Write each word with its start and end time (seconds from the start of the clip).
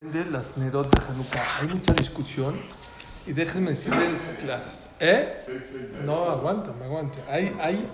de 0.00 0.24
las 0.26 0.56
Nerot 0.56 0.88
de 0.94 1.04
Hanukkah. 1.04 1.58
Hay 1.60 1.66
mucha 1.66 1.92
discusión 1.92 2.56
y 3.26 3.32
déjenme 3.32 3.70
decirles 3.70 4.22
claras. 4.38 4.90
¿Eh? 5.00 5.36
No, 6.04 6.30
aguanta, 6.30 6.72
me 6.72 6.84
aguante. 6.84 7.18
Hay, 7.28 7.52
hay, 7.60 7.84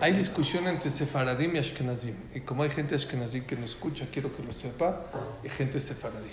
hay 0.00 0.12
discusión 0.12 0.66
entre 0.66 0.90
Sefaradim 0.90 1.54
y 1.54 1.58
Ashkenazim. 1.60 2.16
Y 2.34 2.40
como 2.40 2.64
hay 2.64 2.70
gente 2.70 2.96
Ashkenazim 2.96 3.44
que 3.44 3.54
no 3.54 3.64
escucha, 3.64 4.08
quiero 4.12 4.34
que 4.34 4.42
lo 4.42 4.52
sepa, 4.52 5.06
y 5.44 5.48
gente 5.48 5.78
Sefaradí. 5.78 6.30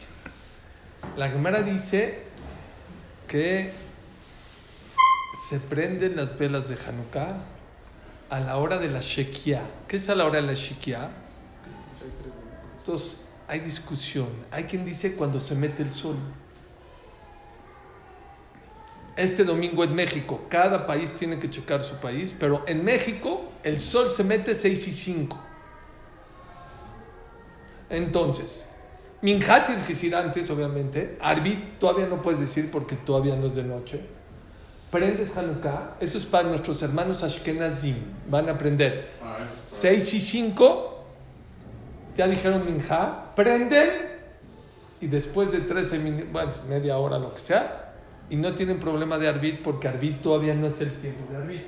La 1.16 1.30
Gemara 1.30 1.62
dice 1.62 2.24
que 3.28 3.72
se 5.48 5.60
prenden 5.60 6.16
las 6.16 6.40
velas 6.40 6.70
de 6.70 6.76
Hanukkah 6.76 7.38
a 8.32 8.40
la 8.40 8.58
hora 8.58 8.80
de 8.80 8.88
la 8.88 9.02
Shekia. 9.02 9.62
¿Qué 9.88 9.98
es 9.98 10.10
a 10.10 10.16
la 10.16 10.26
hora 10.26 10.42
de 10.42 10.48
la 10.48 10.56
Shekia? 10.56 11.12
Entonces, 12.80 13.27
hay 13.48 13.60
discusión. 13.60 14.28
Hay 14.52 14.66
quien 14.66 14.86
dice 14.86 15.14
cuando 15.14 15.40
se 15.40 15.56
mete 15.56 15.84
el 15.84 15.94
sol. 15.94 16.16
Este 19.16 19.44
domingo 19.44 19.84
en 19.84 19.96
México, 19.96 20.46
cada 20.48 20.86
país 20.86 21.14
tiene 21.14 21.40
que 21.40 21.50
checar 21.50 21.82
su 21.82 21.96
país, 21.96 22.36
pero 22.38 22.64
en 22.68 22.84
México 22.84 23.52
el 23.64 23.80
sol 23.80 24.12
se 24.12 24.24
mete 24.24 24.54
6 24.54 24.88
y 24.88 24.92
5. 24.92 25.44
Entonces, 27.90 28.70
Minjá 29.22 29.66
tienes 29.66 29.84
que 29.84 29.94
decir 29.94 30.16
antes, 30.16 30.50
obviamente. 30.52 31.18
Arbit 31.20 31.80
todavía 31.80 32.06
no 32.06 32.22
puedes 32.22 32.40
decir 32.40 32.70
porque 32.70 32.96
todavía 32.96 33.36
no 33.36 33.48
es 33.48 33.56
de 33.56 33.64
noche. 33.64 34.02
Prendes 34.92 35.36
Hanukkah, 35.36 35.98
eso 36.00 36.18
es 36.18 36.26
para 36.26 36.48
nuestros 36.48 36.82
hermanos 36.84 37.24
Ashkenazim. 37.24 37.98
Van 38.30 38.48
a 38.50 38.52
aprender 38.54 39.10
6 39.66 40.14
y 40.14 40.20
5 40.20 40.97
ya 42.18 42.28
dijeron 42.28 42.66
Minja, 42.66 43.36
prenden 43.36 43.90
y 45.00 45.08
después 45.08 45.52
de 45.52 45.62
13 45.62 46.00
minutos, 46.00 46.32
bueno, 46.32 46.52
media 46.68 46.98
hora, 46.98 47.20
lo 47.20 47.34
que 47.34 47.40
sea, 47.40 47.94
y 48.30 48.36
no 48.36 48.54
tienen 48.54 48.80
problema 48.80 49.18
de 49.20 49.28
Arbit 49.28 49.62
porque 49.62 49.88
Arbit 49.88 50.22
todavía 50.22 50.54
no 50.56 50.68
es 50.68 50.82
el 50.82 50.98
tiempo 50.98 51.32
de 51.32 51.38
Arbit. 51.38 51.68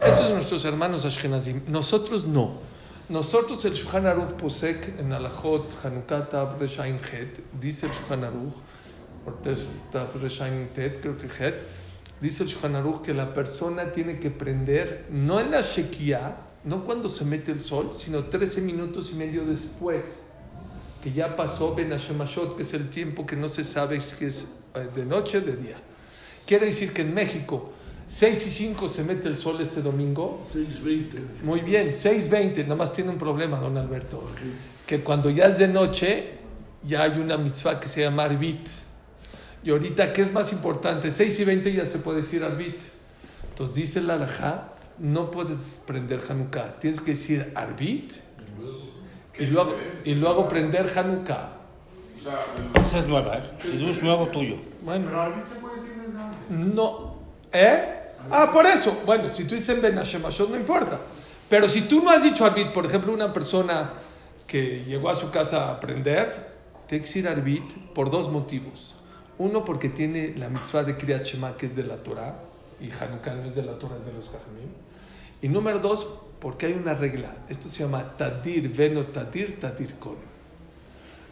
Esos 0.00 0.26
son 0.26 0.34
nuestros 0.34 0.64
hermanos 0.64 1.04
Ashkenazim. 1.04 1.62
Nosotros 1.68 2.26
no. 2.26 2.58
Nosotros 3.08 3.64
el 3.64 3.72
Shulchan 3.72 4.06
Aruch 4.06 4.32
Posek 4.32 4.98
en 4.98 5.12
Alajot 5.12 5.72
Hanukkah 5.84 6.28
Tav 6.28 6.60
Reshain 6.60 6.98
Het, 6.98 7.40
dice 7.58 7.86
el 7.86 7.92
Shulchan 7.92 8.24
Aruch, 8.24 8.54
Tav 9.90 10.22
Reshain 10.22 10.70
Het, 10.74 11.00
creo 11.00 11.16
que 11.16 11.26
Het, 11.26 11.62
dice 12.20 12.42
el 12.42 12.48
Shulchan 12.48 12.76
Aruch 12.76 13.02
que 13.02 13.14
la 13.14 13.32
persona 13.32 13.92
tiene 13.92 14.18
que 14.18 14.30
prender 14.30 15.06
no 15.10 15.40
en 15.40 15.50
la 15.50 15.60
Shekiah, 15.60 16.36
no 16.64 16.84
cuando 16.84 17.08
se 17.08 17.24
mete 17.24 17.52
el 17.52 17.60
sol, 17.60 17.90
sino 17.92 18.24
13 18.24 18.60
minutos 18.60 19.10
y 19.10 19.14
medio 19.14 19.44
después, 19.44 20.22
que 21.02 21.10
ya 21.10 21.34
pasó 21.34 21.74
Ben 21.74 21.90
Hashemashot, 21.90 22.56
que 22.56 22.62
es 22.62 22.72
el 22.74 22.88
tiempo 22.88 23.26
que 23.26 23.34
no 23.34 23.48
se 23.48 23.64
sabe 23.64 24.00
si 24.00 24.24
es 24.24 24.48
de 24.94 25.04
noche 25.04 25.38
o 25.38 25.40
de 25.40 25.56
día. 25.56 25.76
Quiere 26.46 26.66
decir 26.66 26.92
que 26.92 27.02
en 27.02 27.12
México, 27.14 27.72
6 28.06 28.46
y 28.46 28.50
5 28.50 28.88
se 28.88 29.04
mete 29.04 29.28
el 29.28 29.38
sol 29.38 29.60
este 29.60 29.82
domingo. 29.82 30.44
6.20. 30.52 31.42
Muy 31.42 31.60
bien, 31.60 31.88
6.20, 31.88 32.62
nada 32.64 32.76
más 32.76 32.92
tiene 32.92 33.10
un 33.10 33.18
problema, 33.18 33.58
don 33.58 33.76
Alberto, 33.76 34.22
que 34.86 35.00
cuando 35.00 35.30
ya 35.30 35.46
es 35.46 35.58
de 35.58 35.68
noche, 35.68 36.38
ya 36.84 37.02
hay 37.02 37.18
una 37.18 37.36
mitzvah 37.36 37.80
que 37.80 37.88
se 37.88 38.02
llama 38.02 38.24
Arbit. 38.24 38.68
Y 39.64 39.70
ahorita, 39.70 40.12
¿qué 40.12 40.22
es 40.22 40.32
más 40.32 40.52
importante? 40.52 41.10
6 41.10 41.40
y 41.40 41.44
20 41.44 41.72
ya 41.72 41.86
se 41.86 41.98
puede 41.98 42.18
decir 42.18 42.44
Arbit. 42.44 42.80
Entonces 43.48 43.74
dice 43.74 44.00
la 44.00 44.14
alajá, 44.14 44.72
no 45.02 45.30
puedes 45.32 45.80
prender 45.84 46.20
Hanukkah, 46.26 46.78
tienes 46.78 47.00
que 47.00 47.10
decir 47.10 47.52
Arbit 47.56 48.12
y 49.38 49.46
luego, 49.46 49.74
y 50.04 50.14
luego 50.14 50.46
prender 50.46 50.86
Hanukkah. 50.96 51.58
Esa 52.80 52.98
es 53.00 53.06
nueva, 53.08 53.38
¿eh? 53.38 53.42
Es 53.64 54.00
nuevo 54.00 54.28
tuyo. 54.28 54.56
Bueno, 54.82 55.06
Pero 55.06 55.20
Arbit 55.20 55.44
se 55.44 55.56
puede 55.56 55.74
decir 55.74 55.92
desde 55.94 56.20
antes. 56.20 56.50
no. 56.50 57.16
¿Eh? 57.52 57.98
Ah, 58.30 58.50
por 58.52 58.64
eso. 58.64 59.02
Bueno, 59.04 59.26
si 59.26 59.44
tú 59.44 59.56
dices 59.56 59.82
Ben 59.82 59.96
Hashemashot, 59.96 60.48
no 60.48 60.56
importa. 60.56 61.00
Pero 61.48 61.66
si 61.66 61.82
tú 61.82 62.00
no 62.00 62.10
has 62.10 62.22
dicho 62.22 62.46
Arbit, 62.46 62.68
por 62.72 62.86
ejemplo, 62.86 63.12
una 63.12 63.32
persona 63.32 63.94
que 64.46 64.84
llegó 64.84 65.10
a 65.10 65.16
su 65.16 65.32
casa 65.32 65.64
a 65.66 65.72
aprender, 65.72 66.52
tiene 66.86 67.02
que 67.02 67.08
decir 67.08 67.26
Arbit 67.26 67.72
por 67.92 68.10
dos 68.10 68.30
motivos. 68.30 68.94
Uno, 69.38 69.64
porque 69.64 69.88
tiene 69.88 70.34
la 70.36 70.48
mitzvah 70.48 70.84
de 70.84 70.96
Kriyat 70.96 71.24
Shema, 71.24 71.56
que 71.56 71.66
es 71.66 71.74
de 71.74 71.82
la 71.82 71.96
Torah, 71.96 72.36
y 72.80 72.88
Hanukkah 72.90 73.34
no 73.34 73.44
es 73.44 73.56
de 73.56 73.64
la 73.64 73.76
Torah, 73.78 73.96
es 73.98 74.06
de 74.06 74.12
los 74.12 74.26
Jajamim. 74.26 74.70
Y 75.42 75.48
número 75.48 75.80
dos, 75.80 76.06
porque 76.40 76.66
hay 76.66 76.72
una 76.72 76.94
regla. 76.94 77.34
Esto 77.48 77.68
se 77.68 77.82
llama 77.82 78.16
Tadir, 78.16 78.68
Veno 78.70 79.04
Tadir, 79.04 79.60
Tadir 79.60 79.96
Kodem. 79.96 80.32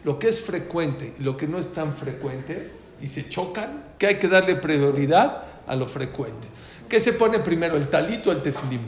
Lo 0.03 0.19
que 0.19 0.27
es 0.27 0.41
frecuente 0.41 1.13
y 1.17 1.23
lo 1.23 1.37
que 1.37 1.47
no 1.47 1.57
es 1.57 1.71
tan 1.71 1.93
frecuente, 1.93 2.71
y 3.01 3.07
se 3.07 3.29
chocan, 3.29 3.95
que 3.97 4.07
hay 4.07 4.19
que 4.19 4.27
darle 4.27 4.55
prioridad 4.57 5.43
a 5.65 5.75
lo 5.75 5.87
frecuente. 5.87 6.47
¿Qué 6.87 6.99
se 6.99 7.13
pone 7.13 7.39
primero, 7.39 7.77
el 7.77 7.89
talito 7.89 8.29
o 8.29 8.33
el 8.33 8.41
tefilim? 8.41 8.81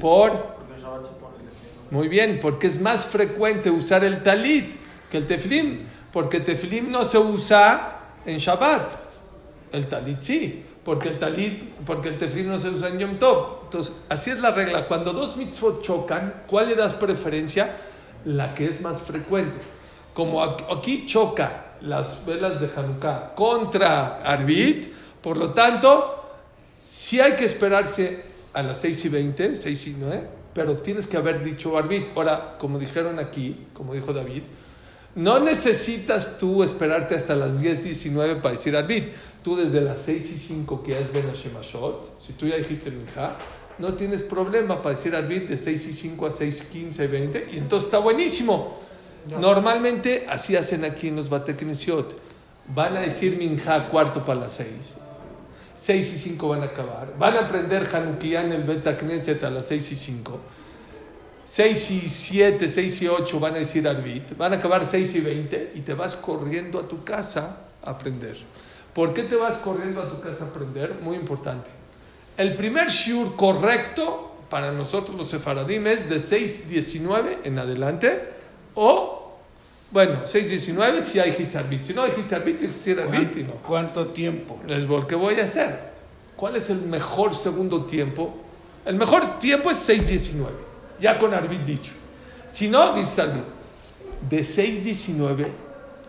Por... 0.00 0.58
Muy 1.90 2.08
bien, 2.08 2.38
porque 2.40 2.68
es 2.68 2.80
más 2.80 3.06
frecuente 3.06 3.70
usar 3.70 4.04
el 4.04 4.22
talit 4.22 4.76
que 5.10 5.18
el 5.18 5.26
tefilim, 5.26 5.80
porque 6.12 6.38
el 6.38 6.44
tefilim 6.44 6.90
no 6.90 7.04
se 7.04 7.18
usa 7.18 8.14
en 8.24 8.38
Shabbat, 8.38 8.92
el 9.72 9.88
talit 9.88 10.22
sí, 10.22 10.64
porque 10.84 11.08
el 11.08 11.18
talit, 11.18 11.64
porque 11.86 12.08
el 12.08 12.16
tefilim 12.16 12.50
no 12.50 12.58
se 12.58 12.68
usa 12.70 12.88
en 12.88 12.98
Yom 12.98 13.18
Tov. 13.18 13.64
Entonces, 13.64 13.94
así 14.08 14.30
es 14.30 14.40
la 14.40 14.50
regla. 14.50 14.86
Cuando 14.86 15.12
dos 15.12 15.36
mitzvot 15.36 15.82
chocan, 15.82 16.42
¿cuál 16.46 16.68
le 16.68 16.74
das 16.74 16.94
preferencia? 16.94 17.76
La 18.24 18.54
que 18.54 18.66
es 18.66 18.80
más 18.80 19.00
frecuente. 19.02 19.58
Como 20.14 20.42
aquí 20.42 21.06
choca 21.06 21.74
las 21.82 22.24
velas 22.26 22.60
de 22.60 22.68
Hanukkah 22.74 23.34
contra 23.34 24.22
Arbit, 24.22 24.92
por 25.22 25.36
lo 25.36 25.52
tanto, 25.52 26.22
sí 26.82 27.20
hay 27.20 27.32
que 27.32 27.44
esperarse 27.44 28.24
a 28.52 28.62
las 28.62 28.78
6 28.80 29.04
y 29.04 29.08
20, 29.08 29.54
6 29.54 29.86
y 29.86 29.96
9, 29.98 30.28
pero 30.52 30.74
tienes 30.78 31.06
que 31.06 31.16
haber 31.16 31.44
dicho 31.44 31.78
Arbit. 31.78 32.08
Ahora, 32.16 32.56
como 32.58 32.78
dijeron 32.78 33.18
aquí, 33.18 33.66
como 33.72 33.94
dijo 33.94 34.12
David, 34.12 34.42
no 35.14 35.40
necesitas 35.40 36.38
tú 36.38 36.62
esperarte 36.62 37.14
hasta 37.14 37.34
las 37.34 37.60
10 37.60 37.84
y 37.84 37.88
19 37.88 38.36
para 38.36 38.52
decir 38.52 38.76
Arbit. 38.76 39.12
Tú 39.42 39.56
desde 39.56 39.80
las 39.80 39.98
6 40.00 40.32
y 40.32 40.36
5 40.36 40.82
que 40.82 41.00
es 41.00 41.12
Ben 41.12 41.26
Hashemashot, 41.28 42.18
si 42.18 42.34
tú 42.34 42.46
ya 42.46 42.56
dijiste 42.56 42.90
Minja, 42.90 43.36
no 43.78 43.94
tienes 43.94 44.22
problema 44.22 44.82
para 44.82 44.94
decir 44.94 45.16
Arbit 45.16 45.48
de 45.48 45.56
6 45.56 45.86
y 45.86 45.92
5 45.92 46.26
a 46.26 46.30
6, 46.30 46.62
15 46.70 47.04
y 47.04 47.06
20, 47.06 47.48
y 47.52 47.58
entonces 47.58 47.86
está 47.86 47.98
buenísimo. 47.98 48.78
Normalmente 49.40 50.26
así 50.28 50.56
hacen 50.56 50.84
aquí 50.84 51.08
en 51.08 51.16
los 51.16 51.28
Bateknesiot. 51.28 52.16
Van 52.74 52.96
a 52.96 53.00
decir 53.00 53.36
Minja 53.36 53.88
cuarto 53.88 54.24
para 54.24 54.40
las 54.40 54.52
6. 54.52 54.96
6 55.74 56.12
y 56.12 56.18
5 56.18 56.48
van 56.48 56.62
a 56.62 56.66
acabar. 56.66 57.14
Van 57.18 57.36
a 57.36 57.40
aprender 57.40 57.88
Hanukkah 57.90 58.42
en 58.42 58.52
el 58.52 58.64
Beta 58.64 58.96
Knesset 58.96 59.42
a 59.44 59.50
las 59.50 59.66
6 59.66 59.92
y 59.92 59.96
5. 59.96 60.40
6 61.50 61.90
y 61.90 62.08
7, 62.08 62.68
6 62.68 63.02
y 63.02 63.08
8 63.08 63.40
van 63.40 63.56
a 63.56 63.58
decir 63.58 63.88
Arbit. 63.88 64.36
Van 64.36 64.52
a 64.52 64.56
acabar 64.56 64.86
6 64.86 65.16
y 65.16 65.20
20 65.20 65.72
y 65.74 65.80
te 65.80 65.94
vas 65.94 66.14
corriendo 66.14 66.78
a 66.78 66.86
tu 66.86 67.02
casa 67.02 67.56
a 67.82 67.90
aprender. 67.90 68.36
¿Por 68.94 69.12
qué 69.12 69.24
te 69.24 69.34
vas 69.34 69.56
corriendo 69.56 70.00
a 70.00 70.08
tu 70.08 70.20
casa 70.20 70.44
a 70.44 70.46
aprender? 70.46 71.00
Muy 71.00 71.16
importante. 71.16 71.68
El 72.36 72.54
primer 72.54 72.86
shiur 72.86 73.34
correcto 73.34 74.32
para 74.48 74.70
nosotros 74.70 75.16
los 75.16 75.28
sefaradim 75.28 75.88
es 75.88 76.08
de 76.08 76.18
6.19 76.18 77.38
en 77.42 77.58
adelante 77.58 78.28
o, 78.76 79.32
bueno, 79.90 80.22
6.19 80.22 81.00
si 81.00 81.18
hay 81.18 81.32
dijiste 81.32 81.58
Arbit. 81.58 81.82
Si 81.82 81.94
no 81.94 82.04
dijiste 82.06 82.36
Arbit, 82.36 82.58
tienes 82.58 82.76
que 82.76 82.90
decir 82.94 83.00
Arbit 83.04 83.36
y 83.38 83.42
no. 83.42 83.54
¿Cuánto 83.54 84.06
tiempo? 84.10 84.60
Es 84.68 84.84
lo 84.84 85.04
que 85.04 85.16
voy 85.16 85.34
a 85.40 85.44
hacer. 85.46 85.80
¿Cuál 86.36 86.54
es 86.54 86.70
el 86.70 86.82
mejor 86.82 87.34
segundo 87.34 87.86
tiempo? 87.86 88.36
El 88.84 88.94
mejor 88.94 89.40
tiempo 89.40 89.68
es 89.72 89.88
6.19, 89.88 90.69
ya 91.00 91.18
con 91.18 91.34
Arbit 91.34 91.62
dicho. 91.62 91.92
Si 92.48 92.68
no, 92.68 92.92
dices 92.92 93.18
Arbit. 93.18 93.44
De 94.28 94.40
6.19, 94.40 95.46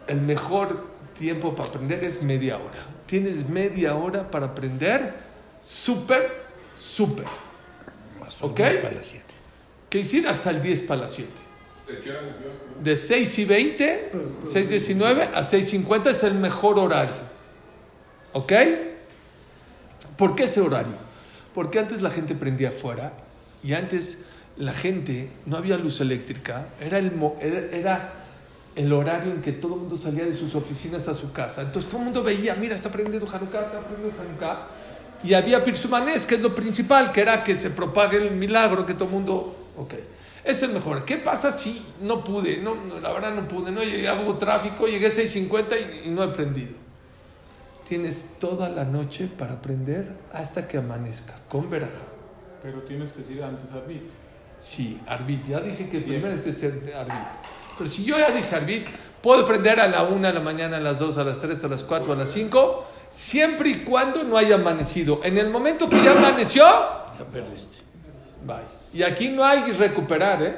el 0.08 0.22
mejor 0.22 0.88
tiempo 1.18 1.56
para 1.56 1.70
aprender 1.70 2.04
es 2.04 2.24
media 2.24 2.58
hora. 2.58 2.86
Tienes 3.06 3.48
media 3.48 3.96
hora 3.96 4.30
para 4.30 4.48
aprender 4.48 5.16
súper, 5.62 6.44
súper. 6.76 7.26
¿Ok? 8.42 8.60
menos 8.60 8.76
para 8.76 8.96
las 8.96 9.06
7. 9.06 9.26
¿Qué 9.90 9.98
decir? 10.00 10.28
Hasta 10.28 10.50
el 10.50 10.62
10 10.62 10.84
para 10.84 11.02
las 11.02 11.12
7. 11.12 11.30
De 12.82 12.96
6 12.96 13.40
y 13.40 13.46
20, 13.46 14.12
6.19 14.44 15.30
a 15.34 15.42
6.50 15.42 16.10
es 16.10 16.24
el 16.24 16.36
mejor 16.36 16.80
horario. 16.80 17.16
¿Ok? 18.34 18.54
¿Por 20.18 20.36
qué 20.36 20.44
ese 20.44 20.62
horario? 20.62 20.96
Porque 21.54 21.80
antes 21.80 22.02
la 22.02 22.10
gente 22.10 22.34
prendía 22.34 22.70
afuera 22.70 23.14
y 23.62 23.74
antes 23.74 24.20
la 24.62 24.74
gente, 24.74 25.28
no 25.48 25.58
había 25.58 25.76
luz 25.76 26.02
eléctrica, 26.02 26.68
era 26.80 27.00
el, 27.00 28.94
horario 28.94 29.32
en 29.32 29.42
que 29.42 29.54
todo 29.54 29.74
el 29.74 29.80
mundo 29.82 29.98
salía 29.98 30.24
de 30.24 30.36
sus 30.36 30.54
oficinas 30.54 31.08
a 31.08 31.16
su 31.16 31.32
casa. 31.32 31.64
Entonces 31.64 31.90
todo 31.90 32.00
el 32.02 32.06
mundo 32.06 32.22
veía, 32.22 32.54
mira, 32.54 32.76
está 32.76 32.92
prendiendo 32.92 33.28
Hanukkah, 33.28 33.60
está 33.60 33.80
prendiendo 33.80 34.22
Hanukkah. 34.22 34.68
Y 35.24 35.34
había 35.34 35.64
Pirsumanés, 35.64 36.28
que 36.28 36.36
es 36.36 36.42
lo 36.42 36.54
principal, 36.54 37.12
que 37.12 37.22
era 37.22 37.44
que 37.44 37.56
se 37.56 37.72
propague 37.72 38.18
el 38.18 38.32
milagro, 38.32 38.86
que 38.86 38.94
todo 38.94 39.06
el 39.06 39.12
mundo... 39.12 39.56
Ok. 39.78 39.96
Es 40.44 40.62
el 40.62 40.72
mejor. 40.74 41.06
¿Qué 41.06 41.18
pasa 41.18 41.52
si 41.52 41.84
no 42.02 42.24
pude? 42.24 42.58
No, 42.58 42.76
no, 42.76 43.00
la 43.00 43.12
verdad 43.14 43.34
no 43.34 43.48
pude. 43.48 43.72
No 43.72 43.82
llegué, 43.82 44.12
hubo 44.12 44.38
tráfico, 44.38 44.88
llegué 44.88 45.08
a 45.08 45.12
6.50 45.12 46.04
y, 46.04 46.08
y 46.08 46.12
no 46.12 46.24
he 46.24 46.28
aprendido. 46.28 46.74
Tienes 47.88 48.38
toda 48.40 48.70
la 48.70 48.86
noche 48.86 49.28
para 49.28 49.54
aprender 49.54 50.12
hasta 50.34 50.68
que 50.68 50.78
amanezca, 50.78 51.36
con 51.50 51.68
veraja. 51.68 52.06
Pero 52.62 52.84
tienes 52.84 53.12
que 53.12 53.20
decir 53.20 53.44
antes 53.44 53.72
Arbit. 53.72 54.21
Sí, 54.62 55.02
Arbit. 55.08 55.46
Ya 55.48 55.60
dije 55.60 55.90
que 55.90 56.00
primero 56.02 56.36
es 56.36 56.42
que 56.42 56.54
ser 56.54 56.94
Arbit. 56.96 57.16
Pero 57.78 57.90
si 57.90 58.04
yo 58.06 58.20
ya 58.20 58.30
dije 58.30 58.56
Arbit, 58.56 58.86
puedo 59.22 59.42
aprender 59.42 59.80
a 59.80 59.88
la 59.88 60.04
1 60.04 60.28
de 60.28 60.34
la 60.34 60.40
mañana, 60.40 60.78
a 60.78 60.80
las 60.80 61.00
2, 61.00 61.18
a 61.18 61.24
las 61.24 61.40
3, 61.40 61.64
a 61.64 61.68
las 61.68 61.84
4, 61.84 62.14
a 62.14 62.16
las 62.16 62.30
5, 62.30 62.86
siempre 63.10 63.70
y 63.70 63.76
cuando 63.84 64.24
no 64.24 64.38
haya 64.38 64.56
amanecido. 64.56 65.20
En 65.24 65.38
el 65.40 65.50
momento 65.50 65.90
que 65.90 66.04
ya 66.04 66.12
amaneció, 66.12 66.64
Ya 66.64 67.26
perdiste. 67.26 67.78
bye. 68.46 68.58
Y 68.94 69.02
aquí 69.04 69.30
no 69.30 69.44
hay 69.44 69.72
recuperar, 69.72 70.44
¿eh? 70.44 70.56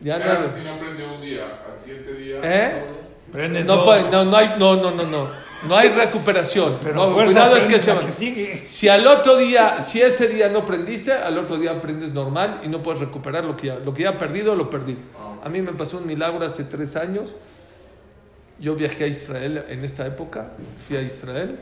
Ya 0.00 0.18
¿Qué 0.18 0.24
no. 0.28 0.34
si 0.56 0.62
no 0.64 0.74
aprendió 0.74 1.14
un 1.14 1.20
día? 1.20 1.44
Al 1.72 1.80
siguiente 1.80 2.12
día. 2.14 2.36
¿Eh? 2.42 2.84
Prendes 3.32 3.66
No, 3.66 3.76
dos. 3.76 3.84
puede, 3.84 4.10
no, 4.10 4.24
no 4.24 4.36
hay, 4.36 4.54
no, 4.58 4.76
no, 4.76 4.90
no, 4.90 5.02
no. 5.04 5.45
No 5.64 5.76
hay 5.76 5.88
recuperación. 5.88 6.78
Pero 6.82 6.94
No, 6.94 7.14
cuidado 7.14 7.56
es 7.56 7.64
que 7.64 7.78
se. 7.78 8.66
Si 8.66 8.88
al 8.88 9.06
otro 9.06 9.36
día, 9.36 9.80
si 9.80 10.00
ese 10.00 10.28
día 10.28 10.48
no 10.48 10.60
aprendiste, 10.60 11.12
al 11.12 11.38
otro 11.38 11.56
día 11.56 11.72
aprendes 11.72 12.12
normal 12.12 12.60
y 12.64 12.68
no 12.68 12.82
puedes 12.82 13.00
recuperar 13.00 13.44
lo 13.44 13.56
que 13.56 13.68
ya, 13.68 13.78
lo 13.78 13.94
que 13.94 14.02
ya 14.02 14.18
perdido, 14.18 14.54
lo 14.54 14.70
perdido. 14.70 15.00
A 15.42 15.48
mí 15.48 15.62
me 15.62 15.72
pasó 15.72 15.98
un 15.98 16.06
milagro 16.06 16.44
hace 16.44 16.64
tres 16.64 16.96
años. 16.96 17.36
Yo 18.58 18.74
viajé 18.74 19.04
a 19.04 19.06
Israel 19.06 19.64
en 19.68 19.84
esta 19.84 20.06
época, 20.06 20.52
fui 20.86 20.96
a 20.96 21.02
Israel. 21.02 21.58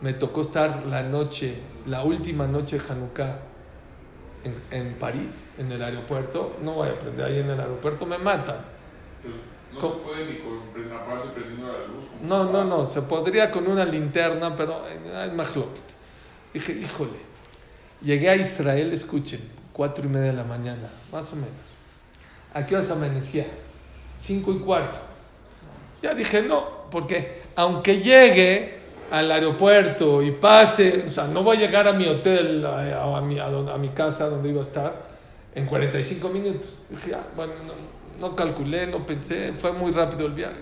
Me 0.00 0.12
tocó 0.12 0.42
estar 0.42 0.84
la 0.86 1.02
noche, 1.02 1.54
la 1.86 2.02
última 2.02 2.46
noche 2.46 2.78
de 2.78 2.84
Hanukkah 2.92 3.38
en, 4.44 4.54
en 4.70 4.94
París, 4.94 5.50
en 5.58 5.72
el 5.72 5.82
aeropuerto. 5.82 6.56
No 6.62 6.74
voy 6.74 6.88
a 6.88 6.92
aprender 6.92 7.24
ahí 7.24 7.38
en 7.38 7.50
el 7.50 7.60
aeropuerto, 7.60 8.04
me 8.04 8.18
matan. 8.18 8.58
No 9.76 9.80
¿Cómo? 9.80 9.94
se 9.94 10.00
puede 10.00 10.32
ni 10.32 10.38
con 10.38 10.92
aparte 10.92 11.28
prendiendo 11.34 11.66
la 11.66 11.78
luz. 11.86 12.04
No, 12.22 12.44
no, 12.50 12.64
no, 12.64 12.86
se 12.86 13.02
podría 13.02 13.50
con 13.50 13.66
una 13.66 13.84
linterna, 13.84 14.56
pero 14.56 14.82
hay 15.14 15.30
más 15.30 15.54
Dije, 16.52 16.72
híjole, 16.72 17.18
llegué 18.00 18.30
a 18.30 18.36
Israel, 18.36 18.92
escuchen, 18.92 19.40
cuatro 19.72 20.06
y 20.06 20.08
media 20.08 20.28
de 20.28 20.32
la 20.32 20.44
mañana, 20.44 20.88
más 21.12 21.32
o 21.32 21.36
menos. 21.36 21.50
¿A 22.54 22.64
qué 22.64 22.76
horas 22.76 22.90
amanecía? 22.90 23.46
Cinco 24.16 24.52
y 24.52 24.60
cuarto. 24.60 24.98
Ya 26.02 26.14
dije, 26.14 26.40
no, 26.40 26.88
porque 26.90 27.42
aunque 27.56 28.00
llegue 28.00 28.78
al 29.10 29.30
aeropuerto 29.30 30.22
y 30.22 30.32
pase, 30.32 31.04
o 31.06 31.10
sea, 31.10 31.26
no 31.26 31.42
voy 31.42 31.58
a 31.58 31.60
llegar 31.60 31.86
a 31.86 31.92
mi 31.92 32.06
hotel, 32.06 32.64
a, 32.64 33.16
a 33.16 33.20
mi, 33.20 33.38
a 33.38 33.46
a 33.46 33.78
mi 33.78 33.90
casa 33.90 34.30
donde 34.30 34.48
iba 34.48 34.58
a 34.58 34.62
estar, 34.62 35.06
en 35.54 35.66
45 35.66 36.28
minutos. 36.30 36.82
Dije, 36.88 37.10
ya, 37.10 37.26
bueno, 37.36 37.52
no, 37.66 37.95
no 38.20 38.34
calculé, 38.36 38.86
no 38.86 39.04
pensé, 39.06 39.52
fue 39.54 39.72
muy 39.72 39.92
rápido 39.92 40.26
el 40.26 40.32
viaje. 40.32 40.56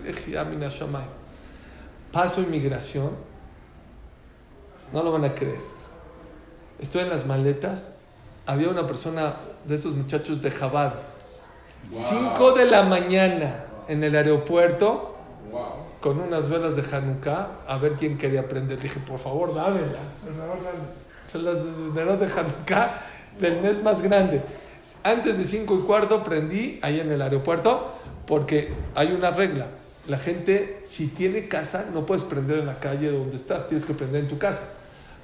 Paso 2.13 2.41
inmigración, 2.43 3.11
no 4.93 5.03
lo 5.03 5.11
van 5.13 5.25
a 5.25 5.35
creer. 5.35 5.61
Estoy 6.79 7.03
en 7.03 7.11
las 7.11 7.27
maletas, 7.27 7.91
había 8.47 8.69
una 8.69 8.87
persona 8.87 9.37
de 9.65 9.75
esos 9.75 9.95
muchachos 9.95 10.41
de 10.43 10.51
Jabad, 10.51 10.93
5 11.85 12.53
de 12.53 12.67
la 12.67 12.83
mañana 12.85 13.65
en 13.89 14.03
el 14.05 14.15
aeropuerto 14.17 15.11
Wow. 15.51 15.63
con 16.01 16.19
unas 16.21 16.49
velas 16.49 16.75
de 16.75 16.83
Hanukkah 16.97 17.49
a 17.69 17.77
ver 17.79 17.93
quién 17.93 18.19
quería 18.19 18.41
aprender. 18.41 18.81
Dije, 18.81 18.99
por 19.01 19.19
favor, 19.19 19.55
dámelas. 19.55 19.85
por 20.25 20.33
favor, 20.35 20.57
dámelas. 20.65 21.05
Son 21.31 21.45
las 21.45 21.93
velas 21.95 22.19
de 22.19 22.27
Hanukkah 22.27 23.01
del 23.39 23.61
mes 23.61 23.83
más 23.83 24.01
grande. 24.03 24.43
Antes 25.03 25.39
de 25.39 25.45
5 25.45 25.81
y 25.83 25.87
cuarto 25.87 26.23
prendí 26.23 26.79
ahí 26.83 27.01
en 27.01 27.11
el 27.11 27.23
aeropuerto 27.23 27.93
porque 28.27 28.73
hay 28.95 29.13
una 29.13 29.31
regla. 29.31 29.67
La 30.07 30.19
gente, 30.19 30.81
si 30.83 31.09
tiene 31.09 31.49
casa, 31.49 31.87
no 31.93 32.05
puedes 32.05 32.25
prender 32.25 32.59
en 32.59 32.67
la 32.67 32.79
calle 32.79 33.11
donde 33.11 33.37
estás, 33.37 33.67
tienes 33.67 33.87
que 33.87 33.95
prender 33.95 34.23
en 34.23 34.29
tu 34.29 34.39
casa. 34.39 34.63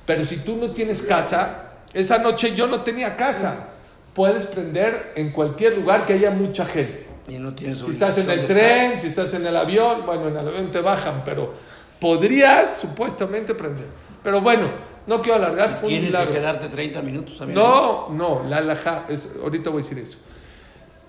Pero 0.06 0.24
si 0.24 0.38
tú 0.38 0.56
no 0.56 0.70
tienes 0.70 1.02
casa, 1.02 1.72
esa 1.92 2.18
noche 2.18 2.54
yo 2.54 2.66
no 2.66 2.82
tenía 2.82 3.16
casa. 3.16 3.68
Puedes 4.14 4.44
prender 4.44 5.12
en 5.16 5.30
cualquier 5.30 5.76
lugar 5.76 6.06
que 6.06 6.14
haya 6.14 6.30
mucha 6.30 6.64
gente. 6.64 7.06
Y 7.28 7.34
no 7.34 7.54
tienes 7.54 7.78
Si 7.78 7.90
estás 7.90 8.18
en 8.18 8.30
el 8.30 8.44
tren, 8.44 8.98
si 8.98 9.06
estás 9.06 9.34
en 9.34 9.46
el 9.46 9.56
avión, 9.56 10.04
bueno, 10.04 10.28
en 10.28 10.36
el 10.36 10.48
avión 10.48 10.70
te 10.70 10.80
bajan, 10.80 11.22
pero 11.24 11.52
podrías 12.00 12.78
supuestamente 12.80 13.54
prender. 13.54 13.88
Pero 14.22 14.40
bueno, 14.40 14.70
no 15.06 15.20
quiero 15.22 15.36
alargar, 15.36 15.70
fue 15.76 15.88
un 15.88 15.88
Tienes 15.88 16.16
que 16.16 16.28
quedarte 16.28 16.68
30 16.68 17.02
minutos 17.02 17.38
también. 17.38 17.58
No, 17.58 18.08
no, 18.10 18.42
la 18.48 18.58
alhaja, 18.58 19.06
es, 19.08 19.28
ahorita 19.42 19.70
voy 19.70 19.80
a 19.80 19.84
decir 19.84 19.98
eso. 19.98 20.18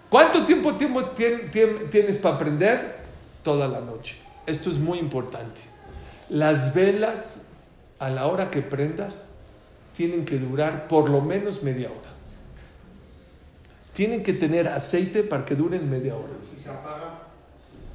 ¿Cuánto 0.09 0.43
tiempo, 0.45 0.75
tiempo 0.75 1.01
tien- 1.15 1.49
tien- 1.51 1.89
tienes 1.89 2.17
para 2.17 2.35
aprender? 2.35 2.97
Toda 3.43 3.67
la 3.67 3.79
noche. 3.81 4.17
Esto 4.45 4.69
es 4.69 4.77
muy 4.77 4.99
importante. 4.99 5.61
Las 6.29 6.73
velas, 6.73 7.43
a 7.99 8.09
la 8.09 8.27
hora 8.27 8.49
que 8.51 8.61
prendas, 8.61 9.25
tienen 9.93 10.25
que 10.25 10.37
durar 10.37 10.87
por 10.87 11.09
lo 11.09 11.21
menos 11.21 11.63
media 11.63 11.87
hora. 11.89 12.09
Tienen 13.93 14.23
que 14.23 14.33
tener 14.33 14.67
aceite 14.67 15.23
para 15.23 15.43
que 15.45 15.55
duren 15.55 15.89
media 15.89 16.15
hora. 16.15 16.33
¿Y 16.53 16.57
se 16.57 16.69
apaga? 16.69 17.10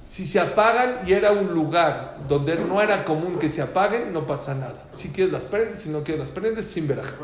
Si 0.07 0.25
se 0.25 0.39
apagan 0.39 1.01
y 1.05 1.13
era 1.15 1.33
un 1.33 1.49
lugar 1.49 2.19
donde 2.29 2.57
no 2.57 2.81
era 2.81 3.05
común 3.05 3.41
que 3.41 3.49
se 3.49 3.61
apaguen, 3.61 4.13
no 4.13 4.25
pasa 4.25 4.55
nada. 4.55 4.87
Si 4.93 5.09
quieres 5.09 5.33
las 5.33 5.45
prendes, 5.45 5.81
si 5.81 5.89
no 5.89 6.05
quieres 6.05 6.21
las 6.21 6.31
prendes, 6.31 6.65
sin 6.65 6.87
veraja. 6.87 7.17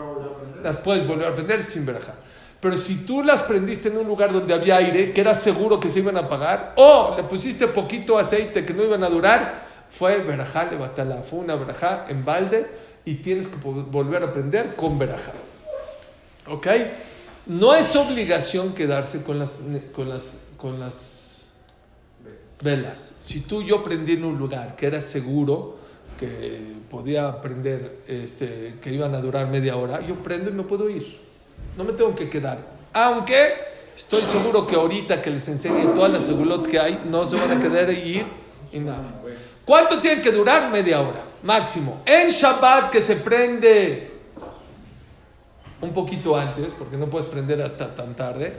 Las 0.65 0.79
puedes 0.79 1.07
volver 1.07 1.29
a 1.29 1.35
prender 1.35 1.63
sin 1.63 1.87
veraja. 1.87 2.15
Pero 2.59 2.77
si 2.77 3.07
tú 3.07 3.23
las 3.23 3.45
prendiste 3.45 3.89
en 3.89 3.99
un 3.99 4.07
lugar 4.09 4.33
donde 4.33 4.53
había 4.53 4.77
aire, 4.77 5.13
que 5.13 5.21
era 5.21 5.33
seguro 5.35 5.79
que 5.79 5.89
se 5.89 6.01
iban 6.01 6.17
a 6.17 6.21
apagar, 6.21 6.75
o 6.77 7.15
le 7.17 7.23
pusiste 7.23 7.69
poquito 7.69 8.19
aceite 8.19 8.65
que 8.65 8.75
no 8.75 8.83
iban 8.83 9.05
a 9.05 9.09
durar, 9.09 9.63
fue 9.89 10.19
verajá, 10.19 10.65
levatala. 10.65 11.23
Fue 11.23 11.39
una 11.39 11.55
verajá 11.55 12.07
en 12.09 12.25
balde 12.25 12.69
y 13.05 13.17
tienes 13.17 13.47
que 13.47 13.57
volver 13.57 14.25
a 14.25 14.33
prender 14.33 14.75
con 14.75 14.99
verajá. 14.99 15.33
¿Ok? 16.49 16.67
No 17.47 17.77
es 17.77 17.95
obligación 17.95 18.75
quedarse 18.75 19.23
con 19.23 19.39
las, 19.39 19.61
con 19.95 20.09
las, 20.09 20.33
con 20.57 20.81
las 20.81 21.22
velas. 22.63 23.15
Si 23.21 23.41
tú 23.41 23.63
yo 23.63 23.83
prendí 23.83 24.13
en 24.13 24.25
un 24.25 24.39
lugar 24.39 24.77
que 24.77 24.87
era 24.87 25.01
seguro, 25.01 25.77
que 26.19 26.75
podía 26.91 27.41
prender, 27.41 28.03
este, 28.07 28.77
que 28.81 28.93
iban 28.93 29.15
a 29.15 29.21
durar 29.21 29.49
media 29.49 29.77
hora, 29.77 30.01
yo 30.01 30.17
prendo 30.23 30.51
y 30.51 30.53
me 30.53 30.63
puedo 30.63 30.89
ir. 30.89 31.19
No 31.77 31.85
me 31.85 31.93
tengo 31.93 32.15
que 32.15 32.29
quedar. 32.29 32.59
Aunque 32.93 33.55
estoy 33.97 34.23
seguro 34.23 34.67
que 34.67 34.77
ahorita 34.77 35.21
que 35.21 35.31
les 35.31 35.49
enseñe 35.49 35.95
todas 35.95 36.13
las 36.13 36.25
segulot 36.25 36.67
que 36.67 36.79
hay, 36.79 37.03
no 37.11 37.27
se 37.27 37.37
van 37.37 37.51
a 37.51 37.61
quedar 37.61 37.91
y 37.91 38.19
ir 38.19 38.27
y 38.73 38.79
nada. 38.79 39.21
¿Cuánto 39.65 40.01
tiene 40.01 40.21
que 40.21 40.31
durar? 40.31 40.71
Media 40.71 41.01
hora, 41.01 41.25
máximo. 41.43 42.03
En 42.05 42.29
Shabbat 42.29 42.91
que 42.91 43.01
se 43.01 43.17
prende 43.17 44.11
un 45.81 45.93
poquito 45.93 46.37
antes, 46.37 46.73
porque 46.73 46.97
no 46.97 47.11
puedes 47.11 47.27
prender 47.27 47.61
hasta 47.61 47.95
tan 47.95 48.15
tarde, 48.15 48.55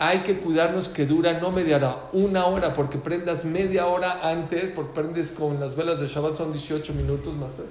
hay 0.00 0.20
que 0.20 0.38
cuidarnos 0.38 0.88
que 0.88 1.04
dura 1.04 1.38
no 1.40 1.52
media 1.52 1.76
hora, 1.76 1.96
una 2.14 2.46
hora, 2.46 2.72
porque 2.72 2.96
prendas 2.96 3.44
media 3.44 3.86
hora 3.86 4.20
antes, 4.22 4.70
porque 4.74 4.94
prendes 4.94 5.30
con 5.30 5.60
las 5.60 5.76
velas 5.76 6.00
de 6.00 6.06
Shabbat 6.06 6.38
son 6.38 6.52
18 6.52 6.94
minutos 6.94 7.34
más. 7.34 7.50
tarde. 7.50 7.68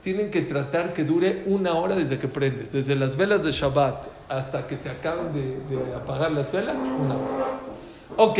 Tienen 0.00 0.30
que 0.30 0.42
tratar 0.42 0.92
que 0.92 1.02
dure 1.02 1.42
una 1.46 1.74
hora 1.74 1.96
desde 1.96 2.16
que 2.16 2.28
prendes, 2.28 2.70
desde 2.70 2.94
las 2.94 3.16
velas 3.16 3.42
de 3.42 3.50
Shabbat 3.50 4.06
hasta 4.28 4.68
que 4.68 4.76
se 4.76 4.88
acaben 4.88 5.32
de, 5.32 5.94
apagar 5.96 6.30
las 6.30 6.52
velas, 6.52 6.76
una 6.76 7.16
hora. 7.16 7.60
Ok, 8.16 8.38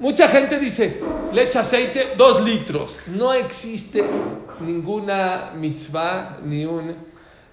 mucha 0.00 0.26
gente 0.26 0.58
dice, 0.58 1.00
le 1.32 1.44
echa 1.44 1.60
aceite, 1.60 2.14
dos 2.16 2.42
litros. 2.42 3.02
No 3.06 3.32
existe 3.32 4.02
ninguna 4.58 5.52
mitzvah 5.54 6.38
ni 6.44 6.64
un 6.64 6.96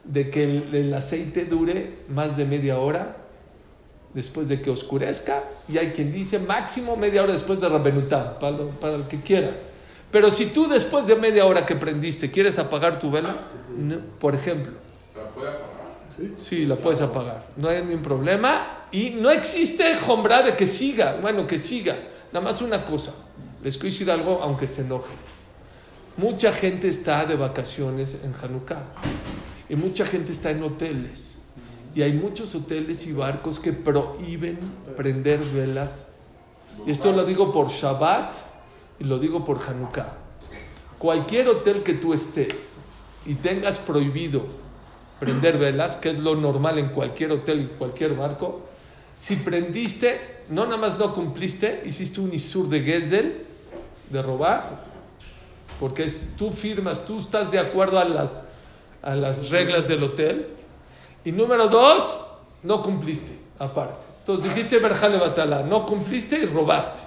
de 0.04 0.32
que 0.32 0.44
el 0.44 0.92
aceite 0.96 1.46
dure 1.46 2.00
más 2.10 2.36
de 2.36 2.46
media 2.46 2.80
hora 2.80 3.27
después 4.18 4.48
de 4.50 4.60
que 4.62 4.70
oscurezca 4.72 5.44
y 5.70 5.78
hay 5.78 5.92
quien 5.92 6.12
dice 6.12 6.40
máximo 6.40 6.98
media 6.98 7.22
hora 7.24 7.32
después 7.34 7.62
de 7.62 7.70
Rabenutá, 7.70 8.38
para, 8.40 8.58
lo- 8.58 8.70
para 8.72 8.96
el 8.96 9.04
que 9.08 9.22
quiera. 9.22 9.56
Pero 10.12 10.32
si 10.32 10.48
tú 10.48 10.68
después 10.68 11.06
de 11.06 11.16
media 11.16 11.46
hora 11.46 11.66
que 11.66 11.76
prendiste 11.76 12.32
quieres 12.32 12.58
apagar 12.60 12.98
tu 12.98 13.12
vela, 13.12 13.36
no, 13.78 13.98
por 14.20 14.34
ejemplo, 14.34 14.74
¿La 15.16 15.30
puede 15.30 15.50
apagar? 15.50 15.68
Sí, 16.38 16.66
la 16.66 16.76
puedes 16.78 17.00
apagar. 17.02 17.48
No 17.58 17.70
hay 17.70 17.84
ningún 17.84 18.02
problema. 18.02 18.86
Y 18.92 19.12
no 19.12 19.30
existe 19.30 19.96
jombra 19.98 20.42
de 20.42 20.56
que 20.56 20.66
siga. 20.66 21.18
Bueno, 21.22 21.46
que 21.46 21.60
siga. 21.60 21.96
Nada 22.34 22.44
más 22.44 22.62
una 22.62 22.84
cosa. 22.86 23.12
Les 23.64 23.78
quiero 23.78 23.92
decir 23.94 24.10
algo, 24.10 24.40
aunque 24.42 24.66
se 24.66 24.82
enojen. 24.82 25.16
Mucha 26.16 26.52
gente 26.52 26.88
está 26.88 27.24
de 27.26 27.36
vacaciones 27.36 28.18
en 28.24 28.34
Hanukkah. 28.34 28.82
Y 29.70 29.76
mucha 29.76 30.06
gente 30.08 30.32
está 30.32 30.50
en 30.50 30.64
hoteles. 30.64 31.44
Y 31.98 32.04
hay 32.04 32.14
muchos 32.14 32.54
hoteles 32.54 33.08
y 33.08 33.12
barcos 33.12 33.60
que 33.60 33.74
prohíben 33.74 34.60
prender 34.96 35.40
velas. 35.40 36.06
Y 36.86 36.92
esto 36.92 37.12
lo 37.12 37.26
digo 37.26 37.52
por 37.52 37.70
Shabbat 37.70 38.36
y 39.00 39.04
lo 39.06 39.18
digo 39.18 39.44
por 39.44 39.60
Hanukkah. 39.60 40.14
Cualquier 41.00 41.48
hotel 41.48 41.82
que 41.82 41.96
tú 41.96 42.14
estés 42.14 42.82
y 43.26 43.34
tengas 43.34 43.80
prohibido 43.80 44.46
prender 45.20 45.58
velas, 45.58 45.98
que 45.98 46.10
es 46.10 46.20
lo 46.20 46.36
normal 46.36 46.78
en 46.78 46.90
cualquier 46.90 47.32
hotel 47.32 47.62
y 47.62 47.66
cualquier 47.66 48.14
barco. 48.14 48.62
Si 49.16 49.38
prendiste, 49.38 50.44
no 50.50 50.66
nada 50.66 50.78
más 50.78 51.00
no 51.00 51.16
cumpliste, 51.16 51.82
hiciste 51.84 52.22
un 52.22 52.32
isur 52.32 52.70
de 52.70 52.82
Gesdel, 52.82 53.44
de 54.12 54.22
robar, 54.22 54.84
porque 55.80 56.08
tú 56.38 56.54
firmas, 56.54 57.06
tú 57.06 57.18
estás 57.18 57.50
de 57.50 57.58
acuerdo 57.58 57.98
a 57.98 58.06
las, 58.06 58.44
a 59.02 59.16
las 59.16 59.50
reglas 59.50 59.88
del 59.88 60.04
hotel. 60.04 60.57
Y 61.28 61.34
número 61.34 61.68
dos, 61.68 62.22
no 62.64 62.82
cumpliste, 62.82 63.34
aparte. 63.60 64.06
Entonces 64.20 64.46
dijiste 64.46 64.80
Berjale 64.80 65.18
Batala, 65.18 65.62
no 65.62 65.86
cumpliste 65.86 66.40
y 66.40 66.46
robaste. 66.46 67.02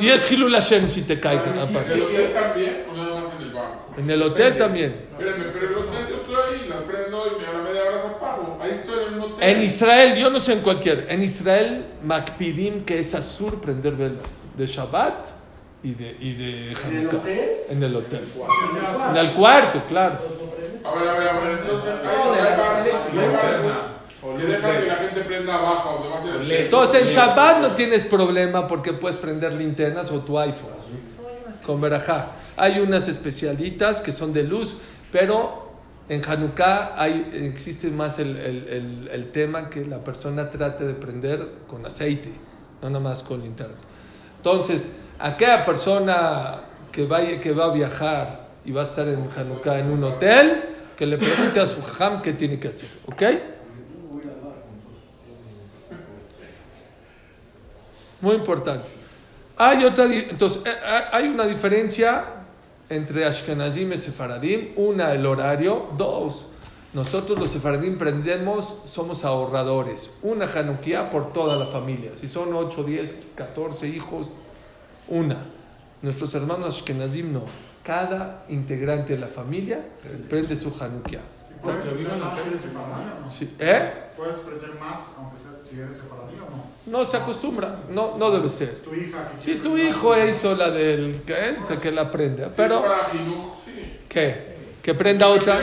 Y 0.00 0.08
es 0.10 0.30
Hilul 0.30 0.52
Hashem 0.52 0.88
si 0.88 1.02
te 1.02 1.18
cae, 1.18 1.34
¿En 1.34 1.52
el 1.54 1.58
aparte. 1.58 2.00
hotel 2.00 2.32
también 2.32 2.84
o 2.88 2.94
nada 2.94 3.14
más 3.20 3.24
en 3.34 3.42
el 3.42 3.52
barco? 3.52 3.94
En 3.96 4.08
el 4.08 4.22
hotel 4.22 4.56
también. 4.56 5.06
Espérame, 5.18 5.52
pero 5.52 5.68
el 5.68 5.74
hotel 5.74 6.06
yo 6.08 6.14
estoy 6.14 6.34
ahí, 6.36 6.68
las 6.68 6.82
prendo 6.82 7.26
y 7.26 7.40
me 7.40 7.46
a 7.48 7.52
la 7.54 7.58
media 7.64 7.82
hora 7.82 7.96
las 7.96 8.14
apago. 8.14 8.58
Ahí 8.62 8.70
estoy 8.70 9.04
en 9.08 9.14
un 9.14 9.20
hotel. 9.22 9.50
En 9.50 9.62
Israel, 9.64 10.16
yo 10.16 10.30
no 10.30 10.38
sé 10.38 10.52
en 10.52 10.60
cualquier, 10.60 11.06
en 11.08 11.24
Israel, 11.24 11.86
Makpidim, 12.04 12.84
que 12.84 13.00
es 13.00 13.14
azur 13.16 13.60
prender 13.60 13.96
velas, 13.96 14.44
de 14.56 14.64
Shabbat 14.64 15.26
y 15.82 15.94
de, 15.94 16.16
y 16.20 16.34
de 16.34 16.76
Hanukkah. 16.84 17.22
En 17.68 17.82
el 17.82 17.96
hotel. 17.96 18.28
En 19.10 19.16
el 19.16 19.34
cuarto, 19.34 19.82
claro. 19.88 20.45
A 20.86 20.94
ver, 20.98 21.08
a 21.08 21.18
ver, 21.18 21.28
a 21.28 21.40
ver, 21.40 21.58
entonces 21.62 21.90
hay. 22.04 22.16
Que 24.38 24.44
dejan 24.46 24.76
que 24.80 24.86
la 24.86 24.94
gente 24.96 25.20
prenda 25.22 25.54
abajo. 25.54 26.02
Entonces 26.64 27.00
en 27.02 27.06
Shabbat 27.08 27.58
no 27.60 27.70
tienes 27.74 28.04
problema 28.04 28.66
porque 28.66 28.92
puedes 28.92 29.16
prender 29.16 29.54
linternas 29.54 30.10
o 30.10 30.20
tu 30.20 30.38
iPhone 30.38 30.70
con 31.64 31.80
verajá. 31.80 32.32
Hay 32.56 32.80
unas 32.80 33.08
especialitas 33.08 34.00
que 34.00 34.12
son 34.12 34.32
de 34.32 34.44
luz, 34.44 34.78
pero 35.12 35.66
en 36.08 36.22
Hanukkah 36.28 36.94
hay, 36.96 37.30
existe 37.52 37.88
más 37.88 38.18
el, 38.18 38.36
el- 38.36 38.68
el- 38.68 39.08
el 39.12 39.32
tema 39.32 39.68
que 39.70 39.84
la 39.84 39.98
persona 40.04 40.50
trate 40.50 40.84
de 40.84 40.94
prender 40.94 41.48
con 41.66 41.84
aceite, 41.86 42.30
no 42.82 42.90
nada 42.90 43.02
más 43.02 43.22
con 43.22 43.40
linternas. 43.42 43.78
Entonces, 44.36 44.88
aquella 45.18 45.64
persona 45.64 46.60
que, 46.92 47.06
vaya, 47.06 47.40
que 47.40 47.52
va 47.52 47.64
a 47.66 47.70
viajar 47.70 48.46
y 48.64 48.70
va 48.72 48.80
a 48.82 48.84
estar 48.84 49.06
en 49.08 49.26
Hanukkah 49.36 49.78
en 49.80 49.90
un 49.90 50.04
hotel, 50.04 50.64
que 50.96 51.06
le 51.06 51.18
pregunte 51.18 51.60
a 51.60 51.66
su 51.66 51.82
jajam 51.82 52.22
qué 52.22 52.32
tiene 52.32 52.58
que 52.58 52.68
hacer, 52.68 52.88
¿ok? 53.06 53.22
Muy 58.20 58.34
importante. 58.34 58.84
Hay 59.56 59.84
otra, 59.84 60.06
entonces, 60.06 60.62
eh, 60.64 60.70
eh, 60.70 61.00
hay 61.12 61.28
una 61.28 61.46
diferencia 61.46 62.24
entre 62.88 63.24
Ashkenazim 63.24 63.92
y 63.92 63.96
Sefaradim. 63.96 64.72
Una, 64.76 65.12
el 65.12 65.24
horario. 65.26 65.88
Dos, 65.96 66.46
nosotros 66.92 67.38
los 67.38 67.50
Sefaradim 67.50 67.98
prendemos, 67.98 68.78
somos 68.84 69.24
ahorradores. 69.24 70.10
Una 70.22 70.46
Hanukkah 70.46 71.10
por 71.10 71.32
toda 71.32 71.56
la 71.56 71.66
familia. 71.66 72.12
Si 72.14 72.28
son 72.28 72.52
8, 72.52 72.84
10, 72.84 73.14
14 73.34 73.88
hijos, 73.88 74.30
una. 75.08 75.46
Nuestros 76.02 76.34
hermanos 76.34 76.76
Ashkenazim 76.76 77.32
no. 77.32 77.42
Cada 77.86 78.44
integrante 78.48 79.12
de 79.12 79.20
la 79.20 79.28
familia 79.28 79.80
prende 80.28 80.56
su 80.56 80.74
Hanukkah. 80.82 81.20
Sí. 83.28 83.54
¿Eh? 83.60 83.92
¿Puedes 84.16 84.40
prender 84.40 84.74
más, 84.80 85.12
aunque 85.16 85.38
sea, 85.38 85.52
si 85.62 85.78
eres 85.78 85.96
separadí 85.98 86.34
o 86.34 86.50
no? 86.50 86.64
No 86.86 87.04
se 87.06 87.16
acostumbra. 87.16 87.82
No, 87.88 88.16
no 88.18 88.30
debe 88.32 88.48
ser. 88.48 88.80
Tu 88.80 88.92
hija. 88.92 89.30
quiere 89.40 89.60
tu 89.60 89.78
hijo 89.78 90.10
más, 90.10 90.28
hizo 90.28 90.56
la 90.56 90.72
del 90.72 91.22
que 91.22 91.50
es, 91.50 91.68
que 91.80 91.92
la 91.92 92.10
prenda. 92.10 92.50
Si 92.50 92.56
Pero, 92.56 92.82
sí. 93.12 93.98
¿qué? 94.08 94.56
Que 94.82 94.94
prenda 94.94 95.28
otra. 95.28 95.62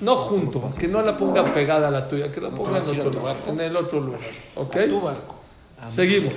No 0.00 0.16
junto, 0.16 0.70
que 0.78 0.88
no 0.88 1.02
la 1.02 1.14
ponga 1.14 1.44
pegada 1.44 1.88
a 1.88 1.90
la 1.90 2.08
tuya, 2.08 2.32
que 2.32 2.40
la 2.40 2.50
ponga 2.50 2.78
en 2.78 2.88
otro 2.88 3.10
lugar. 3.10 3.36
En 3.46 3.60
el 3.60 3.76
otro 3.76 4.00
lugar. 4.00 4.20
¿Ok? 4.54 4.76
A 4.76 4.88
tu 4.88 5.00
barco. 5.02 5.34
Seguimos. 5.88 6.32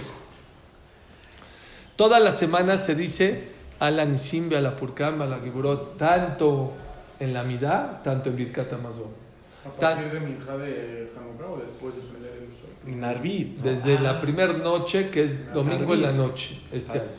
Toda 1.95 2.19
la 2.19 2.33
semana 2.33 2.77
se 2.77 2.95
dice 2.95 3.58
a 3.79 3.91
la 3.91 4.05
Nisim, 4.05 4.53
a 4.53 4.61
la 4.61 4.75
Purkam, 4.75 5.21
a 5.21 5.25
la 5.25 5.39
Giburot, 5.39 5.97
tanto 5.97 6.73
en 7.19 7.33
la 7.33 7.43
Midá, 7.43 8.01
tanto 8.03 8.29
en 8.29 8.35
Birkat 8.35 8.73
Amazon. 8.73 9.07
¿A 9.65 9.69
partir 9.69 10.11
de 10.11 10.19
Minja 10.19 10.57
de 10.57 11.11
Hanukkah 11.17 11.47
o 11.47 11.57
después 11.57 11.95
de 11.95 12.01
prender 12.01 12.31
el 12.31 12.55
sol? 12.55 12.99
Narvit. 12.99 13.59
Desde 13.59 13.99
la 13.99 14.19
primera 14.19 14.53
noche, 14.53 15.09
que 15.09 15.23
es 15.23 15.53
domingo 15.53 15.93
en 15.93 16.01
la 16.01 16.11
noche, 16.11 16.59
este 16.71 16.99
año. 16.99 17.09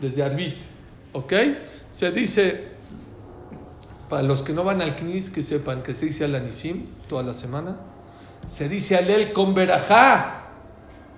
Desde 0.00 0.22
Arbit. 0.22 0.62
¿Ok? 1.12 1.32
Se 1.90 2.10
dice, 2.10 2.68
para 4.08 4.22
los 4.22 4.42
que 4.42 4.52
no 4.52 4.64
van 4.64 4.82
al 4.82 4.94
Knis, 4.94 5.30
que 5.30 5.42
sepan 5.42 5.82
que 5.82 5.94
se 5.94 6.06
dice 6.06 6.24
al 6.24 6.34
Anisim 6.34 6.86
toda 7.08 7.22
la 7.22 7.34
semana. 7.34 7.76
Se 8.46 8.68
dice 8.68 8.96
Alel 8.96 9.32
con 9.32 9.54
Berajá. 9.54 10.43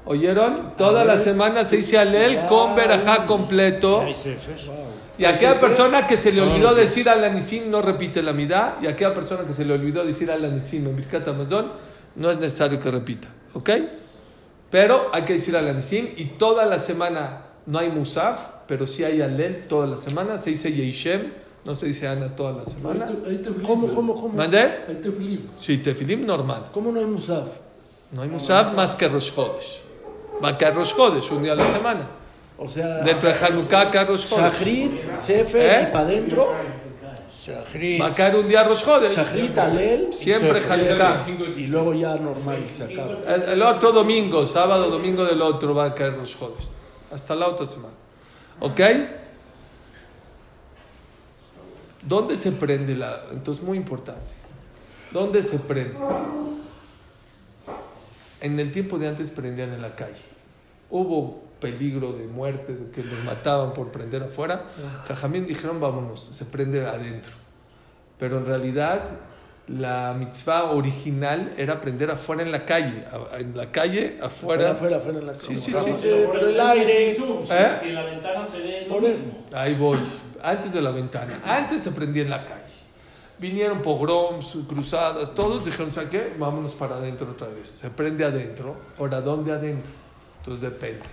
¿Oyeron? 0.06 0.76
Toda 0.76 1.04
la 1.04 1.18
semana 1.18 1.64
se 1.64 1.78
dice 1.78 1.98
Alel 1.98 2.46
con 2.46 2.76
Berajá 2.76 3.26
completo. 3.26 4.04
Y 5.18 5.24
aquella 5.24 5.60
persona 5.60 6.06
que 6.06 6.16
se 6.16 6.30
le 6.30 6.42
olvidó 6.42 6.74
decir 6.74 7.08
al 7.08 7.24
Anisim 7.24 7.70
no 7.70 7.82
repite 7.82 8.22
la 8.22 8.32
midá. 8.32 8.78
Y 8.80 8.86
aquella 8.86 9.12
persona 9.12 9.44
que 9.44 9.52
se 9.52 9.64
le 9.64 9.74
olvidó 9.74 10.04
decir 10.04 10.30
al 10.30 10.44
Anisim 10.44 10.86
en 10.86 10.94
Birkat 10.94 11.26
Amazon 11.26 11.72
no 12.14 12.30
es 12.30 12.38
necesario 12.38 12.78
que 12.78 12.90
repita. 12.90 13.28
¿Ok? 13.54 13.70
Pero 14.70 15.10
hay 15.12 15.24
que 15.24 15.34
decir 15.34 15.56
al 15.56 15.66
Anisim. 15.66 16.08
Y 16.16 16.24
toda 16.38 16.66
la 16.66 16.78
semana 16.78 17.42
no 17.66 17.80
hay 17.80 17.88
Musaf, 17.88 18.50
pero 18.68 18.86
sí 18.86 19.02
hay 19.02 19.20
Alel 19.20 19.66
toda 19.66 19.88
la 19.88 19.96
semana. 19.96 20.38
Se 20.38 20.50
dice 20.50 20.70
Yeishem, 20.70 21.32
no 21.64 21.74
se 21.74 21.86
dice 21.86 22.06
Ana 22.06 22.28
toda 22.36 22.52
la 22.52 22.64
semana. 22.64 23.08
Hay 23.26 23.38
tefilim. 23.38 23.66
¿Cómo, 23.66 23.88
cómo, 23.92 24.14
cómo? 24.14 24.34
¿Mandé? 24.34 24.84
Hay 24.86 25.00
tefilim. 25.02 25.48
Sí, 25.56 25.78
Tefilim 25.78 26.24
normal. 26.24 26.68
¿Cómo 26.72 26.92
no 26.92 27.00
hay 27.00 27.06
musaf? 27.06 27.48
No 28.12 28.22
hay 28.22 28.28
Musaf 28.28 28.72
más 28.72 28.94
que 28.94 29.08
Rosh 29.08 29.32
Chodesh. 29.34 29.85
Va 30.44 30.56
que 30.58 30.70
Rosh 30.70 30.94
Chodesh, 30.94 31.30
un 31.32 31.42
día 31.42 31.52
a 31.52 31.56
la 31.56 31.70
semana. 31.70 32.06
O 32.58 32.68
sea, 32.68 32.98
Dentro 32.98 33.28
de 33.28 33.34
Hanukkah, 33.34 34.04
Rosh 34.04 34.26
Chodesh. 34.28 34.52
Shachrit, 34.52 34.92
Sefer 35.26 35.62
¿Eh? 35.62 35.86
y 35.88 35.92
para 35.92 36.04
adentro, 36.06 36.52
Shachrit. 37.44 38.00
Va 38.00 38.06
a 38.06 38.12
caer 38.12 38.36
un 38.36 38.48
día 38.48 38.64
Rosh 38.64 38.84
Chodesh. 38.84 39.14
Shachrit, 39.16 39.58
Alel, 39.58 40.12
Siempre. 40.12 40.60
Hanukkah. 40.60 41.20
y 41.56 41.66
luego 41.68 41.94
ya 41.94 42.14
normal, 42.16 42.66
se 42.76 42.84
acaba. 42.84 43.18
El, 43.26 43.42
el 43.42 43.62
otro 43.62 43.92
domingo, 43.92 44.46
sábado, 44.46 44.90
domingo 44.90 45.24
del 45.24 45.40
otro 45.42 45.74
va 45.74 45.86
a 45.86 45.94
caer 45.94 46.14
los 46.14 46.36
Chodesh. 46.38 46.68
Hasta 47.12 47.34
la 47.34 47.48
otra 47.48 47.66
semana. 47.66 47.94
¿Ok? 48.60 48.80
¿Dónde 52.02 52.36
se 52.36 52.52
prende 52.52 52.94
la.? 52.96 53.24
Entonces, 53.32 53.62
muy 53.64 53.76
importante. 53.76 54.32
¿Dónde 55.10 55.42
se 55.42 55.58
prende? 55.58 55.98
En 58.40 58.58
el 58.60 58.70
tiempo 58.70 58.98
de 58.98 59.08
antes 59.08 59.30
prendían 59.30 59.72
en 59.72 59.82
la 59.82 59.94
calle. 59.94 60.22
Hubo 60.90 61.42
peligro 61.60 62.12
de 62.12 62.26
muerte, 62.26 62.74
de 62.74 62.90
que 62.90 63.02
los 63.02 63.24
mataban 63.24 63.72
por 63.72 63.90
prender 63.90 64.22
afuera. 64.22 64.64
Jajamín 65.06 65.46
dijeron, 65.46 65.80
vámonos, 65.80 66.20
se 66.24 66.44
prende 66.44 66.86
adentro. 66.86 67.32
Pero 68.18 68.38
en 68.38 68.46
realidad, 68.46 69.02
la 69.68 70.14
mitzvah 70.16 70.64
original 70.70 71.52
era 71.56 71.80
prender 71.80 72.10
afuera 72.10 72.42
en 72.42 72.52
la 72.52 72.64
calle. 72.64 73.04
En 73.38 73.56
la 73.56 73.72
calle, 73.72 74.18
Afuera, 74.22 74.70
afuera. 74.70 74.70
afuera, 74.72 74.96
afuera 74.98 75.18
en 75.18 75.26
la 75.26 75.34
Sí, 75.34 75.48
cama. 75.48 75.58
sí, 75.58 75.72
sí. 75.72 76.08
Pero 76.32 76.48
el 76.48 76.60
aire. 76.60 77.12
¿Eh? 77.12 77.16
Si 77.80 77.88
en 77.88 77.94
la 77.94 78.04
ventana 78.04 78.46
se 78.46 78.58
ve 78.60 78.82
es 78.82 78.88
lo 78.88 79.00
mismo. 79.00 79.44
Ahí 79.52 79.74
voy. 79.74 79.98
Antes 80.42 80.72
de 80.72 80.82
la 80.82 80.90
ventana. 80.90 81.40
Antes 81.44 81.80
se 81.82 81.90
prendía 81.90 82.22
en 82.22 82.30
la 82.30 82.44
calle. 82.44 82.75
Vinieron 83.38 83.82
pogroms, 83.82 84.58
cruzadas, 84.66 85.34
todos 85.34 85.66
dijeron, 85.66 85.90
¿sabe 85.90 86.08
qué? 86.08 86.34
Vámonos 86.38 86.74
para 86.74 86.96
adentro 86.96 87.30
otra 87.30 87.48
vez. 87.48 87.68
Se 87.68 87.90
prende 87.90 88.24
adentro. 88.24 88.76
Ahora, 88.98 89.20
¿dónde 89.20 89.52
adentro? 89.52 89.92
Entonces 90.38 90.62
depende. 90.62 91.04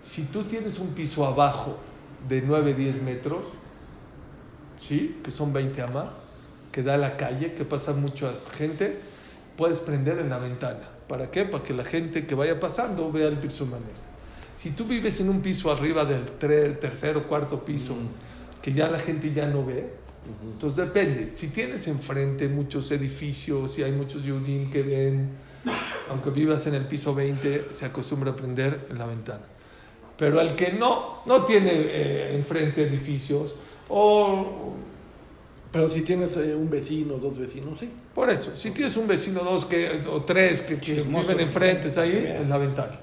Si 0.00 0.26
tú 0.26 0.44
tienes 0.44 0.78
un 0.78 0.94
piso 0.94 1.26
abajo 1.26 1.76
de 2.28 2.40
9, 2.40 2.74
10 2.74 3.02
metros, 3.02 3.46
¿sí? 4.78 5.20
Que 5.24 5.32
son 5.32 5.52
20 5.52 5.82
ama, 5.82 6.12
que 6.70 6.84
da 6.84 6.94
a 6.94 6.98
la 6.98 7.16
calle, 7.16 7.54
que 7.54 7.64
pasa 7.64 7.92
mucha 7.92 8.32
gente, 8.56 8.96
puedes 9.56 9.80
prender 9.80 10.18
en 10.18 10.30
la 10.30 10.38
ventana. 10.38 10.88
¿Para 11.08 11.30
qué? 11.30 11.44
Para 11.44 11.64
que 11.64 11.74
la 11.74 11.84
gente 11.84 12.26
que 12.26 12.36
vaya 12.36 12.60
pasando 12.60 13.10
vea 13.10 13.26
el 13.26 13.38
piso 13.38 13.66
manés. 13.66 14.04
Si 14.56 14.70
tú 14.70 14.84
vives 14.84 15.18
en 15.20 15.28
un 15.28 15.40
piso 15.40 15.70
arriba 15.72 16.04
del 16.04 16.78
tercer 16.78 17.16
o 17.16 17.26
cuarto 17.26 17.64
piso, 17.64 17.96
que 18.62 18.72
ya 18.72 18.88
la 18.88 18.98
gente 18.98 19.32
ya 19.32 19.46
no 19.46 19.64
ve, 19.64 20.05
entonces 20.42 20.76
depende. 20.76 21.30
Si 21.30 21.48
tienes 21.48 21.86
enfrente 21.88 22.48
muchos 22.48 22.90
edificios 22.90 23.78
y 23.78 23.82
hay 23.82 23.92
muchos 23.92 24.22
Yudim 24.22 24.70
que 24.70 24.82
ven, 24.82 25.30
aunque 26.08 26.30
vivas 26.30 26.66
en 26.66 26.74
el 26.74 26.86
piso 26.86 27.14
20, 27.14 27.68
se 27.72 27.84
acostumbra 27.84 28.32
a 28.32 28.36
prender 28.36 28.86
en 28.90 28.98
la 28.98 29.06
ventana. 29.06 29.44
Pero 30.16 30.40
al 30.40 30.54
que 30.54 30.72
no, 30.72 31.22
no 31.26 31.44
tiene 31.44 31.70
eh, 31.72 32.36
enfrente 32.36 32.82
edificios, 32.82 33.54
o 33.88 34.74
Pero 35.70 35.90
si 35.90 36.02
tienes 36.02 36.36
eh, 36.38 36.54
un 36.54 36.70
vecino, 36.70 37.14
dos 37.18 37.38
vecinos, 37.38 37.78
sí. 37.78 37.90
por 38.14 38.30
eso, 38.30 38.56
si 38.56 38.70
tienes 38.70 38.96
un 38.96 39.06
vecino, 39.06 39.40
dos 39.40 39.66
que, 39.66 40.02
o 40.10 40.22
tres 40.22 40.62
que, 40.62 40.80
que 40.80 40.94
viven 40.94 41.40
enfrente, 41.40 41.88
es 41.88 41.98
ahí, 41.98 42.34
en 42.34 42.48
la 42.48 42.56
ventana. 42.56 42.98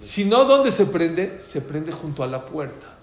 Si 0.00 0.24
no, 0.24 0.44
¿dónde 0.44 0.72
se 0.72 0.86
prende? 0.86 1.36
Se 1.38 1.60
prende 1.60 1.92
junto 1.92 2.24
a 2.24 2.26
la 2.26 2.44
puerta. 2.44 2.98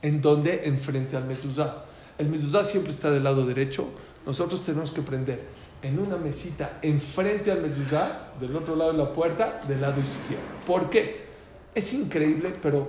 ¿En 0.00 0.20
donde 0.20 0.60
Enfrente 0.66 1.16
al 1.16 1.24
mezuzá. 1.24 1.87
El 2.18 2.28
mezuzá 2.28 2.64
siempre 2.64 2.90
está 2.90 3.10
del 3.10 3.24
lado 3.24 3.46
derecho. 3.46 3.86
Nosotros 4.26 4.62
tenemos 4.62 4.90
que 4.90 5.02
prender 5.02 5.44
en 5.82 5.98
una 5.98 6.16
mesita 6.16 6.78
enfrente 6.82 7.52
al 7.52 7.62
mezuzá, 7.62 8.32
del 8.40 8.56
otro 8.56 8.74
lado 8.74 8.92
de 8.92 8.98
la 8.98 9.12
puerta, 9.12 9.62
del 9.68 9.80
lado 9.80 10.00
izquierdo. 10.00 10.44
¿Por 10.66 10.90
qué? 10.90 11.26
Es 11.74 11.92
increíble, 11.94 12.52
pero 12.60 12.88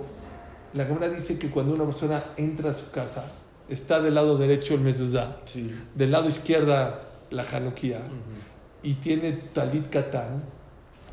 la 0.73 0.85
Gemara 0.85 1.09
dice 1.09 1.37
que 1.37 1.49
cuando 1.49 1.73
una 1.75 1.85
persona 1.85 2.23
entra 2.37 2.71
a 2.71 2.73
su 2.73 2.89
casa, 2.89 3.31
está 3.67 4.01
del 4.01 4.15
lado 4.15 4.37
derecho 4.37 4.73
el 4.73 4.81
mezuzá, 4.81 5.37
Sí. 5.45 5.71
del 5.93 6.11
lado 6.11 6.27
izquierda 6.27 7.07
la 7.29 7.43
Hanukkah 7.43 8.01
y 8.81 8.95
tiene 8.95 9.33
talit 9.53 9.89
katán, 9.89 10.41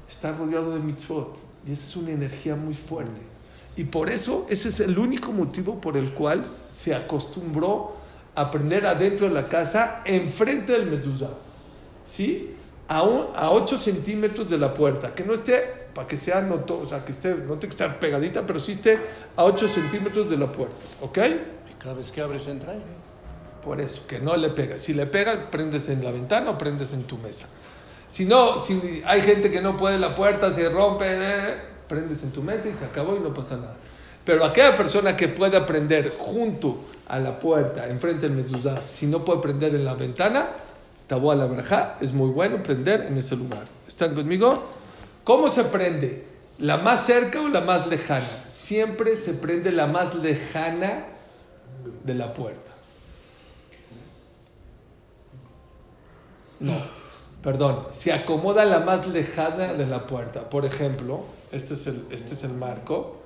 está 0.08 0.32
rodeado 0.32 0.72
de 0.72 0.80
mitzvot. 0.80 1.36
Y 1.66 1.72
esa 1.72 1.84
es 1.84 1.96
una 1.96 2.12
energía 2.12 2.54
muy 2.56 2.72
fuerte. 2.74 3.20
Y 3.76 3.84
por 3.84 4.08
eso 4.08 4.46
ese 4.48 4.68
es 4.68 4.80
el 4.80 4.98
único 4.98 5.32
motivo 5.32 5.78
por 5.80 5.98
el 5.98 6.14
cual 6.14 6.44
se 6.70 6.94
acostumbró 6.94 7.94
a 8.36 8.50
prender 8.50 8.86
adentro 8.86 9.26
de 9.28 9.34
la 9.34 9.48
casa 9.48 10.02
enfrente 10.04 10.72
del 10.72 10.86
mezuzá. 10.86 11.30
¿Sí? 12.06 12.54
A, 12.88 13.02
un- 13.02 13.26
a 13.34 13.50
8 13.50 13.76
centímetros 13.78 14.48
de 14.48 14.58
la 14.58 14.72
puerta. 14.74 15.12
Que 15.12 15.24
no 15.24 15.32
esté, 15.32 15.88
para 15.94 16.06
que 16.06 16.16
sea 16.16 16.40
noto, 16.40 16.78
o 16.78 16.86
sea, 16.86 17.04
que 17.04 17.10
esté, 17.12 17.30
no 17.34 17.54
tiene 17.54 17.60
que 17.60 17.66
estar 17.68 17.98
pegadita, 17.98 18.46
pero 18.46 18.60
sí 18.60 18.72
esté 18.72 18.98
a 19.36 19.42
8 19.44 19.66
centímetros 19.66 20.30
de 20.30 20.36
la 20.36 20.52
puerta. 20.52 20.76
¿Ok? 21.00 21.18
Y 21.70 21.74
cada 21.82 21.94
vez 21.94 22.12
que 22.12 22.20
abres 22.20 22.46
entra 22.46 22.72
aire. 22.72 22.84
Por 23.64 23.80
eso, 23.80 24.06
que 24.06 24.20
no 24.20 24.36
le 24.36 24.50
pega. 24.50 24.78
Si 24.78 24.94
le 24.94 25.06
pega, 25.06 25.50
prendes 25.50 25.88
en 25.88 26.04
la 26.04 26.12
ventana 26.12 26.50
o 26.50 26.58
prendes 26.58 26.92
en 26.92 27.02
tu 27.02 27.18
mesa. 27.18 27.46
Si 28.06 28.24
no, 28.24 28.60
si 28.60 29.02
hay 29.04 29.20
gente 29.22 29.50
que 29.50 29.60
no 29.60 29.76
puede 29.76 29.98
la 29.98 30.14
puerta, 30.14 30.52
se 30.54 30.68
rompe, 30.68 31.06
eh, 31.08 31.54
prendes 31.88 32.22
en 32.22 32.30
tu 32.30 32.42
mesa 32.42 32.68
y 32.68 32.72
se 32.72 32.84
acabó 32.84 33.16
y 33.16 33.20
no 33.20 33.34
pasa 33.34 33.56
nada. 33.56 33.74
Pero 34.26 34.44
aquella 34.44 34.74
persona 34.74 35.14
que 35.14 35.28
pueda 35.28 35.64
prender 35.64 36.12
junto 36.18 36.80
a 37.06 37.20
la 37.20 37.38
puerta, 37.38 37.88
enfrente 37.88 38.22
del 38.28 38.36
mezuzá, 38.36 38.82
si 38.82 39.06
no 39.06 39.24
puede 39.24 39.40
prender 39.40 39.72
en 39.76 39.84
la 39.84 39.94
ventana, 39.94 40.48
tabú 41.06 41.30
a 41.30 41.36
la 41.36 41.46
verja, 41.46 41.96
es 42.00 42.12
muy 42.12 42.30
bueno 42.30 42.60
prender 42.60 43.02
en 43.02 43.16
ese 43.16 43.36
lugar. 43.36 43.62
¿Están 43.86 44.16
conmigo? 44.16 44.64
¿Cómo 45.22 45.48
se 45.48 45.62
prende? 45.62 46.24
¿La 46.58 46.76
más 46.76 47.06
cerca 47.06 47.40
o 47.40 47.48
la 47.48 47.60
más 47.60 47.86
lejana? 47.86 48.26
Siempre 48.48 49.14
se 49.14 49.32
prende 49.32 49.70
la 49.70 49.86
más 49.86 50.16
lejana 50.16 51.04
de 52.02 52.14
la 52.14 52.34
puerta. 52.34 52.72
No, 56.58 56.74
perdón, 57.44 57.86
se 57.92 58.12
acomoda 58.12 58.64
la 58.64 58.80
más 58.80 59.06
lejana 59.06 59.72
de 59.74 59.86
la 59.86 60.08
puerta. 60.08 60.50
Por 60.50 60.64
ejemplo, 60.64 61.20
este 61.52 61.74
es 61.74 61.86
el, 61.86 62.04
este 62.10 62.32
es 62.32 62.42
el 62.42 62.54
marco. 62.54 63.22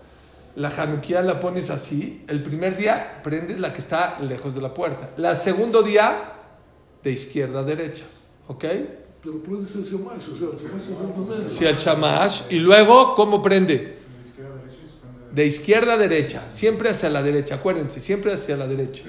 La 0.60 0.68
Hanukkah 0.68 1.22
la 1.22 1.40
pones 1.40 1.70
así. 1.70 2.22
El 2.28 2.42
primer 2.42 2.76
día 2.76 3.22
prendes 3.22 3.58
la 3.58 3.72
que 3.72 3.80
está 3.80 4.18
lejos 4.20 4.54
de 4.54 4.60
la 4.60 4.74
puerta. 4.74 5.08
La 5.16 5.34
segundo 5.34 5.82
día, 5.82 6.34
de 7.02 7.10
izquierda 7.10 7.60
a 7.60 7.62
derecha. 7.62 8.04
¿Ok? 8.46 8.64
Pero 9.22 9.42
puede 9.42 9.64
ser 9.64 9.82
Shamash, 9.82 10.28
o 10.28 10.36
sea, 10.36 10.48
Shamash 10.48 10.82
es 10.82 10.88
el 10.90 11.12
primero. 11.14 11.48
Si 11.48 11.64
el 11.64 11.76
shamash. 11.76 12.42
Y 12.50 12.58
luego, 12.58 13.14
¿cómo 13.14 13.40
prende? 13.40 14.00
De 15.32 15.46
izquierda 15.46 15.94
a 15.94 15.96
derecha 15.96 15.96
se 15.96 15.96
De. 15.96 16.42
Siempre 16.50 16.90
hacia 16.90 17.08
la 17.08 17.22
derecha. 17.22 17.54
Acuérdense, 17.54 17.98
siempre 17.98 18.34
hacia 18.34 18.54
la 18.54 18.66
derecha. 18.66 19.04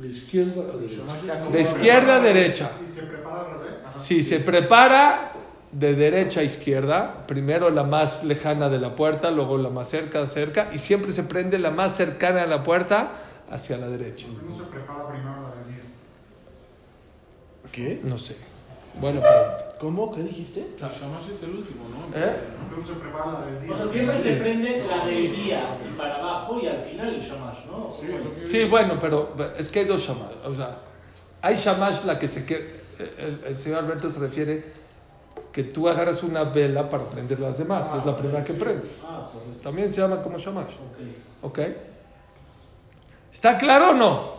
La 0.00 0.06
izquierda 0.06 0.62
a 0.62 0.66
la 0.66 0.76
derecha. 0.78 1.48
De 1.52 1.60
izquierda 1.60 2.16
a 2.16 2.20
derecha. 2.20 2.70
¿Y 2.84 2.88
se 2.88 3.02
prepara 3.02 3.40
al 3.40 3.60
revés? 3.60 3.82
Si 3.94 4.24
se 4.24 4.40
prepara 4.40 5.29
de 5.72 5.94
derecha 5.94 6.40
a 6.40 6.42
izquierda, 6.42 7.22
primero 7.26 7.70
la 7.70 7.84
más 7.84 8.24
lejana 8.24 8.68
de 8.68 8.78
la 8.78 8.96
puerta, 8.96 9.30
luego 9.30 9.56
la 9.56 9.70
más 9.70 9.88
cerca, 9.88 10.26
cerca, 10.26 10.68
y 10.72 10.78
siempre 10.78 11.12
se 11.12 11.22
prende 11.22 11.58
la 11.58 11.70
más 11.70 11.96
cercana 11.96 12.42
a 12.42 12.46
la 12.46 12.62
puerta 12.62 13.12
hacia 13.50 13.76
la 13.76 13.88
derecha. 13.88 14.26
¿Por 14.26 14.40
qué 14.40 14.46
no 14.46 14.54
se 14.56 14.64
prepara 14.64 15.08
primero 15.08 15.42
la 15.42 15.54
venida? 15.62 15.82
¿Qué? 17.70 18.00
No 18.02 18.18
sé. 18.18 18.36
Buena 19.00 19.20
pregunta. 19.20 19.68
¿Cómo? 19.78 20.12
¿Qué 20.12 20.22
dijiste? 20.22 20.60
El 20.60 20.76
Shamash 20.76 21.30
es 21.30 21.42
el 21.44 21.50
último, 21.50 21.84
¿no? 21.88 22.18
¿Eh? 22.18 22.36
¿Por 22.68 22.70
qué 22.70 22.80
no 22.80 22.94
se 22.94 23.00
prepara 23.00 23.32
la 23.32 23.46
del 23.46 23.62
día? 23.62 23.72
O 23.72 23.76
sea, 23.76 23.86
siempre 23.86 24.18
se 24.18 24.32
prende 24.34 24.84
la 24.90 25.06
del 25.06 25.36
día 25.36 25.78
y 25.88 25.92
para 25.92 26.16
abajo 26.16 26.60
y 26.60 26.66
al 26.66 26.82
final 26.82 27.14
el 27.14 27.20
shamash, 27.20 27.66
¿no? 27.66 27.90
Sí, 27.92 28.06
¿Cómo 28.08 28.46
Sí, 28.46 28.64
bueno, 28.64 28.98
pero 29.00 29.32
es 29.56 29.68
que 29.68 29.80
hay 29.80 29.84
dos 29.84 30.00
shamash. 30.00 30.34
O 30.44 30.54
sea, 30.54 30.78
hay 31.40 31.54
shamash 31.54 32.04
la 32.04 32.18
que 32.18 32.26
se 32.26 32.44
que 32.44 32.80
el, 33.18 33.44
el 33.46 33.56
señor 33.56 33.84
Alberto 33.84 34.10
se 34.10 34.18
refiere 34.18 34.79
que 35.52 35.64
tú 35.64 35.88
agarras 35.88 36.22
una 36.22 36.44
vela 36.44 36.88
para 36.88 37.04
prender 37.06 37.40
las 37.40 37.58
demás. 37.58 37.92
es 37.94 38.06
la 38.06 38.16
primera 38.16 38.44
que 38.44 38.52
prende. 38.54 38.84
Ah. 39.04 39.28
También 39.62 39.92
se 39.92 40.00
llama 40.00 40.22
como 40.22 40.38
shamash. 40.38 40.74
Ok. 41.42 41.58
¿Ok? 41.58 41.58
¿Está 43.32 43.56
claro 43.56 43.90
o 43.90 43.94
no? 43.94 44.32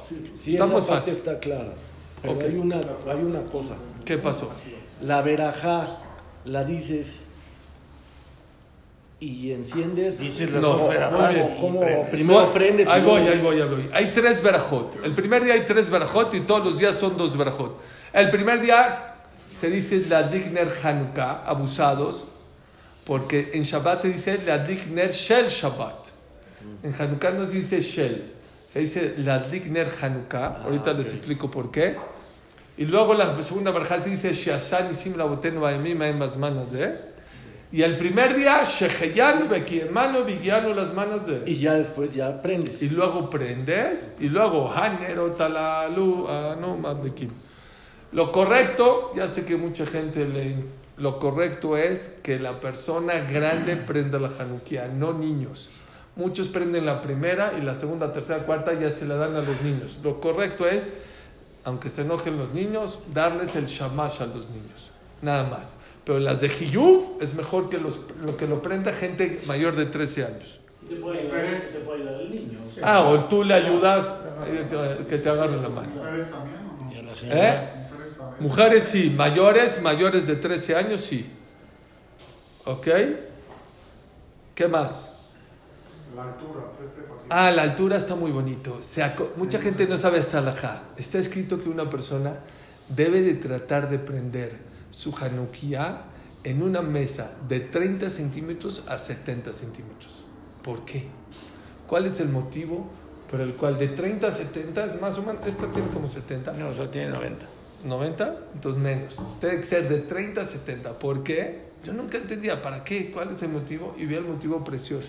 Sí, 0.43 0.53
Estamos 0.53 0.83
esa 0.83 0.93
parte 0.93 1.11
fácil. 1.11 1.13
está 1.15 1.39
clara. 1.39 1.73
Pero 2.21 2.33
Ok. 2.35 2.43
hay, 2.43 2.55
una, 2.55 2.77
hay 2.77 3.21
una 3.23 3.41
cosa. 3.43 3.75
¿Qué 4.05 4.17
pasó? 4.17 4.51
La 5.01 5.21
verajá 5.21 5.87
la 6.45 6.63
dices 6.63 7.07
y 9.19 9.51
enciendes. 9.51 10.17
Dices 10.19 10.49
las 10.51 10.61
No, 10.61 10.69
dos 10.77 10.81
prendes. 10.87 11.45
Primero 12.11 12.45
Voy- 12.45 12.53
prendes. 12.53 12.87
Ahí 12.87 13.01
voy, 13.03 13.21
ahí 13.21 13.39
voy, 13.39 13.61
ahí 13.61 13.67
voy. 13.69 13.89
Hay 13.93 14.11
tres 14.13 14.41
verajot. 14.41 14.97
El 15.03 15.13
primer 15.13 15.43
día 15.43 15.53
hay 15.53 15.61
tres 15.65 15.89
verajot 15.89 16.33
y 16.33 16.41
todos 16.41 16.63
los 16.65 16.77
días 16.79 16.95
son 16.95 17.15
dos 17.17 17.37
verajot. 17.37 17.79
El 18.13 18.29
primer 18.31 18.59
día 18.61 19.10
se 19.51 19.69
dice 19.69 20.05
la 20.09 20.23
digner 20.23 20.69
Hanukkah, 20.83 21.43
abusados, 21.45 22.29
porque 23.03 23.51
en 23.53 23.63
Shabbat 23.63 24.03
se 24.03 24.07
dice 24.07 24.41
la 24.45 24.57
digner 24.57 25.11
Shel 25.11 25.47
Shabbat. 25.47 26.07
En 26.83 26.93
Hanukkah 26.93 27.31
no 27.31 27.45
se 27.45 27.57
dice 27.57 27.81
Shel, 27.81 28.31
se 28.65 28.79
dice 28.79 29.15
la 29.17 29.39
digner 29.39 29.89
Hanukkah. 30.01 30.63
Ahorita 30.63 30.93
les 30.93 31.13
explico 31.13 31.51
por 31.51 31.69
qué. 31.69 31.97
Y 32.77 32.85
luego 32.85 33.13
la 33.13 33.43
segunda 33.43 33.71
verajá 33.71 33.99
se 33.99 34.09
dice 34.09 34.31
Sheashan 34.31 34.91
Isim 34.91 35.15
Rabotenu 35.15 35.59
Baemim 35.59 36.01
Haem 36.01 36.17
Basmanas 36.17 36.71
de. 36.71 37.11
Y 37.73 37.83
el 37.83 37.97
primer 37.97 38.35
día, 38.35 38.63
Sheheyanu 38.63 39.47
Bekiemanu 39.47 40.23
Vigianu 40.25 40.73
las 40.73 40.93
manos 40.93 41.25
de. 41.25 41.43
Y 41.45 41.57
ya 41.57 41.75
después 41.75 42.13
ya 42.13 42.41
prendes. 42.41 42.81
Y 42.81 42.89
luego 42.89 43.29
prendes, 43.29 44.15
y 44.19 44.27
luego 44.27 44.71
Hanero 44.71 45.31
Talalu 45.31 46.27
Anu 46.27 46.77
Madlikim. 46.77 47.29
Lo 48.11 48.31
correcto, 48.31 49.11
ya 49.15 49.27
sé 49.27 49.45
que 49.45 49.55
mucha 49.55 49.85
gente 49.85 50.25
le. 50.25 50.55
Lo 50.97 51.17
correcto 51.19 51.77
es 51.77 52.17
que 52.21 52.39
la 52.39 52.59
persona 52.59 53.19
grande 53.21 53.75
prenda 53.77 54.19
la 54.19 54.27
Hanukkah, 54.27 54.87
no 54.87 55.13
niños. 55.13 55.69
Muchos 56.15 56.49
prenden 56.49 56.85
la 56.85 56.99
primera 57.01 57.53
y 57.57 57.61
la 57.61 57.73
segunda, 57.73 58.11
tercera, 58.11 58.43
cuarta 58.43 58.73
ya 58.73 58.91
se 58.91 59.05
la 59.05 59.15
dan 59.15 59.35
a 59.35 59.39
los 59.41 59.61
niños. 59.63 59.99
Lo 60.03 60.19
correcto 60.19 60.67
es, 60.67 60.89
aunque 61.63 61.89
se 61.89 62.01
enojen 62.01 62.37
los 62.37 62.53
niños, 62.53 62.99
darles 63.13 63.55
el 63.55 63.65
shamash 63.65 64.21
a 64.21 64.25
los 64.25 64.49
niños. 64.49 64.91
Nada 65.21 65.45
más. 65.45 65.75
Pero 66.03 66.19
las 66.19 66.41
de 66.41 66.49
Hiyuv 66.49 67.17
es 67.21 67.33
mejor 67.33 67.69
que 67.69 67.77
los, 67.77 67.99
lo 68.23 68.35
que 68.35 68.45
lo 68.45 68.61
prenda 68.61 68.91
gente 68.91 69.39
mayor 69.47 69.75
de 69.75 69.85
13 69.85 70.25
años. 70.25 70.59
Te 70.87 70.95
puede 70.97 71.19
ayudar, 71.21 71.45
te 71.61 71.79
puede 71.79 72.01
ayudar 72.01 72.21
el 72.21 72.31
niño. 72.31 72.59
Ah, 72.83 73.01
o 73.07 73.23
tú 73.25 73.43
le 73.43 73.53
ayudas 73.53 74.13
que- 75.07 75.17
te 75.17 75.29
agarren 75.29 75.61
la 75.61 75.69
mano. 75.69 75.91
¿Eh? 77.23 77.69
Mujeres 78.41 78.83
sí, 78.83 79.13
mayores, 79.15 79.79
mayores 79.83 80.25
de 80.25 80.35
13 80.35 80.75
años 80.75 81.01
sí. 81.01 81.29
¿Ok? 82.65 82.87
¿Qué 84.55 84.67
más? 84.67 85.11
La 86.15 86.23
altura, 86.23 86.61
tres 86.75 86.89
tefajín. 86.91 87.27
Ah, 87.29 87.51
la 87.51 87.61
altura 87.61 87.97
está 87.97 88.15
muy 88.15 88.31
bonito. 88.31 88.81
Se 88.81 89.03
mucha 89.35 89.59
gente 89.59 89.85
no 89.87 89.95
sabe 89.95 90.17
esta 90.17 90.39
alajá. 90.39 90.81
Está 90.97 91.19
escrito 91.19 91.61
que 91.61 91.69
una 91.69 91.87
persona 91.87 92.39
debe 92.89 93.21
de 93.21 93.35
tratar 93.35 93.87
de 93.91 93.99
prender 93.99 94.57
su 94.89 95.15
Hanukkah 95.15 96.05
en 96.43 96.63
una 96.63 96.81
mesa 96.81 97.33
de 97.47 97.59
30 97.59 98.09
centímetros 98.09 98.85
a 98.87 98.97
70 98.97 99.53
centímetros. 99.53 100.23
¿Por 100.63 100.83
qué? 100.83 101.05
¿Cuál 101.85 102.07
es 102.07 102.19
el 102.19 102.29
motivo 102.29 102.89
por 103.29 103.39
el 103.39 103.53
cual 103.53 103.77
de 103.77 103.89
30 103.89 104.27
a 104.27 104.31
70 104.31 104.85
es 104.85 104.99
más 104.99 105.17
o 105.19 105.21
menos, 105.21 105.45
esta 105.45 105.67
tiene 105.67 105.89
como 105.89 106.07
70, 106.07 106.53
no, 106.53 106.69
o 106.69 106.73
sea, 106.73 106.89
tiene 106.89 107.11
90. 107.11 107.60
90, 107.83 108.37
entonces 108.55 108.81
menos. 108.81 109.21
Tiene 109.39 109.57
que 109.57 109.63
ser 109.63 109.89
de 109.89 109.99
30 109.99 110.41
a 110.41 110.45
70. 110.45 110.99
¿Por 110.99 111.23
qué? 111.23 111.71
Yo 111.83 111.93
nunca 111.93 112.17
entendía 112.17 112.61
para 112.61 112.83
qué, 112.83 113.11
cuál 113.11 113.31
es 113.31 113.41
el 113.41 113.49
motivo 113.49 113.95
y 113.97 114.05
vi 114.05 114.15
el 114.15 114.25
motivo 114.25 114.63
precioso. 114.63 115.07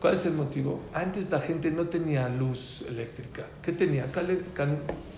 ¿Cuál 0.00 0.14
es 0.14 0.26
el 0.26 0.34
motivo? 0.34 0.80
Antes 0.92 1.30
la 1.30 1.40
gente 1.40 1.70
no 1.70 1.86
tenía 1.86 2.28
luz 2.28 2.84
eléctrica. 2.86 3.46
¿Qué 3.62 3.72
tenía? 3.72 4.12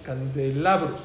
Candelabros. 0.05 1.01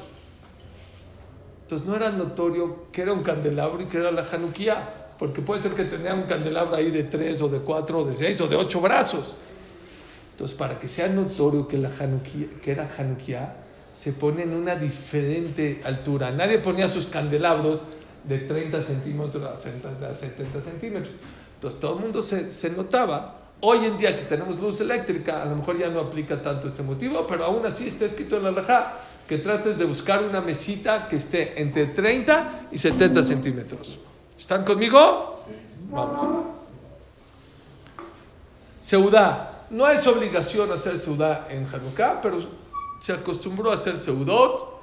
Entonces 1.62 1.88
no 1.88 1.96
era 1.96 2.10
notorio 2.10 2.86
que 2.92 3.02
era 3.02 3.12
un 3.12 3.22
candelabro 3.22 3.82
y 3.82 3.86
que 3.86 3.98
era 3.98 4.12
la 4.12 4.22
Hanukkah. 4.22 5.16
Porque 5.18 5.42
puede 5.42 5.62
ser 5.62 5.74
que 5.74 5.84
tenía 5.84 6.14
un 6.14 6.24
candelabro 6.24 6.76
ahí 6.76 6.92
de 6.92 7.04
tres 7.04 7.42
o 7.42 7.48
de 7.48 7.58
cuatro 7.58 7.98
o 7.98 8.04
de 8.04 8.12
seis 8.12 8.40
o 8.40 8.46
de 8.46 8.54
ocho 8.54 8.80
brazos. 8.80 9.34
Entonces, 10.30 10.56
para 10.56 10.78
que 10.78 10.86
sea 10.86 11.08
notorio 11.08 11.66
que, 11.66 11.76
la 11.76 11.88
Hanukkah, 11.88 12.60
que 12.60 12.70
era 12.70 12.88
Hanukkah, 12.96 13.56
se 13.94 14.12
pone 14.12 14.42
en 14.42 14.54
una 14.54 14.76
diferente 14.76 15.80
altura. 15.84 16.30
Nadie 16.30 16.58
ponía 16.58 16.88
sus 16.88 17.06
candelabros 17.06 17.82
de 18.24 18.38
30 18.38 18.82
centímetros 18.82 19.42
a 19.44 19.56
70 19.56 20.08
a 20.08 20.14
70 20.14 20.60
centímetros. 20.60 21.16
Entonces, 21.54 21.80
todo 21.80 21.96
el 21.96 22.00
mundo 22.00 22.22
se, 22.22 22.50
se 22.50 22.70
notaba 22.70 23.42
Hoy 23.64 23.86
en 23.86 23.96
día 23.96 24.16
que 24.16 24.22
tenemos 24.22 24.58
luz 24.58 24.80
eléctrica, 24.80 25.40
a 25.40 25.44
lo 25.44 25.54
mejor 25.54 25.78
ya 25.78 25.88
no 25.88 26.00
aplica 26.00 26.42
tanto 26.42 26.66
este 26.66 26.82
motivo, 26.82 27.24
pero 27.28 27.44
aún 27.44 27.64
así 27.64 27.86
está 27.86 28.06
escrito 28.06 28.36
en 28.36 28.42
la 28.42 28.48
alajá 28.48 28.94
que 29.28 29.38
trates 29.38 29.78
de 29.78 29.84
buscar 29.84 30.24
una 30.24 30.40
mesita 30.40 31.06
que 31.06 31.14
esté 31.14 31.60
entre 31.62 31.86
30 31.86 32.70
y 32.72 32.78
70 32.78 33.22
centímetros. 33.22 34.00
¿Están 34.36 34.64
conmigo? 34.64 35.44
Vamos. 35.90 36.44
Seudá. 38.80 39.66
No 39.70 39.88
es 39.88 40.04
obligación 40.08 40.72
hacer 40.72 40.98
seudá 40.98 41.46
en 41.48 41.64
Hanukkah, 41.64 42.20
pero 42.20 42.40
se 43.02 43.12
acostumbró 43.12 43.72
a 43.72 43.74
hacer 43.74 43.96
seudot 43.96 44.80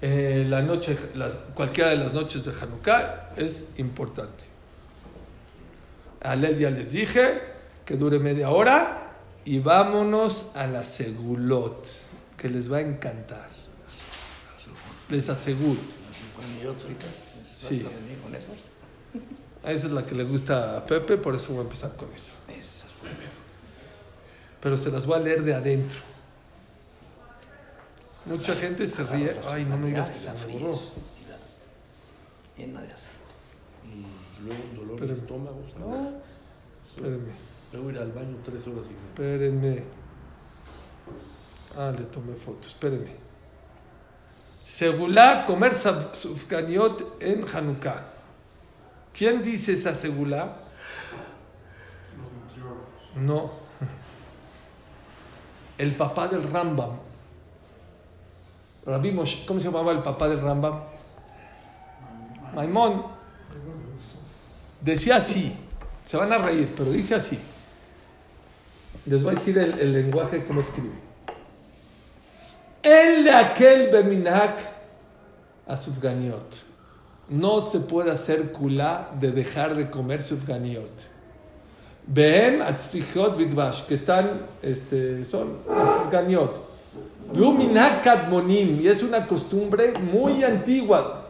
eh, 0.00 0.46
la 0.48 0.62
noche, 0.62 0.96
las- 1.14 1.34
cualquiera 1.54 1.90
de 1.90 1.96
las 1.96 2.14
noches 2.14 2.44
de 2.44 2.52
Hanukkah 2.52 3.30
es 3.36 3.66
importante. 3.76 4.44
Alel 6.22 6.56
ya 6.58 6.70
les 6.70 6.92
dije 6.92 7.40
que 7.84 7.96
dure 7.96 8.18
media 8.18 8.48
hora 8.50 9.12
y 9.44 9.58
vámonos 9.58 10.46
a 10.54 10.66
la 10.66 10.82
segulot, 10.84 11.86
que 12.36 12.48
les 12.48 12.72
va 12.72 12.78
a 12.78 12.80
encantar. 12.80 13.48
Les 15.10 15.28
aseguro. 15.28 15.80
Sí. 17.52 17.84
con 18.22 18.34
esas? 18.34 18.70
Esa 19.64 19.86
es 19.88 19.92
la 19.92 20.04
que 20.06 20.14
le 20.14 20.24
gusta 20.24 20.78
a 20.78 20.86
Pepe, 20.86 21.16
por 21.18 21.34
eso 21.34 21.48
voy 21.50 21.58
a 21.58 21.62
empezar 21.62 21.96
con 21.96 22.08
eso. 22.14 22.32
Pero 24.60 24.76
se 24.76 24.90
las 24.90 25.06
voy 25.06 25.16
a 25.16 25.22
leer 25.22 25.42
de 25.42 25.54
adentro. 25.54 26.00
Mucha 28.24 28.54
gente 28.54 28.86
se 28.86 29.04
ríe. 29.04 29.34
Ay, 29.50 29.64
no 29.64 29.78
me 29.78 29.88
digas 29.88 30.10
que 30.10 30.18
se 30.18 30.30
borró. 30.30 30.78
Llena 32.56 32.82
de 32.82 32.92
azar. 32.92 33.10
Y 33.84 34.42
luego 34.42 34.62
un 34.70 34.76
dolor 34.76 35.06
de 35.06 35.12
estómago. 35.12 35.62
¿sabes? 35.72 35.78
No, 35.78 36.12
espérenme, 36.88 37.32
Luego 37.72 37.90
ir 37.90 37.98
al 37.98 38.12
baño 38.12 38.36
tres 38.44 38.66
horas 38.66 38.86
y 38.86 38.94
media. 38.94 39.08
espérenme. 39.10 39.84
Ah, 41.76 41.92
le 41.96 42.04
tomé 42.06 42.34
foto, 42.34 42.66
espérenme. 42.66 43.12
Segulá, 44.64 45.44
comer 45.46 45.72
sufganiot 45.74 47.16
en 47.22 47.44
Hanukkah. 47.48 48.12
¿Quién 49.16 49.42
dice 49.42 49.72
esa 49.72 49.94
segulá? 49.94 50.56
No. 53.16 53.67
El 55.78 55.96
papá 55.96 56.28
del 56.28 56.42
Rambam. 56.42 56.90
Rabbi 58.84 59.14
¿Cómo 59.46 59.60
se 59.60 59.66
llamaba 59.68 59.92
el 59.92 60.02
papá 60.02 60.28
del 60.28 60.40
Rambam? 60.40 60.80
Maimón. 62.54 63.04
Decía 64.80 65.16
así. 65.16 65.56
Se 66.02 66.16
van 66.16 66.32
a 66.32 66.38
reír, 66.38 66.72
pero 66.76 66.90
dice 66.90 67.14
así. 67.14 67.38
Les 69.06 69.22
voy 69.22 69.32
a 69.32 69.38
decir 69.38 69.56
el, 69.58 69.78
el 69.78 69.92
lenguaje 69.92 70.44
como 70.44 70.60
escribe. 70.60 70.94
El 72.82 73.24
de 73.24 73.30
aquel 73.30 73.90
beminhak 73.90 74.58
a 75.66 75.76
sufganiot. 75.76 76.64
No 77.28 77.60
se 77.60 77.80
puede 77.80 78.10
hacer 78.10 78.52
kulá 78.52 79.10
de 79.20 79.32
dejar 79.32 79.74
de 79.74 79.90
comer 79.90 80.22
sufganiot. 80.22 81.17
Behem 82.08 82.62
atzfichot 82.62 83.36
bidvash, 83.36 83.82
que 83.82 83.94
están, 83.94 84.46
este, 84.62 85.26
son 85.26 85.58
kadmonim, 88.02 88.80
y 88.80 88.88
es 88.88 89.02
una 89.02 89.26
costumbre 89.26 89.92
muy 90.10 90.42
antigua. 90.42 91.26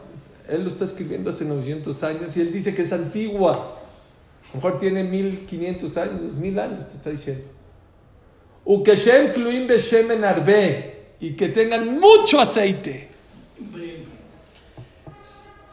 Él 0.48 0.62
lo 0.62 0.68
está 0.68 0.84
escribiendo 0.84 1.30
hace 1.30 1.44
900 1.44 2.02
años 2.04 2.36
y 2.36 2.40
él 2.40 2.52
dice 2.52 2.76
que 2.76 2.82
es 2.82 2.92
antigua. 2.92 3.52
A 3.52 4.48
lo 4.50 4.54
mejor 4.54 4.78
tiene 4.78 5.02
1500 5.02 5.96
años, 5.96 6.22
2000 6.22 6.58
años, 6.60 6.88
te 6.88 6.94
está 6.94 7.10
diciendo. 7.10 7.44
Ukeshem 8.64 9.32
kluim 9.32 9.66
beshemen 9.66 10.24
arbe, 10.24 11.14
y 11.18 11.32
que 11.32 11.48
tengan 11.48 11.98
mucho 11.98 12.40
aceite. 12.40 13.08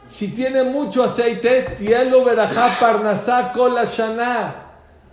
Si 0.08 0.28
tiene 0.28 0.64
mucho 0.64 1.04
aceite, 1.04 1.76
tielo 1.78 2.24
verajá 2.24 2.78
parnasá 2.80 3.52
kol. 3.52 3.76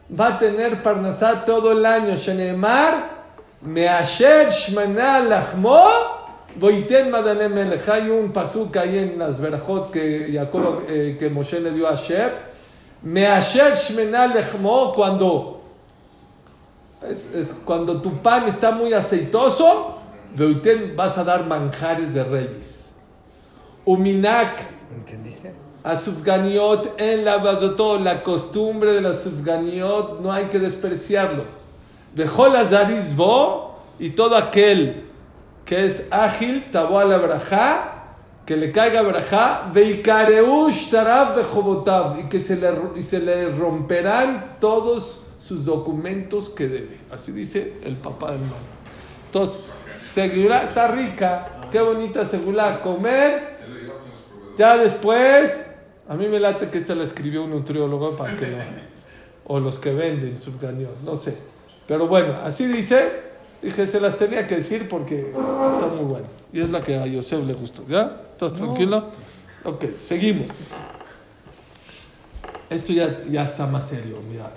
Va 0.09 0.27
a 0.27 0.39
tener 0.39 0.83
parnasá 0.83 1.45
todo 1.45 1.71
el 1.71 1.85
año. 1.85 2.15
Shenemar, 2.15 3.25
measher 3.61 4.49
shmana 4.49 5.19
lachmo, 5.21 5.79
boiten 6.55 7.09
madane 7.09 7.49
melech. 7.49 7.87
Hay 7.89 8.09
un 8.09 8.31
pasuk 8.31 8.75
ahí 8.77 8.97
en 8.97 9.19
las 9.19 9.37
que, 9.91 10.29
Jacob, 10.33 10.83
eh, 10.87 11.15
que 11.17 11.29
Moshe 11.29 11.59
le 11.59 11.71
dio 11.71 11.87
a 11.87 11.93
Asher. 11.93 12.53
Measher 13.01 13.73
shmena 13.75 14.27
lechmo, 14.27 14.93
cuando 14.93 15.61
es, 17.09 17.55
cuando 17.65 18.01
tu 18.01 18.21
pan 18.21 18.47
está 18.47 18.71
muy 18.71 18.93
aceitoso, 18.93 19.99
vas 20.95 21.17
a 21.17 21.23
dar 21.23 21.45
manjares 21.45 22.13
de 22.13 22.23
reyes. 22.23 22.91
Uminak 23.85 24.63
¿Entendiste? 24.95 25.53
A 25.83 25.97
Sufganiot 25.97 26.95
en 26.97 27.25
la 27.25 27.37
Bazotó, 27.37 27.99
la 27.99 28.23
costumbre 28.23 28.93
de 28.93 29.01
la 29.01 29.13
Sufganiot 29.13 30.21
no 30.21 30.31
hay 30.31 30.45
que 30.45 30.59
despreciarlo. 30.59 31.43
Dejó 32.15 32.47
las 32.47 32.71
Darizbo 32.71 33.79
y 33.99 34.11
todo 34.11 34.37
aquel 34.37 35.05
que 35.65 35.85
es 35.85 36.07
ágil, 36.11 36.69
tabó 36.71 36.99
a 36.99 37.05
la 37.05 37.17
brajá, 37.17 38.15
que 38.45 38.57
le 38.57 38.71
caiga 38.71 39.01
brajá, 39.01 39.69
veikareush 39.73 40.89
tarab 40.89 41.35
vejobotav, 41.35 42.19
y 42.19 42.23
que 42.23 42.39
se 42.39 42.55
le, 42.55 42.71
y 42.95 43.01
se 43.01 43.19
le 43.19 43.49
romperán 43.49 44.57
todos 44.59 45.23
sus 45.39 45.65
documentos 45.65 46.49
que 46.49 46.67
debe. 46.67 46.99
Así 47.11 47.31
dice 47.31 47.75
el 47.83 47.95
papá 47.95 48.31
del 48.31 48.41
man. 48.41 48.51
Entonces, 49.25 49.61
segura, 49.87 50.63
está 50.63 50.89
rica, 50.89 51.59
qué 51.71 51.81
bonita 51.81 52.25
segura, 52.25 52.81
comer. 52.81 53.53
Ya 54.57 54.77
después, 54.77 55.65
a 56.07 56.15
mí 56.15 56.27
me 56.27 56.39
late 56.39 56.69
que 56.69 56.77
esta 56.77 56.95
la 56.95 57.03
escribió 57.03 57.43
un 57.43 57.51
nutriólogo 57.51 58.15
para 58.17 58.35
que 58.35 58.47
no. 58.47 58.57
O 59.45 59.59
los 59.59 59.79
que 59.79 59.93
venden 59.93 60.39
subganios, 60.39 61.01
no 61.03 61.15
sé. 61.15 61.35
Pero 61.87 62.07
bueno, 62.07 62.37
así 62.43 62.65
dice. 62.65 63.33
Dije, 63.61 63.87
se 63.87 64.01
las 64.01 64.17
tenía 64.17 64.45
que 64.45 64.55
decir 64.55 64.89
porque 64.89 65.19
está 65.21 65.87
muy 65.87 66.03
bueno. 66.03 66.25
Y 66.51 66.59
es 66.59 66.69
la 66.69 66.81
que 66.81 66.97
a 66.97 67.05
Yosef 67.05 67.45
le 67.45 67.53
gustó. 67.53 67.85
¿Ya? 67.87 68.21
¿Estás 68.31 68.53
tranquilo? 68.53 69.07
Ok, 69.63 69.85
seguimos. 69.97 70.47
Esto 72.69 72.91
ya, 72.91 73.23
ya 73.29 73.43
está 73.43 73.65
más 73.65 73.87
serio, 73.87 74.19
mira. 74.29 74.51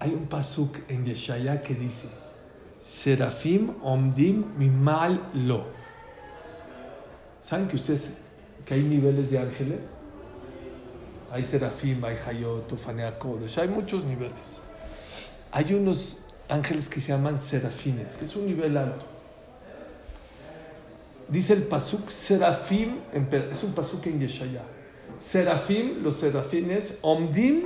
Hay 0.00 0.10
un 0.10 0.26
pasuk 0.26 0.78
en 0.88 1.04
Yeshaya 1.04 1.60
que 1.60 1.74
dice: 1.74 2.08
Serafim 2.78 3.74
omdim 3.82 4.44
mimal 4.56 5.20
lo. 5.34 5.66
¿Saben 7.42 7.68
que 7.68 7.76
ustedes 7.76 8.12
que 8.64 8.74
hay 8.74 8.82
niveles 8.82 9.30
de 9.30 9.38
ángeles? 9.38 9.94
Hay 11.30 11.42
serafim, 11.42 12.04
hay 12.04 12.16
hayot, 12.16 12.70
ufanea 12.72 13.14
hay 13.56 13.68
muchos 13.68 14.04
niveles. 14.04 14.60
Hay 15.50 15.74
unos 15.74 16.18
ángeles 16.48 16.88
que 16.88 17.00
se 17.00 17.12
llaman 17.12 17.38
serafines, 17.38 18.10
que 18.10 18.24
es 18.24 18.36
un 18.36 18.46
nivel 18.46 18.76
alto. 18.76 19.04
Dice 21.28 21.54
el 21.54 21.62
pasuk 21.62 22.08
serafim, 22.10 22.98
es 23.50 23.64
un 23.64 23.72
pasuk 23.72 24.06
en 24.06 24.20
Yeshaya. 24.20 24.62
Serafim, 25.20 26.02
los 26.02 26.16
serafines, 26.16 26.98
omdim 27.02 27.64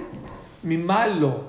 mimalo, 0.62 1.44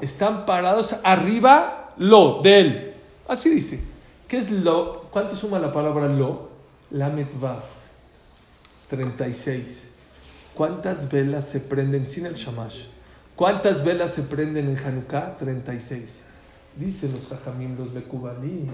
están 0.00 0.44
parados 0.44 0.96
arriba 1.04 1.92
lo, 1.96 2.40
de 2.42 2.60
él. 2.60 2.94
Así 3.28 3.50
dice. 3.50 3.80
¿Qué 4.28 4.38
es 4.38 4.50
lo? 4.50 5.08
¿Cuánto 5.10 5.36
suma 5.36 5.58
la 5.58 5.72
palabra 5.72 6.08
lo? 6.08 6.48
Lamet 6.90 7.28
Vav. 7.38 7.81
36. 8.92 9.84
¿Cuántas 10.54 11.10
velas 11.10 11.48
se 11.48 11.60
prenden 11.60 12.06
sin 12.06 12.26
el 12.26 12.34
shamash? 12.34 12.88
¿Cuántas 13.34 13.82
velas 13.82 14.12
se 14.12 14.22
prenden 14.22 14.68
en 14.68 14.76
Hanukkah? 14.76 15.38
36. 15.38 16.20
Dicen 16.76 17.12
los 17.12 17.26
jajamim, 17.26 17.78
los 17.78 17.94
bekubalim, 17.94 18.68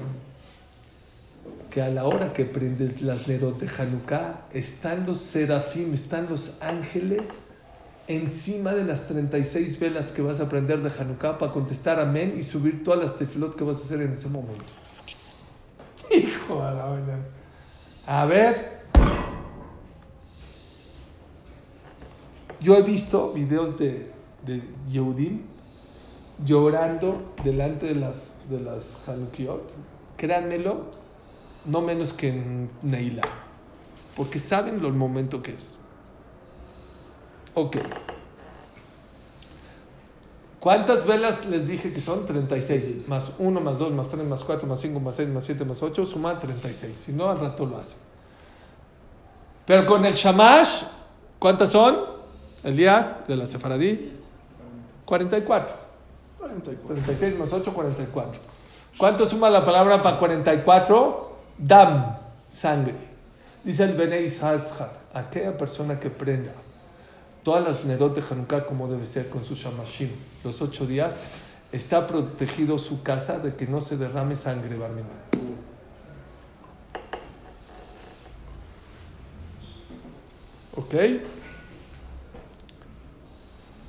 que 1.71 1.83
a 1.83 1.89
la 1.89 2.05
hora 2.05 2.33
que 2.33 2.45
prendes 2.45 3.01
las 3.01 3.29
nerot 3.29 3.61
de 3.61 3.69
Hanukkah, 3.69 4.49
están 4.53 5.07
los 5.07 5.19
serafim, 5.19 5.95
están 5.95 6.29
los 6.29 6.55
ángeles 6.63 7.23
encima 8.09 8.75
de 8.75 8.85
las 8.85 9.07
36 9.07 9.79
velas 9.79 10.11
que 10.11 10.23
vas 10.23 10.41
a 10.41 10.49
prender 10.49 10.83
de 10.83 10.91
Hanukkah 10.91 11.39
para 11.39 11.53
contestar 11.53 12.01
amén 12.01 12.35
y 12.37 12.43
subir 12.43 12.83
todas 12.83 12.99
las 13.01 13.17
tefilot 13.17 13.55
que 13.55 13.63
vas 13.63 13.79
a 13.79 13.85
hacer 13.85 14.01
en 14.01 14.15
ese 14.15 14.29
momento. 14.29 14.65
Hijo 16.11 16.57
de 16.57 16.75
la 16.75 16.85
vaina. 16.87 17.19
A 18.05 18.25
ver. 18.25 18.78
Yo 22.61 22.77
he 22.77 22.83
visto 22.83 23.33
videos 23.33 23.79
de, 23.79 24.11
de 24.45 24.63
Yehudim 24.91 25.43
llorando 26.45 27.35
delante 27.45 27.87
de 27.87 27.95
las, 27.95 28.35
de 28.49 28.61
las 28.61 29.09
Hanukiot. 29.09 29.73
Créanmelo, 30.17 30.87
no 31.65 31.81
menos 31.81 32.13
que 32.13 32.29
en 32.29 32.71
Neila. 32.83 33.23
Porque 34.17 34.39
saben 34.39 34.83
lo 34.83 34.89
el 34.89 34.95
momento 34.95 35.43
que 35.43 35.55
es. 35.55 35.79
Ok. 37.55 37.77
¿Cuántas 40.61 41.07
velas 41.07 41.47
les 41.47 41.69
dije 41.69 41.93
que 41.93 42.01
son? 42.01 42.27
36. 42.27 43.07
Más 43.07 43.33
1, 43.39 43.61
más 43.61 43.79
2, 43.79 43.93
más 43.93 44.09
3, 44.09 44.25
más 44.27 44.43
4, 44.43 44.67
más 44.67 44.81
5, 44.81 45.01
más 45.01 45.15
6, 45.17 45.29
más 45.29 45.45
7, 45.45 45.65
más 45.65 45.83
8, 45.83 46.05
suma 46.05 46.39
36. 46.39 46.97
Si 46.97 47.13
no, 47.13 47.31
al 47.31 47.39
rato 47.39 47.65
lo 47.65 47.79
hacen. 47.79 47.99
Pero 49.65 49.87
con 49.87 50.05
el 50.05 50.15
Shamash, 50.15 50.85
¿cuántas 51.39 51.71
son? 51.71 52.18
Elías, 52.65 53.27
de 53.27 53.37
la 53.37 53.47
Sefaradí, 53.47 54.13
44. 55.05 55.77
44. 56.39 56.95
36 56.95 57.39
más 57.39 57.53
8, 57.53 57.73
44. 57.73 58.41
¿Cuánto 58.97 59.27
suma 59.27 59.49
la 59.49 59.65
palabra 59.65 60.03
para 60.03 60.19
44? 60.19 61.37
Dam, 61.59 62.17
sangre. 62.49 62.97
Dice 63.65 63.85
el 63.85 63.95
Benei 63.95 64.29
Sazhat, 64.29 64.93
aquella 65.15 65.57
persona 65.57 65.99
que 65.99 66.11
prenda 66.11 66.53
todas 67.43 67.65
las 67.65 67.85
Nerot 67.85 68.15
de 68.15 68.23
Hanukkah 68.23 68.67
como 68.67 68.89
debe 68.89 69.07
ser 69.07 69.29
con 69.31 69.45
su 69.45 69.55
Shamashim, 69.55 70.11
los 70.45 70.61
ocho 70.61 70.87
días, 70.87 71.19
está 71.73 72.07
protegido 72.07 72.79
su 72.79 73.03
casa 73.03 73.39
de 73.39 73.55
que 73.55 73.67
no 73.67 73.81
se 73.81 73.97
derrame 73.97 74.37
sangre, 74.37 74.77
Barminan. 74.77 75.09
¿Ok? 80.77 80.95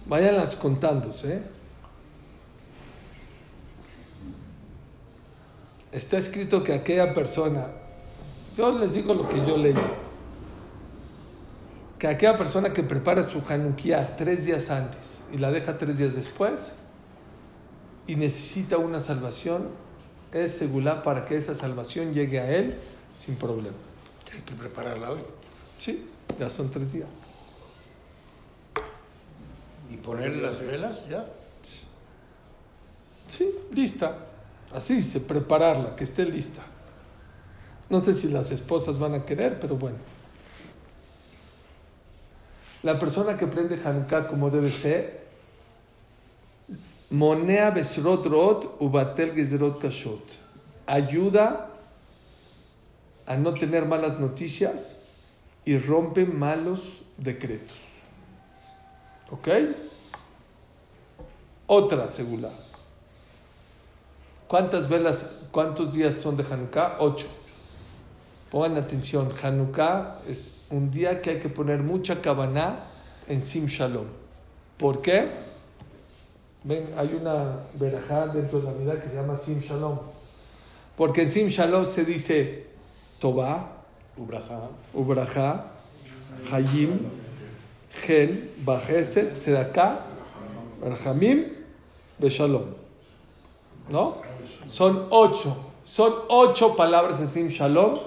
Váyanlas 0.10 0.56
contando, 0.56 1.12
¿eh? 1.24 1.43
Está 5.91 6.17
escrito 6.17 6.63
que 6.63 6.74
aquella 6.74 7.13
persona, 7.13 7.67
yo 8.58 8.72
les 8.72 8.95
digo 8.95 9.13
lo 9.13 9.30
que 9.30 9.38
yo 9.45 9.56
leí, 9.56 9.76
que 12.00 12.08
aquella 12.08 12.36
persona 12.36 12.74
que 12.74 12.82
prepara 12.82 13.30
su 13.30 13.43
Hanukkah 13.48 14.15
tres 14.15 14.45
días 14.45 14.72
antes 14.72 15.24
y 15.32 15.38
la 15.38 15.52
deja 15.52 15.78
tres 15.78 16.00
días 16.00 16.15
después 16.15 16.74
y 18.08 18.15
necesita 18.15 18.78
una 18.78 19.00
salvación, 19.00 19.67
es 20.34 20.52
segura 20.52 21.04
para 21.04 21.26
que 21.26 21.38
esa 21.38 21.54
salvación 21.54 22.13
llegue 22.13 22.39
a 22.39 22.50
él 22.50 22.80
sin 23.15 23.36
problema. 23.36 23.78
Hay 24.34 24.41
que 24.41 24.56
prepararla 24.56 25.12
hoy. 25.12 25.22
Sí, 25.78 26.08
ya 26.39 26.50
son 26.50 26.72
tres 26.72 26.93
días. 26.93 27.29
Y 29.89 29.97
ponerle 29.97 30.41
las 30.41 30.62
velas 30.62 31.08
ya. 31.10 31.25
Sí, 33.28 33.56
lista. 33.71 34.17
Así 34.73 34.95
dice, 34.95 35.19
prepararla, 35.19 35.95
que 35.95 36.04
esté 36.04 36.25
lista. 36.25 36.63
No 37.89 37.99
sé 37.99 38.13
si 38.13 38.30
las 38.30 38.52
esposas 38.52 38.99
van 38.99 39.15
a 39.15 39.25
querer, 39.25 39.60
pero 39.60 39.75
bueno. 39.75 39.97
La 42.84 42.97
persona 42.97 43.36
que 43.36 43.47
prende 43.47 43.80
Hanukkah 43.84 44.28
como 44.28 44.49
debe 44.49 44.71
ser, 44.71 45.28
monea 47.10 47.71
besrot 47.71 48.25
rot 48.25 48.78
ubatel 48.80 49.34
gezerot 49.34 49.82
kashot. 49.82 50.23
Ayuda 50.86 51.71
a 53.25 53.38
no 53.38 53.54
tener 53.54 53.86
malas 53.86 54.19
noticias 54.19 55.02
y 55.65 55.78
rompe 55.78 56.25
malos 56.25 57.02
decretos. 57.17 57.88
¿Ok? 59.32 59.48
Otra 61.68 62.08
segula. 62.08 62.50
¿Cuántas 64.48 64.89
velas, 64.89 65.26
cuántos 65.52 65.94
días 65.94 66.15
son 66.15 66.36
de 66.36 66.44
Hanukkah? 66.44 66.98
Ocho. 67.00 67.28
Pongan 68.50 68.78
atención, 68.78 69.30
Hanukkah 69.44 70.22
es 70.28 70.58
un 70.72 70.89
día 70.89 71.22
que 71.22 71.30
hay 71.30 71.39
que 71.39 71.50
poner 71.50 71.84
mucha 71.84 72.20
cabana 72.20 72.80
en 73.28 73.44
Sim 73.44 73.68
Shalom. 73.68 74.08
¿Por 74.78 75.02
qué? 75.02 75.28
Ven, 76.63 76.88
hay 76.98 77.13
una 77.13 77.58
verajá 77.76 78.28
dentro 78.28 78.60
de 78.60 78.65
la 78.65 78.74
vida 78.74 79.00
que 79.00 79.08
se 79.08 79.15
llama 79.15 79.38
Sim 79.38 79.60
Shalom. 79.60 80.00
Porque 80.98 81.22
en 81.22 81.30
Sim 81.30 81.48
Shalom 81.48 81.86
se 81.86 82.04
dice 82.04 82.65
Tobá, 83.20 83.84
Ubraja. 84.18 84.70
Ubraja, 84.96 85.65
Hayim, 86.52 87.00
Gen, 87.93 88.49
Bajeset, 88.65 89.36
Sedaká, 89.38 89.99
Barhamim, 90.82 91.45
Beshalom. 92.19 92.65
¿No? 93.89 94.21
Son 94.67 95.08
ocho. 95.10 95.58
Son 95.84 96.13
ocho 96.28 96.75
palabras 96.75 97.19
en 97.19 97.28
Sim 97.28 97.47
Shalom 97.47 97.99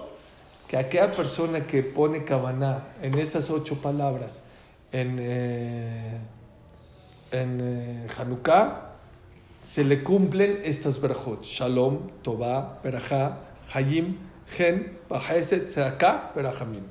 que 0.68 0.76
aquella 0.76 1.10
persona 1.10 1.66
que 1.66 1.82
pone 1.82 2.24
Kavaná 2.24 2.94
en 3.02 3.18
esas 3.18 3.50
ocho 3.50 3.76
palabras 3.82 4.42
en, 4.92 5.18
eh, 5.20 6.20
en 7.32 7.60
eh, 7.60 8.06
Hanukkah, 8.16 8.92
se 9.60 9.84
le 9.84 10.02
cumplen 10.02 10.60
estas 10.64 11.00
berajot. 11.00 11.42
Shalom, 11.42 12.10
Tová, 12.22 12.80
Berajá, 12.82 13.38
Hayim, 13.74 14.18
Gen, 14.50 14.98
Bajeset, 15.08 15.68
Sedaká, 15.68 16.32
Berajamim. 16.34 16.84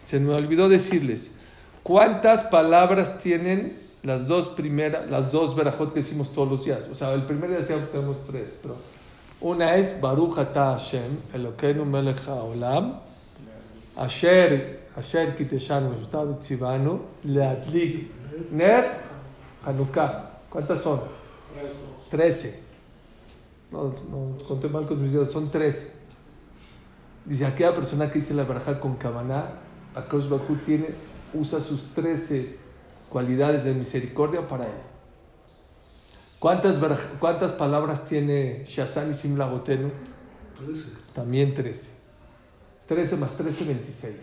Se 0.00 0.20
me 0.20 0.34
olvidó 0.34 0.68
decirles, 0.68 1.32
¿cuántas 1.82 2.44
palabras 2.44 3.18
tienen 3.18 3.78
las 4.02 4.28
dos 4.28 4.48
primeras, 4.48 5.10
las 5.10 5.32
dos 5.32 5.54
berajot 5.54 5.92
que 5.92 6.00
decimos 6.00 6.32
todos 6.32 6.48
los 6.48 6.64
días? 6.64 6.88
O 6.90 6.94
sea, 6.94 7.12
el 7.14 7.24
primer 7.24 7.50
día 7.50 7.58
decíamos 7.58 7.90
tenemos 7.90 8.24
tres, 8.24 8.56
pero 8.62 8.76
una 9.40 9.76
es 9.76 10.00
Baruch 10.00 10.38
Ata 10.38 10.72
Hashem, 10.72 11.18
Elokeinu 11.34 11.84
Melech 11.84 12.26
HaOlam, 12.26 13.00
Asher, 13.96 14.88
Asher 14.96 15.36
Kiteshanu 15.36 15.90
Meshutav 15.90 16.38
Tzivanu, 16.40 17.00
Leadlik, 17.24 18.10
Ner, 18.50 18.84
Hanukkah. 19.64 20.30
¿Cuántas 20.48 20.82
son? 20.82 21.00
Trece. 22.10 22.60
No, 23.70 23.94
no, 24.10 24.38
conté 24.46 24.68
mal 24.68 24.86
con 24.86 25.00
mis 25.02 25.12
dedos, 25.12 25.30
son 25.30 25.50
trece. 25.50 25.92
Dice, 27.24 27.44
aquella 27.44 27.74
persona 27.74 28.08
que 28.08 28.18
dice 28.18 28.32
la 28.32 28.44
baraja 28.44 28.80
con 28.80 28.96
Kavaná, 28.96 29.52
Akash 29.98 30.28
Bajú 30.28 30.56
tiene, 30.64 30.88
usa 31.34 31.60
sus 31.60 31.88
trece 31.94 32.56
cualidades 33.08 33.64
de 33.64 33.74
misericordia 33.74 34.46
para 34.46 34.66
él. 34.66 34.72
¿Cuántas, 36.38 36.78
cuántas 37.18 37.52
palabras 37.52 38.04
tiene 38.04 38.62
Shazan 38.64 39.10
y 39.10 39.14
Simla 39.14 39.46
Botenu? 39.46 39.90
También 41.12 41.52
13. 41.54 41.92
13 42.86 43.16
más 43.16 43.34
13, 43.34 43.64
26. 43.64 44.14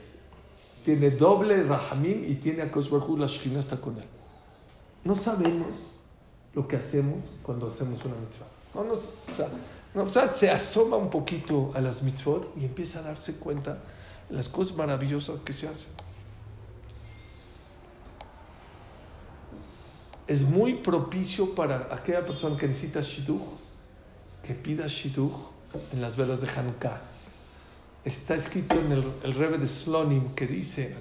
Tiene 0.83 1.11
doble 1.11 1.63
Rahamim 1.63 2.23
y 2.25 2.35
tiene 2.35 2.61
a 2.61 2.65
Baruj 2.65 3.17
la 3.19 3.27
Shekhinah 3.27 3.59
está 3.59 3.81
con 3.81 3.97
él. 3.97 4.05
No 5.03 5.13
sabemos 5.15 5.87
lo 6.53 6.67
que 6.67 6.77
hacemos 6.77 7.23
cuando 7.43 7.67
hacemos 7.67 8.03
una 8.05 8.15
mitzvah. 8.15 8.47
No, 8.73 8.83
nos- 8.83 9.13
o, 9.31 9.35
sea, 9.35 9.49
no, 9.93 10.03
o 10.03 10.09
sea, 10.09 10.27
se 10.27 10.49
asoma 10.49 10.95
un 10.97 11.09
poquito 11.09 11.71
a 11.75 11.81
las 11.81 12.01
mitzvot 12.03 12.55
y 12.57 12.65
empieza 12.65 12.99
a 12.99 13.01
darse 13.03 13.35
cuenta 13.35 13.77
las 14.29 14.49
cosas 14.49 14.75
maravillosas 14.75 15.39
que 15.39 15.53
se 15.53 15.67
hacen. 15.67 15.89
es 20.27 20.43
muy 20.43 20.75
propicio 20.75 21.53
para 21.53 21.87
aquella 21.91 22.25
persona 22.25 22.57
que 22.57 22.67
necesita 22.67 23.01
shidduch, 23.01 23.43
que 24.43 24.53
pida 24.53 24.87
shidduch 24.87 25.33
en 25.91 26.01
las 26.01 26.15
velas 26.15 26.41
de 26.41 26.47
Hanukkah. 26.49 27.01
Está 28.03 28.35
escrito 28.35 28.75
en 28.75 28.91
el, 28.91 29.13
el 29.23 29.33
Rebbe 29.33 29.57
de 29.57 29.67
Slonim 29.67 30.33
que 30.35 30.47
dice, 30.47 30.95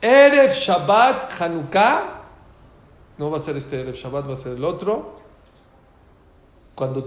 Erev 0.00 0.50
Shabbat 0.50 1.40
Hanukkah, 1.40 2.22
no 3.18 3.30
va 3.30 3.36
a 3.36 3.40
ser 3.40 3.56
este 3.56 3.80
Erev 3.80 3.94
Shabbat, 3.94 4.28
va 4.28 4.32
a 4.32 4.36
ser 4.36 4.56
el 4.56 4.64
otro, 4.64 5.20
cuando, 6.74 7.06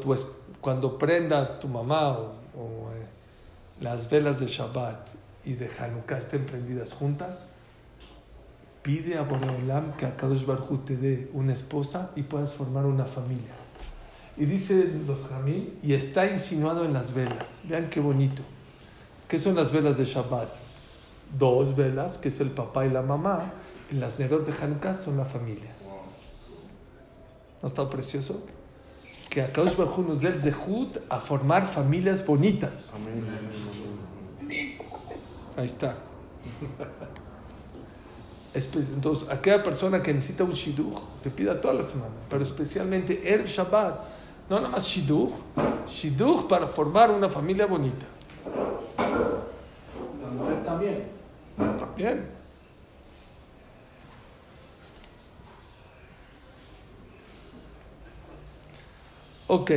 cuando 0.61 0.97
prenda 0.97 1.59
tu 1.59 1.67
mamá 1.67 2.09
o, 2.11 2.33
o, 2.55 2.91
eh, 2.93 3.07
las 3.81 4.09
velas 4.09 4.39
de 4.39 4.45
Shabbat 4.45 5.09
y 5.45 5.53
de 5.53 5.69
Hanukkah 5.69 6.17
estén 6.17 6.45
prendidas 6.45 6.93
juntas, 6.93 7.45
pide 8.81 9.17
a 9.17 9.23
Boreolam 9.23 9.93
que 9.97 10.05
a 10.05 10.15
Kadosh 10.15 10.45
Barhu 10.45 10.79
te 10.79 10.97
dé 10.97 11.29
una 11.33 11.53
esposa 11.53 12.11
y 12.15 12.23
puedas 12.23 12.53
formar 12.53 12.85
una 12.85 13.05
familia. 13.05 13.53
Y 14.37 14.45
dice 14.45 14.89
los 15.05 15.27
Jamín, 15.27 15.77
y 15.83 15.93
está 15.93 16.29
insinuado 16.29 16.85
en 16.85 16.93
las 16.93 17.13
velas. 17.13 17.61
Vean 17.65 17.89
qué 17.89 17.99
bonito. 17.99 18.41
¿Qué 19.27 19.37
son 19.37 19.55
las 19.55 19.71
velas 19.71 19.97
de 19.97 20.05
Shabbat? 20.05 20.49
Dos 21.37 21.75
velas, 21.75 22.17
que 22.17 22.29
es 22.29 22.39
el 22.39 22.51
papá 22.51 22.85
y 22.85 22.89
la 22.89 23.01
mamá. 23.01 23.53
Y 23.91 23.95
las 23.95 24.19
Nerot 24.19 24.45
de 24.45 24.53
Hanukkah 24.53 24.93
son 24.93 25.17
la 25.17 25.25
familia. 25.25 25.71
¿No 27.61 27.67
está 27.67 27.89
precioso? 27.89 28.45
Que 29.29 29.41
a 29.41 29.51
Kadosh 29.51 29.75
Barhu 29.75 30.01
nos 30.01 30.21
dé 30.21 30.29
el 30.29 30.39
zehut 30.39 30.97
a 31.09 31.19
formar 31.19 31.65
familias 31.65 32.25
bonitas. 32.25 32.91
Ahí 35.55 35.65
está. 35.65 35.95
Entonces, 38.53 39.27
aquella 39.29 39.63
persona 39.63 40.01
que 40.03 40.13
necesita 40.13 40.43
un 40.43 40.51
shidduch, 40.51 40.99
te 41.23 41.29
pida 41.31 41.59
toda 41.59 41.73
la 41.73 41.81
semana, 41.81 42.11
pero 42.29 42.43
especialmente 42.43 43.21
Erev 43.27 43.47
Shabbat, 43.47 43.99
no 44.49 44.57
nada 44.57 44.69
más 44.69 44.85
shidduch, 44.85 45.31
shidduch 45.87 46.47
para 46.47 46.67
formar 46.67 47.09
una 47.09 47.29
familia 47.29 47.65
bonita. 47.65 48.05
La 48.97 50.29
mujer 50.29 50.63
también. 50.63 51.07
También. 51.57 52.27
Ok. 59.47 59.71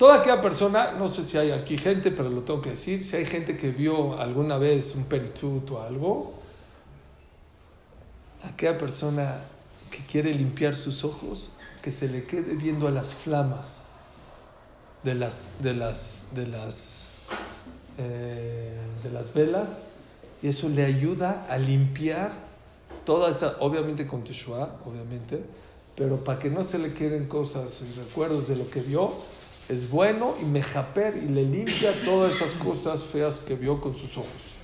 Toda 0.00 0.14
aquella 0.14 0.40
persona, 0.40 0.92
no 0.92 1.10
sé 1.10 1.22
si 1.22 1.36
hay 1.36 1.50
aquí 1.50 1.76
gente, 1.76 2.10
pero 2.10 2.30
lo 2.30 2.40
tengo 2.40 2.62
que 2.62 2.70
decir, 2.70 3.04
si 3.04 3.16
hay 3.16 3.26
gente 3.26 3.58
que 3.58 3.68
vio 3.68 4.18
alguna 4.18 4.56
vez 4.56 4.94
un 4.94 5.04
peritut 5.04 5.70
o 5.72 5.82
algo, 5.82 6.32
aquella 8.42 8.78
persona 8.78 9.42
que 9.90 9.98
quiere 9.98 10.32
limpiar 10.32 10.74
sus 10.74 11.04
ojos, 11.04 11.50
que 11.82 11.92
se 11.92 12.08
le 12.08 12.24
quede 12.24 12.54
viendo 12.54 12.88
a 12.88 12.90
las 12.90 13.12
flamas 13.12 13.82
de 15.02 15.16
las, 15.16 15.62
de 15.62 15.74
las, 15.74 16.22
de 16.34 16.46
las, 16.46 17.08
eh, 17.98 18.80
de 19.02 19.10
las 19.10 19.34
velas, 19.34 19.68
y 20.42 20.48
eso 20.48 20.70
le 20.70 20.86
ayuda 20.86 21.46
a 21.50 21.58
limpiar 21.58 22.32
toda 23.04 23.28
esa, 23.28 23.56
obviamente 23.60 24.06
con 24.06 24.24
Teshua, 24.24 24.78
obviamente, 24.86 25.44
pero 25.94 26.24
para 26.24 26.38
que 26.38 26.48
no 26.48 26.64
se 26.64 26.78
le 26.78 26.94
queden 26.94 27.28
cosas 27.28 27.82
y 27.82 28.00
recuerdos 28.00 28.48
de 28.48 28.56
lo 28.56 28.70
que 28.70 28.80
vio, 28.80 29.12
es 29.70 29.88
bueno 29.88 30.34
y 30.42 30.44
mejaper 30.44 31.16
y 31.16 31.28
le 31.28 31.44
limpia 31.44 31.92
todas 32.04 32.34
esas 32.34 32.54
cosas 32.54 33.04
feas 33.04 33.38
que 33.38 33.54
vio 33.54 33.80
con 33.80 33.94
sus 33.94 34.16
ojos. 34.16 34.56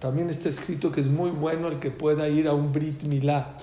También 0.00 0.30
está 0.30 0.48
escrito 0.48 0.90
que 0.90 1.00
es 1.00 1.06
muy 1.06 1.30
bueno 1.30 1.68
el 1.68 1.78
que 1.78 1.92
pueda 1.92 2.28
ir 2.28 2.48
a 2.48 2.54
un 2.54 2.72
Brit 2.72 3.04
Milá 3.04 3.56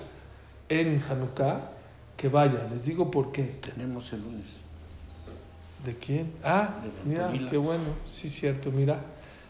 en 0.70 1.02
Hanukkah, 1.06 1.70
que 2.16 2.28
vaya. 2.30 2.66
Les 2.72 2.86
digo 2.86 3.10
por 3.10 3.30
qué. 3.30 3.42
Tenemos 3.42 4.10
el 4.14 4.22
lunes. 4.22 4.46
¿De 5.84 5.94
quién? 5.94 6.32
Ah, 6.42 6.76
De 7.04 7.10
mira, 7.10 7.30
qué 7.50 7.58
bueno. 7.58 7.84
Sí, 8.04 8.30
cierto, 8.30 8.70
mira. 8.70 9.04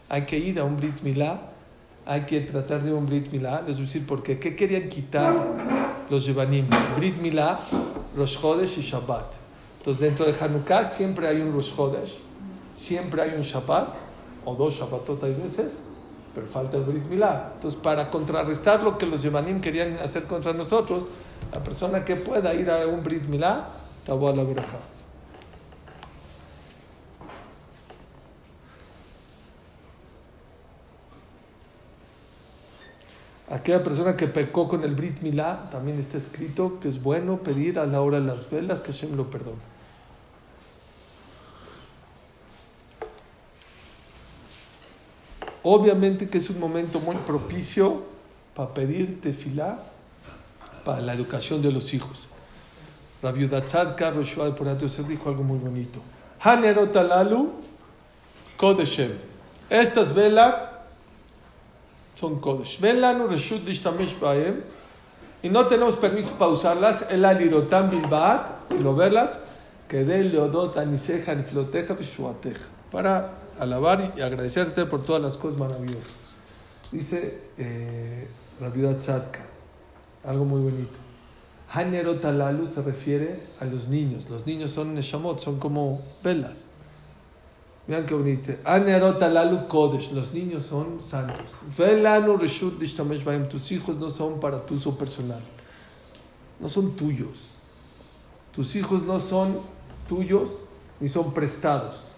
Hay 0.09 0.23
que 0.25 0.37
ir 0.37 0.59
a 0.59 0.65
un 0.65 0.75
Brit 0.75 1.01
Milá. 1.01 1.54
Hay 2.07 2.21
que 2.21 2.41
tratar 2.41 2.83
de 2.83 2.93
un 2.93 3.05
Brit 3.07 3.31
Milá. 3.31 3.63
Les 3.65 3.77
voy 3.77 3.85
a 3.85 3.87
decir 3.87 4.05
por 4.05 4.21
qué. 4.21 4.39
¿Qué 4.39 4.55
querían 4.55 4.87
quitar 4.89 5.35
los 6.09 6.25
Yevanim? 6.25 6.67
Brit 6.97 7.17
Milá, 7.17 7.59
Rosh 8.15 8.39
Chodesh 8.39 8.77
y 8.77 8.81
Shabbat. 8.81 9.33
Entonces, 9.77 10.01
dentro 10.01 10.25
de 10.25 10.33
Hanukkah 10.39 10.83
siempre 10.83 11.27
hay 11.27 11.41
un 11.41 11.53
Rosh 11.53 11.75
Chodesh, 11.75 12.21
siempre 12.71 13.21
hay 13.21 13.35
un 13.35 13.41
Shabbat, 13.41 13.97
o 14.43 14.55
dos 14.55 14.75
Shabbatot 14.75 15.23
hay 15.23 15.33
veces, 15.33 15.81
pero 16.33 16.47
falta 16.47 16.77
el 16.77 16.83
Brit 16.83 17.05
Milá. 17.05 17.51
Entonces, 17.53 17.79
para 17.79 18.09
contrarrestar 18.09 18.81
lo 18.81 18.97
que 18.97 19.05
los 19.05 19.21
Yevanim 19.21 19.61
querían 19.61 19.97
hacer 19.97 20.23
contra 20.25 20.53
nosotros, 20.53 21.07
la 21.51 21.63
persona 21.63 22.03
que 22.03 22.15
pueda 22.15 22.53
ir 22.53 22.69
a 22.69 22.87
un 22.87 23.03
Brit 23.03 23.25
Milá, 23.25 23.67
Tabu 24.05 24.27
a 24.27 24.35
la 24.35 24.43
Berajá. 24.43 24.77
Aquella 33.49 33.83
persona 33.83 34.17
que 34.17 34.27
pecó 34.27 34.67
con 34.67 34.83
el 34.83 34.95
Brit 34.95 35.21
Milá, 35.21 35.69
también 35.69 35.99
está 35.99 36.17
escrito 36.17 36.79
que 36.79 36.87
es 36.87 37.01
bueno 37.01 37.37
pedir 37.37 37.77
a 37.77 37.85
la 37.85 38.01
hora 38.01 38.19
de 38.19 38.25
las 38.25 38.49
velas 38.49 38.81
que 38.81 38.91
Hashem 38.91 39.15
lo 39.15 39.29
perdone. 39.29 39.75
Obviamente 45.61 46.29
que 46.29 46.39
es 46.39 46.49
un 46.49 46.59
momento 46.59 46.99
muy 46.99 47.15
propicio 47.17 48.03
para 48.55 48.73
pedir 48.73 49.21
tefilá 49.21 49.79
para 50.83 51.01
la 51.01 51.13
educación 51.13 51.61
de 51.61 51.71
los 51.71 51.93
hijos. 51.93 52.27
Rabbi 53.21 53.41
Yudatzad 53.41 53.95
Carlos 53.95 54.35
Yosef 54.35 55.07
dijo 55.07 55.29
algo 55.29 55.43
muy 55.43 55.57
bonito. 55.57 55.99
Hanerot 56.39 56.95
alalu 56.95 57.51
kodeshem. 58.57 59.11
Estas 59.69 60.13
velas 60.13 60.69
son 62.15 62.39
Kodesh. 62.39 62.79
Ven 62.79 62.99
lanu 63.01 63.27
reshut 63.27 63.63
lishtamesh 63.65 64.19
bahem. 64.19 64.63
Y 65.43 65.49
no 65.49 65.67
tenemos 65.67 65.95
permiso 65.97 66.33
para 66.39 66.51
usarlas. 66.51 67.05
El 67.09 67.23
alirotam 67.23 67.91
bilbat, 67.91 68.67
si 68.69 68.79
lo 68.79 68.95
verlas, 68.95 69.39
que 69.87 70.03
de 70.03 70.23
leodot 70.23 70.75
aniseja 70.77 71.35
nifloteja 71.35 71.93
vishuateja. 71.93 72.69
Para 72.91 73.37
alabar 73.59 74.13
y 74.17 74.21
agradecerte 74.21 74.85
por 74.85 75.03
todas 75.03 75.21
las 75.21 75.37
cosas 75.37 75.59
maravillosas. 75.59 76.15
Dice 76.91 77.41
eh, 77.57 78.27
Rabbi 78.59 78.81
Tzadka, 78.97 79.45
algo 80.23 80.45
muy 80.45 80.61
bonito. 80.61 80.97
Hanerot 81.71 82.23
alalu 82.23 82.67
se 82.67 82.81
refiere 82.81 83.41
a 83.59 83.65
los 83.65 83.87
niños. 83.87 84.29
Los 84.29 84.47
niños 84.47 84.71
son 84.71 84.95
neshamot, 84.95 85.39
son 85.39 85.59
como 85.59 86.01
velas. 86.23 86.67
Vean 87.87 88.05
qué 88.05 88.15
bonito. 88.15 88.51
Anerot 88.63 89.21
alalu 89.21 89.67
kodesh. 89.67 90.11
Los 90.11 90.33
niños 90.33 90.65
son 90.65 90.99
santos. 90.99 91.61
Velanu 91.77 92.37
reshut 92.37 92.79
lishtamesh 92.79 93.23
bahem. 93.23 93.47
Tus 93.47 93.71
hijos 93.71 93.97
no 93.97 94.09
son 94.09 94.39
para 94.39 94.59
tu 94.65 94.75
uso 94.75 94.97
personal. 94.97 95.41
No 96.59 96.67
son 96.67 96.95
tuyos. 96.95 97.59
Tus 98.51 98.75
hijos 98.75 99.03
no 99.03 99.19
son 99.19 99.59
tuyos 100.07 100.49
ni 100.99 101.07
son 101.07 101.33
prestados. 101.33 102.11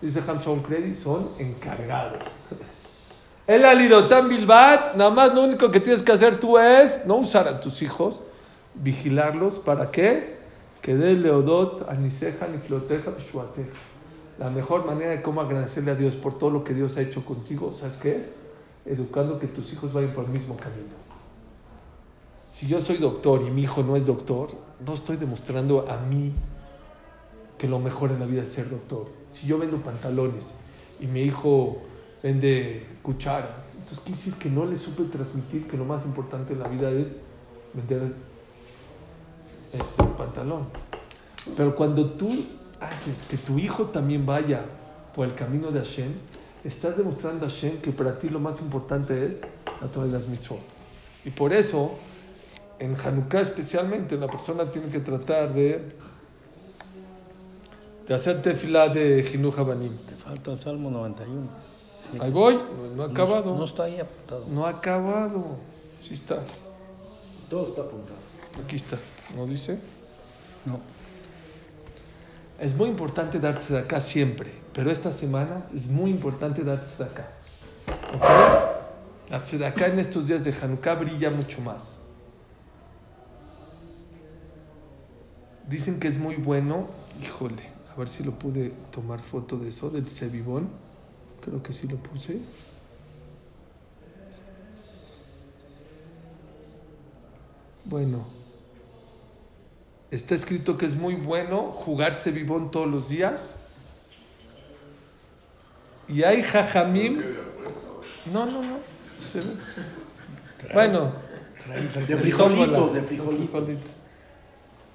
Dice 0.00 0.20
Hamshon 0.20 0.60
Kredi, 0.60 0.94
son 0.94 1.28
encargados. 1.38 2.22
El 3.46 3.64
alirotam 3.64 4.28
bilbat, 4.28 4.96
nada 4.96 5.10
más 5.10 5.34
lo 5.34 5.42
único 5.42 5.70
que 5.70 5.78
tienes 5.78 6.02
que 6.02 6.12
hacer 6.12 6.40
tú 6.40 6.56
es 6.58 7.04
no 7.04 7.16
usar 7.16 7.46
a 7.46 7.60
tus 7.60 7.82
hijos, 7.82 8.22
vigilarlos. 8.74 9.58
¿Para 9.58 9.90
qué? 9.90 10.38
Que 10.80 10.94
de 10.94 11.14
leodot 11.14 11.86
aniseja 11.88 12.46
ni 12.46 12.56
floteja. 12.56 13.12
La 14.38 14.50
mejor 14.50 14.84
manera 14.84 15.10
de 15.10 15.22
cómo 15.22 15.40
agradecerle 15.40 15.92
a 15.92 15.94
Dios 15.94 16.16
por 16.16 16.36
todo 16.36 16.50
lo 16.50 16.64
que 16.64 16.74
Dios 16.74 16.96
ha 16.96 17.02
hecho 17.02 17.24
contigo, 17.24 17.72
¿sabes 17.72 17.98
qué 17.98 18.16
es? 18.16 18.34
Educando 18.84 19.38
que 19.38 19.46
tus 19.46 19.72
hijos 19.72 19.92
vayan 19.92 20.12
por 20.12 20.24
el 20.24 20.30
mismo 20.30 20.56
camino. 20.56 21.04
Si 22.50 22.66
yo 22.66 22.80
soy 22.80 22.96
doctor 22.98 23.42
y 23.42 23.50
mi 23.50 23.62
hijo 23.62 23.82
no 23.82 23.96
es 23.96 24.06
doctor, 24.06 24.50
no 24.84 24.94
estoy 24.94 25.16
demostrando 25.16 25.88
a 25.90 25.96
mí 25.98 26.32
que 27.58 27.68
lo 27.68 27.78
mejor 27.78 28.10
en 28.10 28.20
la 28.20 28.26
vida 28.26 28.42
es 28.42 28.48
ser 28.48 28.70
doctor. 28.70 29.06
Si 29.30 29.46
yo 29.46 29.58
vendo 29.58 29.78
pantalones 29.78 30.50
y 31.00 31.06
mi 31.06 31.22
hijo 31.22 31.78
vende 32.22 32.86
cucharas, 33.02 33.70
entonces 33.72 34.00
quiere 34.00 34.16
decir 34.16 34.34
que 34.34 34.50
no 34.50 34.66
le 34.66 34.76
supe 34.76 35.04
transmitir 35.04 35.66
que 35.66 35.76
lo 35.76 35.84
más 35.84 36.04
importante 36.04 36.52
en 36.52 36.60
la 36.60 36.68
vida 36.68 36.90
es 36.90 37.18
vender 37.72 38.14
este 39.72 40.04
pantalón. 40.16 40.66
Pero 41.56 41.74
cuando 41.74 42.10
tú 42.10 42.30
haces 42.88 43.22
que 43.22 43.36
tu 43.36 43.58
hijo 43.58 43.86
también 43.86 44.24
vaya 44.26 44.64
por 45.14 45.26
el 45.26 45.34
camino 45.34 45.70
de 45.70 45.80
Hashem, 45.80 46.12
estás 46.64 46.96
demostrando 46.96 47.46
a 47.46 47.48
Hashem 47.48 47.78
que 47.80 47.92
para 47.92 48.18
ti 48.18 48.28
lo 48.28 48.40
más 48.40 48.60
importante 48.60 49.26
es 49.26 49.40
la 49.80 49.88
Torah 49.88 50.06
y 50.06 50.10
las 50.10 50.28
mitzvot. 50.28 50.60
Y 51.24 51.30
por 51.30 51.52
eso, 51.52 51.92
en 52.78 52.96
Hanukkah 52.96 53.40
especialmente, 53.40 54.16
la 54.16 54.26
persona 54.26 54.70
tiene 54.70 54.88
que 54.88 55.00
tratar 55.00 55.54
de, 55.54 55.82
de 58.06 58.14
hacer 58.14 58.42
tefilá 58.42 58.88
de 58.88 59.22
Jinuj 59.22 59.58
Habanim. 59.58 59.96
Te 60.06 60.16
falta 60.16 60.52
el 60.52 60.58
Salmo 60.58 60.90
91. 60.90 61.48
Sí. 62.12 62.18
Ahí 62.20 62.30
voy, 62.30 62.60
no 62.96 63.04
ha 63.04 63.06
acabado. 63.06 63.52
No, 63.52 63.58
no 63.58 63.64
está 63.64 63.84
ahí 63.84 63.98
apuntado. 64.00 64.44
No 64.50 64.66
ha 64.66 64.70
acabado. 64.70 65.56
Sí 66.00 66.12
está. 66.12 66.42
Todo 67.48 67.68
está 67.68 67.80
apuntado. 67.82 68.18
Aquí 68.62 68.76
está. 68.76 68.98
¿No 69.34 69.46
dice? 69.46 69.78
No. 70.66 70.80
Es 72.58 72.74
muy 72.76 72.88
importante 72.88 73.40
de 73.40 73.48
acá 73.48 74.00
siempre, 74.00 74.50
pero 74.72 74.90
esta 74.90 75.10
semana 75.10 75.66
es 75.74 75.88
muy 75.88 76.10
importante 76.10 76.62
de 76.62 76.72
acá. 76.72 77.28
¿Ok? 78.14 79.30
La 79.30 79.42
tzedakah 79.42 79.86
en 79.88 79.98
estos 79.98 80.28
días 80.28 80.44
de 80.44 80.52
Hanukkah 80.52 80.94
brilla 80.94 81.30
mucho 81.30 81.60
más. 81.60 81.98
Dicen 85.68 85.98
que 85.98 86.08
es 86.08 86.18
muy 86.18 86.36
bueno, 86.36 86.88
híjole, 87.22 87.62
a 87.92 87.98
ver 87.98 88.08
si 88.08 88.22
lo 88.22 88.38
pude 88.38 88.72
tomar 88.90 89.20
foto 89.20 89.56
de 89.56 89.68
eso, 89.68 89.90
del 89.90 90.08
cebibón. 90.08 90.68
Creo 91.40 91.62
que 91.62 91.72
sí 91.72 91.88
lo 91.88 91.96
puse. 91.96 92.38
Bueno, 97.86 98.24
está 100.14 100.34
escrito 100.34 100.78
que 100.78 100.86
es 100.86 100.96
muy 100.96 101.14
bueno 101.14 101.72
jugar 101.72 102.14
cebibón 102.14 102.70
todos 102.70 102.86
los 102.86 103.08
días. 103.08 103.56
Y 106.08 106.22
hay 106.22 106.42
jajamim. 106.42 107.22
No, 108.26 108.46
no, 108.46 108.62
no. 108.62 108.78
se 109.26 109.40
ve. 109.40 109.46
Bueno, 110.72 111.12
De 112.08 112.16
frijolito, 112.16 112.88
de 112.88 113.02
frijolito. 113.02 113.60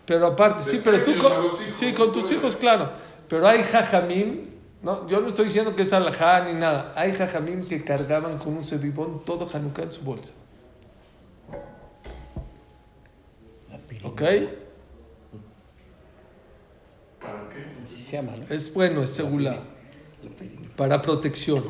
Pero 0.06 0.28
aparte, 0.28 0.64
sí, 0.64 0.82
pero 0.84 1.04
tú 1.04 1.18
con, 1.20 1.32
sí, 1.68 1.94
con 1.94 2.12
tus 2.12 2.32
hijos, 2.32 2.56
claro. 2.56 2.92
Pero 3.28 3.48
hay 3.48 3.62
jajamim, 3.62 4.48
no, 4.82 5.08
yo 5.08 5.20
no 5.20 5.28
estoy 5.28 5.46
diciendo 5.46 5.76
que 5.76 5.84
es 5.84 5.94
alajá 5.94 6.46
ni 6.46 6.54
nada. 6.54 6.94
Hay 6.96 7.14
jajamim 7.14 7.64
que 7.64 7.84
cargaban 7.84 8.40
con 8.40 8.58
un 8.58 8.64
cebibón 8.64 9.24
todo 9.24 9.48
Hanukkah 9.52 9.84
en 9.84 9.92
su 9.92 10.02
bolsa. 10.02 10.34
¿Ok? 14.04 14.22
¿Para 17.32 17.50
qué? 17.50 17.66
Así 17.86 18.04
se 18.04 18.18
llama, 18.18 18.34
¿no? 18.38 18.54
Es 18.54 18.74
bueno, 18.74 19.04
es 19.04 19.10
segula. 19.10 19.58
Para 20.76 21.02
protección. 21.02 21.64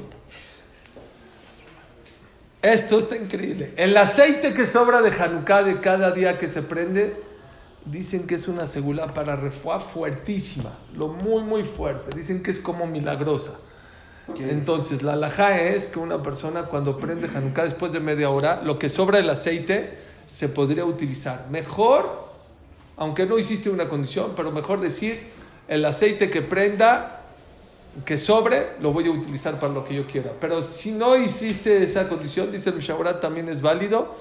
Esto 2.62 2.99
está 2.99 3.16
increíble. 3.16 3.74
El 3.78 3.95
aceite 3.95 4.53
que 4.53 4.66
sobra 4.66 5.01
de 5.01 5.12
Hanukkah 5.12 5.64
de 5.64 5.80
cada 5.80 6.12
día 6.12 6.38
que 6.38 6.47
se 6.47 6.62
prende, 6.62 7.16
dicen 7.86 8.28
que 8.28 8.36
es 8.36 8.47
una 8.47 8.68
segula 8.68 9.14
para 9.14 9.36
refuá 9.36 9.80
fuertísima, 9.80 10.72
lo 10.95 11.07
muy, 11.07 11.41
muy 11.43 11.64
fuerte. 11.64 12.16
Dicen 12.18 12.43
que 12.43 12.51
es 12.51 12.60
como 12.60 12.86
milagrosa. 12.86 13.53
Entonces, 14.38 15.01
la 15.01 15.14
alajá 15.14 15.60
es 15.60 15.88
que 15.88 15.99
una 15.99 16.22
persona 16.22 16.66
cuando 16.66 16.99
prende 16.99 17.28
Hanukkah 17.28 17.64
después 17.64 17.93
de 17.93 17.99
media 17.99 18.30
hora, 18.30 18.62
lo 18.64 18.78
que 18.78 18.89
sobra 18.89 19.18
del 19.18 19.30
aceite 19.30 19.97
se 20.26 20.49
podría 20.49 20.86
utilizar. 20.86 21.47
Mejor, 21.49 22.30
aunque 22.97 23.26
no 23.26 23.39
hiciste 23.39 23.70
una 23.70 23.88
condición, 23.88 24.34
pero 24.36 24.51
mejor 24.51 24.82
decir, 24.82 25.18
el 25.70 25.86
aceite 25.86 26.30
que 26.30 26.42
prenda, 26.42 27.22
que 28.04 28.18
sobre, 28.18 28.72
lo 28.82 28.92
voy 28.92 29.08
a 29.08 29.12
utilizar 29.12 29.60
para 29.60 29.72
lo 29.72 29.86
que 29.86 29.96
yo 29.96 30.06
quiera. 30.08 30.34
Pero 30.40 30.62
si 30.62 30.92
no 30.92 31.16
hiciste 31.16 31.84
esa 31.84 32.10
condición, 32.10 32.52
dice 32.52 32.72
el 32.72 33.20
también 33.20 33.48
es 33.48 33.62
válido. 33.62 34.16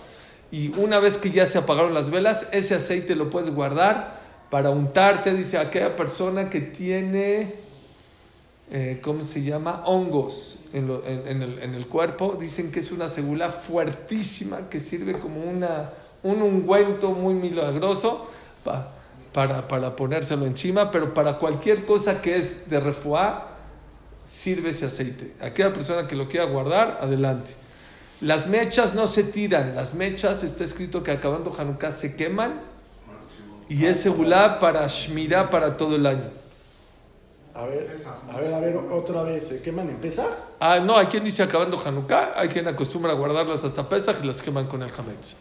Y 0.50 0.72
una 0.78 0.98
vez 1.00 1.18
que 1.18 1.30
ya 1.30 1.44
se 1.46 1.58
apagaron 1.58 1.92
las 1.92 2.10
velas, 2.10 2.46
ese 2.52 2.74
aceite 2.74 3.14
lo 3.14 3.28
puedes 3.28 3.50
guardar 3.50 4.18
para 4.50 4.70
untarte, 4.70 5.34
dice 5.34 5.58
aquella 5.58 5.94
persona 5.94 6.48
que 6.48 6.60
tiene, 6.62 7.54
eh, 8.70 8.98
¿cómo 9.02 9.22
se 9.22 9.42
llama? 9.42 9.82
Hongos 9.84 10.60
en 10.72 11.74
el 11.74 11.86
cuerpo. 11.86 12.36
Dicen 12.40 12.70
que 12.70 12.80
es 12.80 12.92
una 12.92 13.08
segula 13.08 13.50
fuertísima 13.50 14.68
que 14.70 14.80
sirve 14.80 15.18
como 15.18 15.42
una, 15.42 15.90
un 16.22 16.40
ungüento 16.40 17.10
muy 17.10 17.34
milagroso 17.34 18.30
pa- 18.64 18.92
para, 19.32 19.68
para 19.68 19.96
ponérselo 19.96 20.46
encima, 20.46 20.90
pero 20.90 21.14
para 21.14 21.38
cualquier 21.38 21.84
cosa 21.84 22.22
que 22.22 22.36
es 22.36 22.68
de 22.70 22.80
refuá, 22.80 23.56
sirve 24.24 24.70
ese 24.70 24.86
aceite. 24.86 25.34
Aquella 25.40 25.72
persona 25.72 26.06
que 26.06 26.16
lo 26.16 26.28
quiera 26.28 26.46
guardar, 26.46 26.98
adelante. 27.00 27.52
Las 28.20 28.48
mechas 28.48 28.94
no 28.94 29.06
se 29.06 29.22
tiran, 29.24 29.76
las 29.76 29.94
mechas 29.94 30.42
está 30.42 30.64
escrito 30.64 31.02
que 31.02 31.12
acabando 31.12 31.52
Hanukkah 31.56 31.92
se 31.92 32.16
queman 32.16 32.60
y 33.68 33.86
es 33.86 34.00
segulá 34.00 34.58
para 34.58 34.86
Shmirá 34.88 35.50
para 35.50 35.76
todo 35.76 35.94
el 35.96 36.06
año. 36.06 36.30
A 37.54 37.66
ver, 37.66 37.96
a 38.30 38.36
ver, 38.36 38.54
a 38.54 38.60
ver, 38.60 38.76
otra 38.76 39.22
vez. 39.24 39.48
¿Se 39.48 39.60
queman 39.60 39.88
empezar? 39.88 40.28
Ah, 40.60 40.78
no, 40.80 40.96
hay 40.96 41.06
quien 41.06 41.24
dice 41.24 41.42
acabando 41.42 41.78
Hanukkah, 41.78 42.32
hay 42.36 42.48
quien 42.48 42.66
acostumbra 42.68 43.12
a 43.12 43.14
guardarlas 43.14 43.64
hasta 43.64 43.88
Pesach 43.88 44.16
y 44.22 44.26
las 44.26 44.42
queman 44.42 44.66
con 44.66 44.82
el 44.82 44.90
Hametz. 44.96 45.36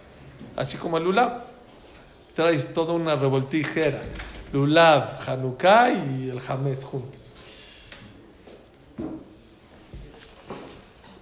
Así 0.56 0.78
como 0.78 0.98
el 0.98 1.04
Lulav. 1.04 1.57
Traes 2.38 2.72
toda 2.72 2.94
una 2.94 3.16
revoltijera. 3.16 4.00
Lulav, 4.54 5.28
Hanukkah 5.28 5.92
y 5.92 6.30
el 6.30 6.40
Hametz 6.48 6.84
juntos. 6.84 7.34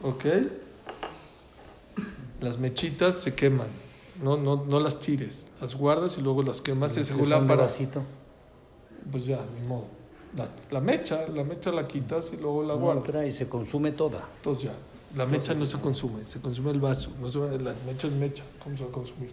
¿Ok? 0.03 0.25
Las 2.41 2.57
mechitas 2.57 3.15
se 3.15 3.33
queman. 3.33 3.69
No, 4.21 4.35
no, 4.35 4.65
no 4.65 4.81
las 4.81 4.99
tires. 4.99 5.47
Las 5.61 5.75
guardas 5.75 6.17
y 6.17 6.21
luego 6.21 6.43
las 6.43 6.59
quemas. 6.59 6.97
Es 6.97 7.11
para... 7.11 7.69
Pues 9.09 9.25
ya, 9.25 9.39
ni 9.57 9.65
modo. 9.65 9.85
La, 10.35 10.49
la 10.69 10.81
mecha, 10.81 11.29
la 11.29 11.45
mecha 11.45 11.71
la 11.71 11.87
quitas 11.87 12.33
y 12.33 12.35
luego 12.35 12.61
la 12.61 12.73
guardas. 12.73 13.25
y 13.25 13.31
se 13.31 13.47
consume 13.47 13.93
toda. 13.93 14.27
Entonces 14.35 14.63
ya, 14.65 14.73
la 15.15 15.25
mecha 15.25 15.53
no 15.53 15.63
se 15.63 15.79
consume, 15.79 16.27
se 16.27 16.41
consume 16.41 16.71
el 16.71 16.81
vaso, 16.81 17.09
no 17.21 17.31
se, 17.31 17.39
la 17.39 17.73
mecha 17.85 18.07
es 18.07 18.13
mecha, 18.13 18.43
¿cómo 18.61 18.75
se 18.75 18.83
va 18.83 18.89
a 18.89 18.91
consumir? 18.91 19.31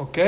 ¿Ok? 0.00 0.18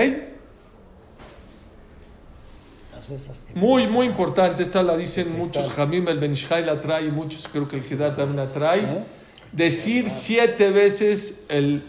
Muy, 3.55 3.87
muy 3.87 4.07
importante, 4.07 4.63
esta 4.63 4.83
la 4.83 4.99
dicen 4.99 5.35
muchos, 5.37 5.71
Jamim 5.71 6.09
el 6.09 6.19
Benishai 6.19 6.63
la 6.63 6.79
trae, 6.79 7.07
y 7.07 7.11
muchos 7.11 7.49
creo 7.49 7.67
que 7.67 7.77
el 7.77 7.83
Hidar 7.91 8.15
también 8.15 8.37
la 8.37 8.53
trae. 8.53 9.05
Decir 9.51 10.11
siete 10.11 10.71
veces 10.71 11.45
el, 11.49 11.85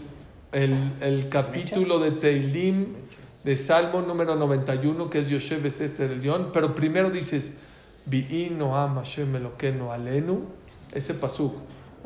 el, 0.52 0.94
el 1.02 1.28
capítulo 1.28 1.98
de 1.98 2.12
Teilim 2.12 2.94
de 3.44 3.54
Salmo 3.54 4.00
número 4.00 4.34
91, 4.34 5.10
que 5.10 5.18
es 5.18 5.28
Yoshev 5.28 5.66
Esteter 5.66 6.10
Elión, 6.10 6.52
pero 6.54 6.74
primero 6.74 7.10
dices, 7.10 7.58
Vi'ino 8.06 8.78
am 8.78 8.96
Hashem 8.96 9.34
alenu, 9.90 10.46
ese 10.94 11.12
pasuk, 11.12 11.54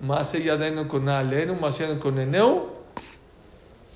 Mase 0.03 0.43
yadenu 0.43 0.89
con 0.89 1.09
alenu, 1.09 1.55
Mase 1.55 1.85
yadenu 1.85 2.01
con 2.01 2.19
eneu, 2.19 2.78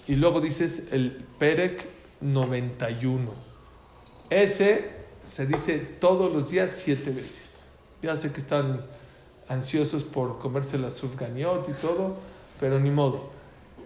y 0.08 0.16
luego 0.16 0.40
dices 0.40 0.84
el 0.90 1.24
Perek 1.38 1.88
91. 2.20 3.32
Ese 4.30 4.90
se 5.22 5.46
dice 5.46 5.78
todos 5.78 6.32
los 6.32 6.50
días 6.50 6.70
siete 6.74 7.10
veces. 7.10 7.68
Ya 8.02 8.16
sé 8.16 8.32
que 8.32 8.40
están 8.40 8.84
ansiosos 9.48 10.04
por 10.04 10.38
comerse 10.38 10.78
la 10.78 10.90
sufganiot 10.90 11.68
y 11.68 11.72
todo, 11.72 12.16
pero 12.58 12.80
ni 12.80 12.90
modo. 12.90 13.30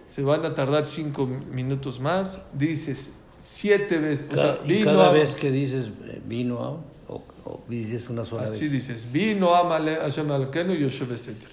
Se 0.05 0.23
van 0.23 0.45
a 0.45 0.53
tardar 0.53 0.85
cinco 0.85 1.25
minutos 1.27 1.99
más. 1.99 2.41
Dices 2.53 3.11
siete 3.37 3.97
veces. 3.99 4.25
o 4.31 4.35
sea, 4.35 4.55
Cada- 4.55 4.65
y 4.65 4.69
vino 4.73 4.85
cada 4.85 5.09
a- 5.09 5.11
vez 5.11 5.35
que 5.35 5.51
dices 5.51 5.91
eh, 6.05 6.21
vino 6.25 6.59
a, 6.63 6.69
o, 7.11 7.23
o 7.45 7.63
dices 7.67 8.09
una 8.09 8.23
sola 8.25 8.43
Así 8.43 8.63
vez. 8.63 8.71
dices. 8.71 9.11
Vino 9.11 9.53
a 9.53 9.67
Hashem 9.69 10.31
Elokeinu 10.31 10.73
y. 10.73 11.47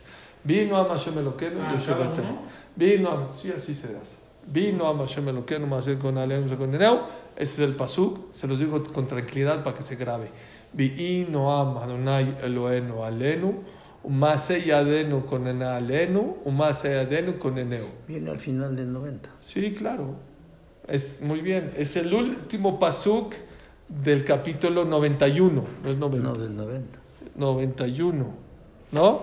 Vino 0.44 0.76
a 0.76 0.84
Hashem 0.88 1.18
Elokeinu 1.18 1.58
y 1.60 1.74
cada. 1.74 2.38
Vino 2.76 3.10
a... 3.10 3.32
Sí, 3.32 3.50
así 3.54 3.74
se 3.74 3.88
hace. 3.88 4.23
Vino 4.46 4.86
a 4.86 4.96
Hashem 4.96 5.42
con 5.98 6.18
Alenu, 6.18 6.56
con. 6.56 6.74
Ese 6.74 7.02
es 7.36 7.58
el 7.58 7.74
pasuk. 7.74 8.32
Se 8.32 8.46
los 8.46 8.58
digo 8.58 8.82
con 8.92 9.06
tranquilidad 9.06 9.62
para 9.62 9.76
que 9.76 9.82
se 9.82 9.96
grabe. 9.96 10.30
Vino 10.72 11.52
a 11.52 11.82
Adonai 11.82 12.36
Alenu. 12.42 13.62
Yadenu 14.04 15.24
con 15.24 15.46
Alenu. 15.62 16.36
Yadenu 16.44 17.38
con. 17.38 17.54
Viene 18.06 18.30
al 18.30 18.38
final 18.38 18.76
del 18.76 18.92
90. 18.92 19.30
Sí, 19.40 19.72
claro. 19.72 20.16
Es 20.86 21.20
muy 21.22 21.40
bien. 21.40 21.72
Es 21.76 21.96
el 21.96 22.12
último 22.12 22.78
pasuk 22.78 23.34
del 23.88 24.24
capítulo 24.24 24.84
91. 24.84 25.64
No 25.82 25.90
es 25.90 25.96
90. 25.96 26.28
No, 26.28 26.34
del 26.34 26.56
90. 26.56 26.98
91, 27.36 28.26
¿no? 28.92 29.22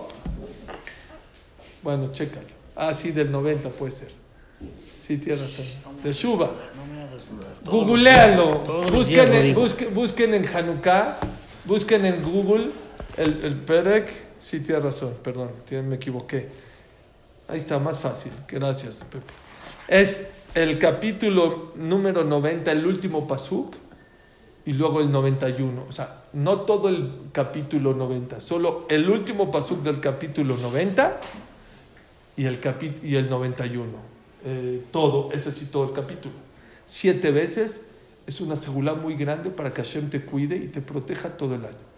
Bueno, 1.82 2.12
chécalo. 2.12 2.46
Ah, 2.76 2.92
sí, 2.92 3.12
del 3.12 3.30
90 3.30 3.70
puede 3.70 3.92
ser. 3.92 4.21
Sí, 5.00 5.18
tienes 5.18 5.40
razón. 5.42 5.64
De 6.02 6.12
Shuba. 6.12 6.50
Googlealo. 7.64 8.46
Busquen 8.92 9.32
busquen, 9.54 9.94
busquen 9.94 10.34
en 10.34 10.44
Hanukkah. 10.46 11.18
Busquen 11.64 12.04
en 12.06 12.22
Google 12.22 12.70
el, 13.16 13.44
el 13.44 13.54
Perek. 13.54 14.10
Sí, 14.38 14.60
tienes 14.60 14.82
razón, 14.84 15.14
perdón, 15.22 15.50
tiene- 15.64 15.86
me 15.86 15.96
equivoqué. 15.96 16.48
Ahí 17.48 17.58
está, 17.58 17.78
más 17.78 17.98
fácil. 18.00 18.32
Gracias, 18.48 19.04
Pepe. 19.10 19.24
Es 19.88 20.24
el 20.54 20.78
capítulo 20.78 21.72
número 21.76 22.24
90, 22.24 22.72
el 22.72 22.84
último 22.86 23.26
pasuk, 23.28 23.74
y 24.64 24.72
luego 24.72 25.00
el 25.00 25.10
91. 25.12 25.84
O 25.88 25.92
sea, 25.92 26.22
no 26.32 26.60
todo 26.62 26.88
el 26.88 27.12
capítulo 27.32 27.94
90, 27.94 28.40
solo 28.40 28.86
el 28.88 29.08
último 29.08 29.50
pasuk 29.50 29.82
del 29.82 30.00
capítulo 30.00 30.56
90 30.56 31.20
y 32.36 32.46
el, 32.46 32.60
capi- 32.60 33.02
y 33.04 33.14
el 33.16 33.28
91. 33.30 34.11
Eh, 34.44 34.84
todo, 34.90 35.30
ese 35.32 35.52
sí, 35.52 35.66
todo 35.66 35.84
el 35.84 35.92
capítulo. 35.92 36.34
Siete 36.84 37.30
veces 37.30 37.82
es 38.26 38.40
una 38.40 38.56
segula 38.56 38.94
muy 38.94 39.14
grande 39.14 39.50
para 39.50 39.72
que 39.72 39.82
Hashem 39.82 40.10
te 40.10 40.22
cuide 40.24 40.56
y 40.56 40.68
te 40.68 40.80
proteja 40.80 41.36
todo 41.36 41.54
el 41.54 41.64
año. 41.64 41.92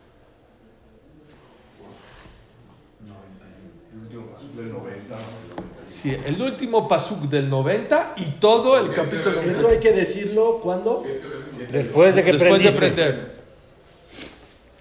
Sí, 5.87 6.17
el 6.25 6.41
último 6.41 6.87
pasuk 6.87 7.23
del 7.31 7.49
90 7.49 8.15
y 8.17 8.25
todo 8.33 8.79
el 8.79 8.93
capítulo 8.93 9.41
Eso 9.41 9.69
hay 9.69 9.79
que 9.79 9.93
decirlo 9.93 10.61
cuando. 10.63 11.05
Después 11.71 12.15
de 12.15 12.25
que 12.25 12.33
después 12.33 12.63
de 12.63 12.73
prender. 12.73 13.33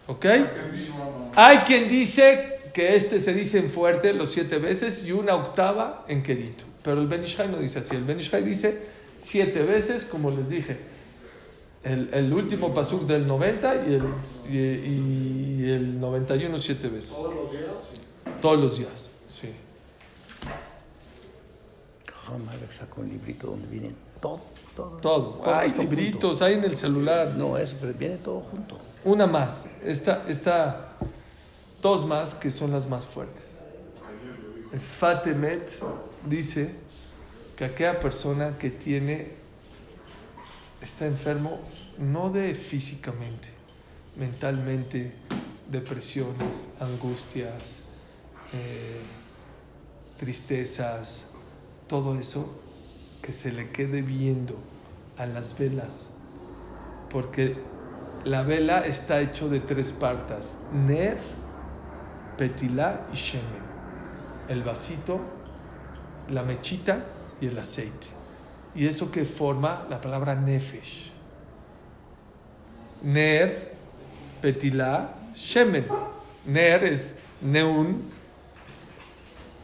¿Ok? 0.08 0.26
Hay 1.36 1.58
quien 1.60 1.88
dice 1.88 2.60
que 2.74 2.96
este 2.96 3.20
se 3.20 3.34
dice 3.34 3.60
en 3.60 3.70
fuerte 3.70 4.14
los 4.14 4.32
siete 4.32 4.58
veces 4.58 5.06
y 5.06 5.12
una 5.12 5.36
octava 5.36 6.04
en 6.08 6.24
quedito. 6.24 6.66
Pero 6.84 7.02
el 7.02 7.08
Benishai 7.08 7.48
no 7.50 7.58
dice 7.58 7.80
así. 7.80 7.96
El 7.96 8.04
Benishai 8.04 8.44
dice 8.44 8.82
siete 9.16 9.64
veces, 9.64 10.06
como 10.06 10.30
les 10.32 10.50
dije. 10.50 10.78
El, 11.84 12.10
el 12.14 12.32
último 12.32 12.74
pasuk 12.74 13.04
del 13.08 13.28
90 13.28 13.76
y 13.88 13.94
el, 13.96 14.04
y, 14.50 15.64
y 15.64 15.70
el 15.70 16.00
91 16.00 16.58
siete 16.58 16.88
veces. 16.90 17.12
Todos 17.16 17.36
los 17.36 17.52
días. 17.52 17.92
Todos 18.42 18.60
los 18.60 18.78
días, 18.78 19.10
sí. 19.28 19.50
Jamás 22.28 22.56
sacó 22.72 23.02
un 23.02 23.10
librito 23.10 23.48
donde 23.48 23.68
viene 23.68 23.92
todo. 24.22 24.40
Todo. 24.76 24.98
Todo. 25.02 25.24
Todo 25.34 25.56
Hay 25.56 25.70
junto. 25.70 25.84
libritos, 25.84 26.42
hay 26.42 26.54
en 26.54 26.64
el 26.64 26.78
celular. 26.78 27.34
No, 27.36 27.58
eso, 27.58 27.76
pero 27.80 27.94
viene 27.94 28.18
todo 28.18 28.40
junto. 28.42 28.78
Una 29.04 29.28
más. 29.28 29.68
Esta, 29.84 30.24
esta, 30.28 30.94
dos 31.82 32.06
más 32.06 32.34
que 32.34 32.50
son 32.50 32.72
las 32.72 32.88
más 32.88 33.06
fuertes. 33.06 33.62
El 34.72 34.80
Sfat 34.80 35.28
Emet 35.28 35.70
dice 36.28 36.72
que 37.56 37.66
aquella 37.66 38.00
persona 38.00 38.58
que 38.58 38.70
tiene, 38.70 39.32
está 40.82 41.06
enfermo, 41.06 41.60
no 41.98 42.30
de 42.30 42.56
físicamente, 42.56 43.50
mentalmente, 44.18 45.14
depresiones, 45.70 46.66
angustias, 46.80 47.80
eh, 48.54 49.02
tristezas, 50.18 51.26
todo 51.88 52.18
eso 52.18 52.60
que 53.22 53.32
se 53.32 53.52
le 53.52 53.72
quede 53.72 54.02
viendo 54.02 54.60
a 55.18 55.26
las 55.26 55.58
velas, 55.58 56.12
porque 57.10 57.58
la 58.26 58.44
vela 58.44 58.86
está 58.86 59.22
hecho 59.22 59.50
de 59.50 59.60
tres 59.60 59.92
partes, 59.92 60.58
ner, 60.74 61.18
petilá 62.38 63.06
y 63.14 63.16
shemen, 63.16 63.64
el 64.50 64.64
vasito, 64.64 65.22
la 66.30 66.44
mechita 66.44 67.06
y 67.42 67.48
el 67.48 67.58
aceite. 67.58 68.08
Y 68.76 68.88
eso 68.88 69.12
que 69.12 69.26
forma 69.26 69.86
la 69.90 70.02
palabra 70.02 70.36
nefesh. 70.36 71.12
Ner, 73.04 73.74
petilá, 74.42 75.16
shemen. 75.34 75.86
Ner 76.46 76.84
es 76.84 77.16
neun, 77.42 78.10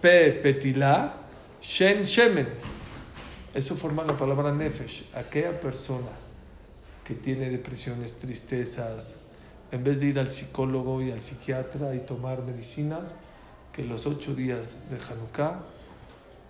pe, 0.01 0.31
petilá, 0.31 1.15
shen, 1.61 2.03
shemen. 2.03 2.47
Eso 3.53 3.75
forma 3.75 4.03
la 4.03 4.15
palabra 4.15 4.51
nefesh. 4.51 5.05
Aquella 5.15 5.59
persona 5.59 6.11
que 7.03 7.15
tiene 7.15 7.49
depresiones, 7.49 8.17
tristezas, 8.17 9.15
en 9.71 9.83
vez 9.83 9.99
de 9.99 10.07
ir 10.07 10.19
al 10.19 10.31
psicólogo 10.31 11.01
y 11.01 11.11
al 11.11 11.21
psiquiatra 11.21 11.95
y 11.95 11.99
tomar 11.99 12.43
medicinas, 12.43 13.13
que 13.73 13.83
los 13.83 14.05
ocho 14.05 14.35
días 14.35 14.79
de 14.89 14.97
Hanukkah 14.97 15.59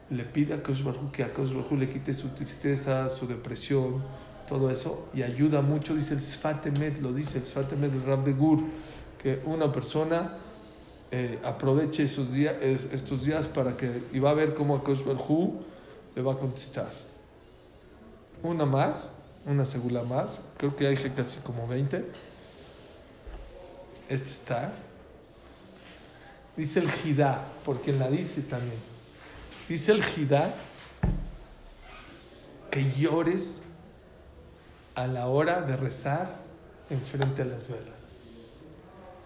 le 0.09 0.23
pida 0.23 0.55
a 0.55 0.63
Kosh 0.63 0.83
que 1.11 1.23
a 1.23 1.31
Kosh 1.33 1.51
le 1.53 1.87
quite 1.89 2.13
su 2.13 2.29
tristeza, 2.29 3.09
su 3.09 3.27
depresión, 3.27 4.03
todo 4.47 4.69
eso, 4.71 5.07
y 5.13 5.21
ayuda 5.21 5.61
mucho, 5.61 5.95
dice 5.95 6.15
el 6.15 6.23
Sfatemet, 6.23 6.99
lo 7.01 7.13
dice 7.13 7.37
el 7.37 7.45
Sfatemet, 7.45 7.93
el 7.93 8.03
Rab 8.03 8.23
de 8.23 8.33
Gur, 8.33 8.59
que 9.21 9.41
una 9.45 9.71
persona 9.71 10.33
eh, 11.11 11.39
aproveche 11.43 12.03
esos 12.03 12.31
días, 12.33 12.55
es- 12.61 12.85
estos 12.91 13.25
días 13.25 13.47
para 13.47 13.75
que, 13.77 14.03
y 14.13 14.19
va 14.19 14.31
a 14.31 14.33
ver 14.33 14.53
cómo 14.53 14.75
a 14.75 14.83
Kosh 14.83 15.01
le 16.15 16.21
va 16.21 16.33
a 16.33 16.37
contestar. 16.37 16.91
Una 18.43 18.65
más, 18.65 19.13
una 19.45 19.65
segunda 19.65 20.03
más, 20.03 20.41
creo 20.57 20.75
que 20.75 20.87
hay 20.87 20.95
casi 20.95 21.39
como 21.39 21.67
20. 21.67 22.05
Este 24.07 24.29
está. 24.29 24.71
Dice 26.57 26.79
el 26.79 26.89
Jidá, 26.91 27.45
por 27.65 27.81
quien 27.81 27.99
la 27.99 28.09
dice 28.09 28.41
también. 28.41 28.77
Dice 29.69 29.91
el 29.91 30.03
Jidá 30.03 30.51
que 32.71 32.91
llores 32.97 33.61
a 34.95 35.05
la 35.05 35.27
hora 35.27 35.61
de 35.61 35.77
rezar 35.77 36.39
enfrente 36.89 37.43
a 37.43 37.45
las 37.45 37.67
velas. 37.67 37.85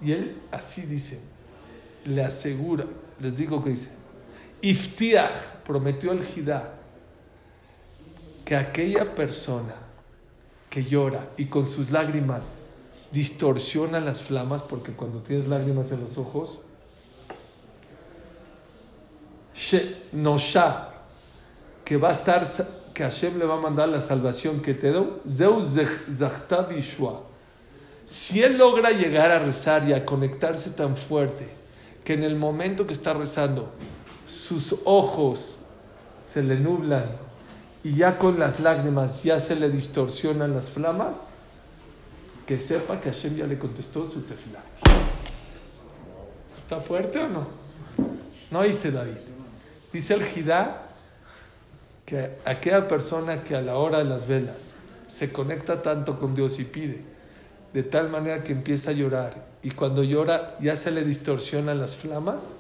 Y 0.02 0.12
él 0.12 0.38
así 0.52 0.82
dice, 0.82 1.22
le 2.04 2.26
asegura, 2.26 2.86
les 3.22 3.38
digo 3.38 3.64
que 3.64 3.70
dice, 3.70 3.88
Iftiach, 4.62 5.62
prometió 5.66 6.12
el 6.12 6.22
Jidá, 6.22 6.74
que 8.44 8.58
aquella 8.58 9.16
persona 9.16 9.76
que 10.70 10.84
llora 10.84 11.30
y 11.38 11.46
con 11.46 11.68
sus 11.68 11.89
lágrimas 11.89 12.56
distorsiona 13.14 14.02
las 14.02 14.22
flamas, 14.22 14.62
porque 14.62 14.91
cuando 14.91 15.22
tienes 15.22 15.48
lágrimas 15.48 15.91
en 15.94 16.02
los 16.02 16.18
ojos, 16.18 16.60
Nosha, 20.11 20.89
que 21.86 21.97
va 21.97 22.09
a 22.09 22.11
estar, 22.14 22.45
que 22.93 23.03
Hashem 23.03 23.38
le 23.39 23.45
va 23.45 23.55
a 23.55 23.61
mandar 23.61 23.89
la 23.89 24.01
salvación 24.01 24.61
que 24.61 24.74
te 24.74 24.91
do, 24.91 25.22
Zeu 25.28 25.61
zech- 25.61 26.09
zachta 26.11 26.64
bishua. 26.64 27.22
Si 28.05 28.41
él 28.43 28.57
logra 28.57 28.91
llegar 28.91 29.32
a 29.32 29.39
rezar 29.39 29.88
y 29.88 29.93
a 29.93 30.05
conectarse 30.05 30.72
tan 30.72 30.95
fuerte 30.95 31.47
que 32.03 32.14
en 32.14 32.24
el 32.24 32.36
momento 32.36 32.86
que 32.86 32.93
está 32.93 33.14
rezando 33.14 33.72
sus 34.28 34.76
ojos 34.84 35.59
se 36.26 36.41
le 36.43 36.57
nublan 36.59 37.05
y 37.84 37.95
ya 37.95 38.18
con 38.18 38.39
las 38.39 38.59
lágrimas 38.59 39.24
ya 39.24 39.39
se 39.39 39.55
le 39.55 39.70
distorsionan 39.70 40.53
las 40.53 40.70
flamas, 40.70 41.28
que 42.45 42.59
sepa 42.59 42.99
que 42.99 43.09
Hashem 43.11 43.38
ya 43.38 43.47
le 43.47 43.57
contestó 43.57 44.05
su 44.05 44.22
tefilá. 44.24 44.59
¿Está 46.57 46.80
fuerte 46.82 47.20
o 47.20 47.28
no? 47.30 47.47
¿No 48.51 48.59
oíste, 48.59 48.91
David? 48.91 49.18
Dice 49.94 50.16
el 50.16 50.24
Jidá 50.24 50.89
que 52.06 52.32
aquella 52.46 52.88
persona 52.88 53.44
que 53.44 53.56
a 53.56 53.62
la 53.62 53.78
hora 53.78 54.00
de 54.00 54.06
las 54.06 54.28
velas 54.28 54.74
se 55.08 55.32
conecta 55.32 55.82
tanto 55.82 56.20
con 56.20 56.34
Dios 56.36 56.60
y 56.60 56.64
pide, 56.66 57.02
de 57.72 57.84
tal 57.84 58.10
manera 58.10 58.44
que 58.44 58.52
empieza 58.52 58.89
a 58.89 58.94
llorar, 58.94 59.46
y 59.62 59.72
cuando 59.72 60.04
llora 60.04 60.56
ya 60.60 60.76
se 60.76 60.91
le 60.91 61.04
distorsionan 61.04 61.80
las 61.80 61.96
flamas, 61.96 62.52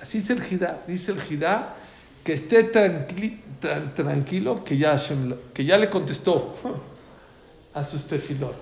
así 0.00 0.18
es 0.18 0.30
el 0.30 0.42
Jidá. 0.42 0.82
Dice 0.86 1.12
el 1.12 1.20
Jidá 1.20 1.74
que 2.22 2.34
esté 2.34 2.70
tranqui- 2.70 3.40
tran- 3.60 3.94
tranquilo 3.94 4.62
que 4.62 4.76
ya, 4.76 4.96
que 5.54 5.64
ya 5.64 5.78
le 5.78 5.88
contestó 5.90 6.54
a 7.74 7.82
sus 7.82 8.06
tefilot. 8.06 8.56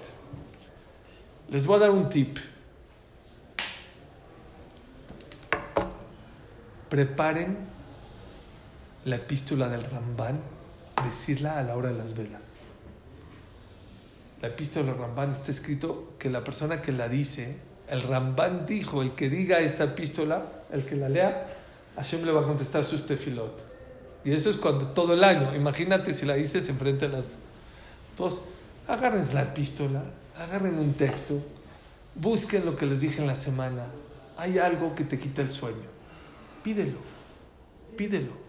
Les 1.51 1.67
voy 1.67 1.77
a 1.77 1.81
dar 1.81 1.91
un 1.91 2.09
tip. 2.09 2.39
Preparen 6.89 7.57
la 9.05 9.17
epístola 9.17 9.69
del 9.69 9.85
Rambán, 9.85 10.41
decirla 11.05 11.59
a 11.59 11.63
la 11.63 11.77
hora 11.77 11.91
de 11.91 11.99
las 11.99 12.17
velas. 12.17 12.55
La 14.41 14.49
epístola 14.49 14.87
del 14.87 14.99
Rambán 14.99 15.31
está 15.31 15.51
escrito 15.51 16.15
que 16.19 16.31
la 16.31 16.43
persona 16.43 16.81
que 16.81 16.93
la 16.93 17.09
dice, 17.09 17.57
el 17.89 18.03
Rambán 18.03 18.67
dijo, 18.67 19.03
el 19.03 19.13
que 19.13 19.29
diga 19.29 19.61
esta 19.61 19.85
epístola, 19.85 20.47
el 20.73 20.85
que 20.85 20.97
la 20.97 21.09
lea, 21.09 21.55
Hashem 21.97 22.25
le 22.25 22.33
va 22.33 22.41
a 22.41 22.45
contestar 22.45 22.85
sus 22.85 23.07
tefilot. 23.07 23.65
Y 24.25 24.33
eso 24.33 24.49
es 24.49 24.57
cuando 24.57 24.89
todo 24.89 25.13
el 25.13 25.23
año. 25.23 25.55
Imagínate 25.55 26.13
si 26.15 26.25
la 26.25 26.35
dices 26.35 26.69
enfrente 26.69 27.05
a 27.05 27.09
las... 27.09 27.37
Entonces, 28.11 28.41
agarren 28.89 29.23
la 29.35 29.43
epístola, 29.43 30.03
agarren 30.39 30.79
un 30.79 30.95
texto, 30.95 31.43
busquen 32.15 32.65
lo 32.65 32.75
que 32.75 32.87
les 32.87 33.01
dije 33.01 33.21
en 33.21 33.27
la 33.27 33.37
semana. 33.37 33.87
Hay 34.39 34.59
algo 34.59 34.95
que 34.95 35.05
te 35.05 35.19
quita 35.19 35.43
el 35.43 35.53
sueño. 35.53 35.93
Pídelo, 36.63 36.99
pídelo. 37.97 38.44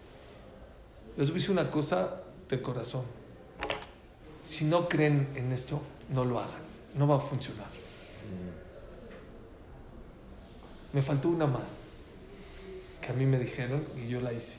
Les 1.16 1.28
voy 1.28 1.36
a 1.36 1.40
decir 1.40 1.50
una 1.50 1.70
cosa 1.70 2.20
de 2.48 2.60
corazón. 2.62 3.02
Si 4.42 4.64
no 4.64 4.88
creen 4.88 5.28
en 5.34 5.52
esto, 5.52 5.80
no 6.12 6.24
lo 6.24 6.38
hagan. 6.38 6.60
No 6.94 7.06
va 7.08 7.16
a 7.16 7.20
funcionar. 7.20 7.66
Me 10.92 11.02
faltó 11.02 11.28
una 11.28 11.46
más 11.46 11.84
que 13.00 13.10
a 13.12 13.14
mí 13.14 13.26
me 13.26 13.38
dijeron 13.38 13.84
y 13.96 14.08
yo 14.08 14.20
la 14.20 14.32
hice. 14.32 14.58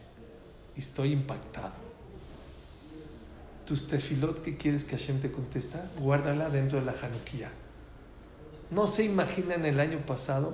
Estoy 0.75 1.11
impactado. 1.13 1.73
Tus 3.65 3.87
tefilot 3.87 4.41
que 4.41 4.55
quieres 4.55 4.83
que 4.83 4.97
Hashem 4.97 5.19
te 5.19 5.31
contesta, 5.31 5.89
guárdala 5.99 6.49
dentro 6.49 6.79
de 6.79 6.85
la 6.85 6.91
Hanukkah. 6.93 7.51
No 8.71 8.87
se 8.87 9.03
imaginan 9.03 9.65
el 9.65 9.79
año 9.79 9.99
pasado, 10.05 10.53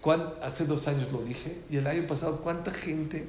cuán- 0.00 0.34
hace 0.42 0.64
dos 0.66 0.86
años 0.86 1.10
lo 1.12 1.22
dije, 1.22 1.62
y 1.70 1.78
el 1.78 1.86
año 1.86 2.06
pasado 2.06 2.40
cuánta 2.40 2.70
gente 2.72 3.26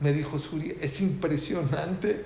me 0.00 0.12
dijo, 0.12 0.38
Suri, 0.38 0.76
es 0.80 1.00
impresionante. 1.00 2.24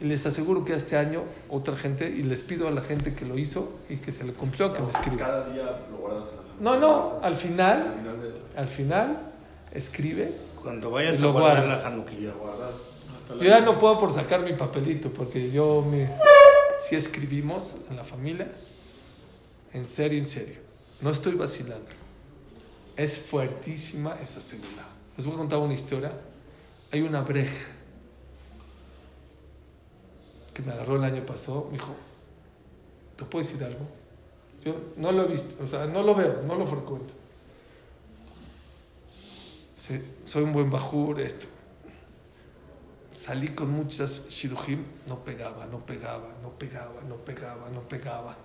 Y 0.00 0.04
les 0.04 0.24
aseguro 0.24 0.64
que 0.64 0.72
este 0.72 0.96
año 0.96 1.24
otra 1.50 1.76
gente, 1.76 2.08
y 2.08 2.22
les 2.22 2.42
pido 2.42 2.68
a 2.68 2.70
la 2.70 2.80
gente 2.80 3.14
que 3.14 3.26
lo 3.26 3.36
hizo 3.36 3.78
y 3.90 3.98
que 3.98 4.12
se 4.12 4.24
le 4.24 4.32
cumplió, 4.32 4.72
que 4.72 4.80
me 4.80 4.88
escriba. 4.88 5.18
Cada 5.18 5.48
día 5.50 5.86
lo 5.90 5.98
guardas 5.98 6.30
en 6.30 6.64
la 6.64 6.70
No, 6.72 6.80
no, 6.80 7.18
al 7.22 7.32
Al 7.32 7.36
final, 7.36 8.22
de 8.22 8.58
al 8.60 8.66
final, 8.66 9.32
escribes. 9.72 10.52
Cuando 10.62 10.90
vayas 10.90 11.20
Lo 11.20 11.28
a 11.28 11.32
guardar 11.32 11.56
guardas. 11.58 11.84
la 11.84 11.90
januquilla. 11.90 12.32
guardas 12.32 12.74
hasta 13.14 13.34
la 13.34 13.44
Yo 13.44 13.50
ya 13.50 13.60
no 13.60 13.78
puedo 13.78 13.98
por 13.98 14.12
sacar 14.12 14.40
mi 14.40 14.54
papelito, 14.54 15.12
porque 15.12 15.50
yo 15.50 15.82
me... 15.88 16.08
Si 16.78 16.96
escribimos 16.96 17.76
en 17.90 17.96
la 17.96 18.04
familia, 18.04 18.50
en 19.74 19.84
serio, 19.84 20.18
en 20.18 20.26
serio. 20.26 20.56
No 21.02 21.10
estoy 21.10 21.34
vacilando. 21.34 21.90
Es 22.96 23.20
fuertísima 23.20 24.16
esa 24.22 24.40
seguridad. 24.40 24.86
Les 25.14 25.26
voy 25.26 25.34
a 25.34 25.38
contar 25.38 25.58
una 25.58 25.74
historia. 25.74 26.12
Hay 26.92 27.02
una 27.02 27.20
breja 27.20 27.68
que 30.52 30.62
me 30.62 30.72
agarró 30.72 30.96
el 30.96 31.04
año 31.04 31.24
pasado. 31.24 31.66
Me 31.66 31.78
dijo, 31.78 31.94
¿te 33.16 33.24
puedo 33.24 33.44
decir 33.44 33.62
algo? 33.64 33.86
Yo 34.64 34.74
no 34.96 35.12
lo 35.12 35.24
he 35.24 35.28
visto, 35.28 35.62
o 35.62 35.66
sea, 35.66 35.86
no 35.86 36.02
lo 36.02 36.14
veo, 36.14 36.42
no 36.42 36.54
lo 36.54 36.66
frecuento. 36.66 37.14
Sí, 39.76 39.98
soy 40.24 40.42
un 40.42 40.52
buen 40.52 40.70
bajur, 40.70 41.20
esto. 41.20 41.46
Salí 43.16 43.48
con 43.48 43.70
muchas 43.70 44.28
shidujim, 44.28 44.84
no 45.06 45.24
pegaba, 45.24 45.66
no 45.66 45.78
pegaba, 45.84 46.28
no 46.42 46.50
pegaba, 46.50 47.00
no 47.08 47.16
pegaba, 47.16 47.70
no 47.70 47.80
pegaba. 47.80 48.36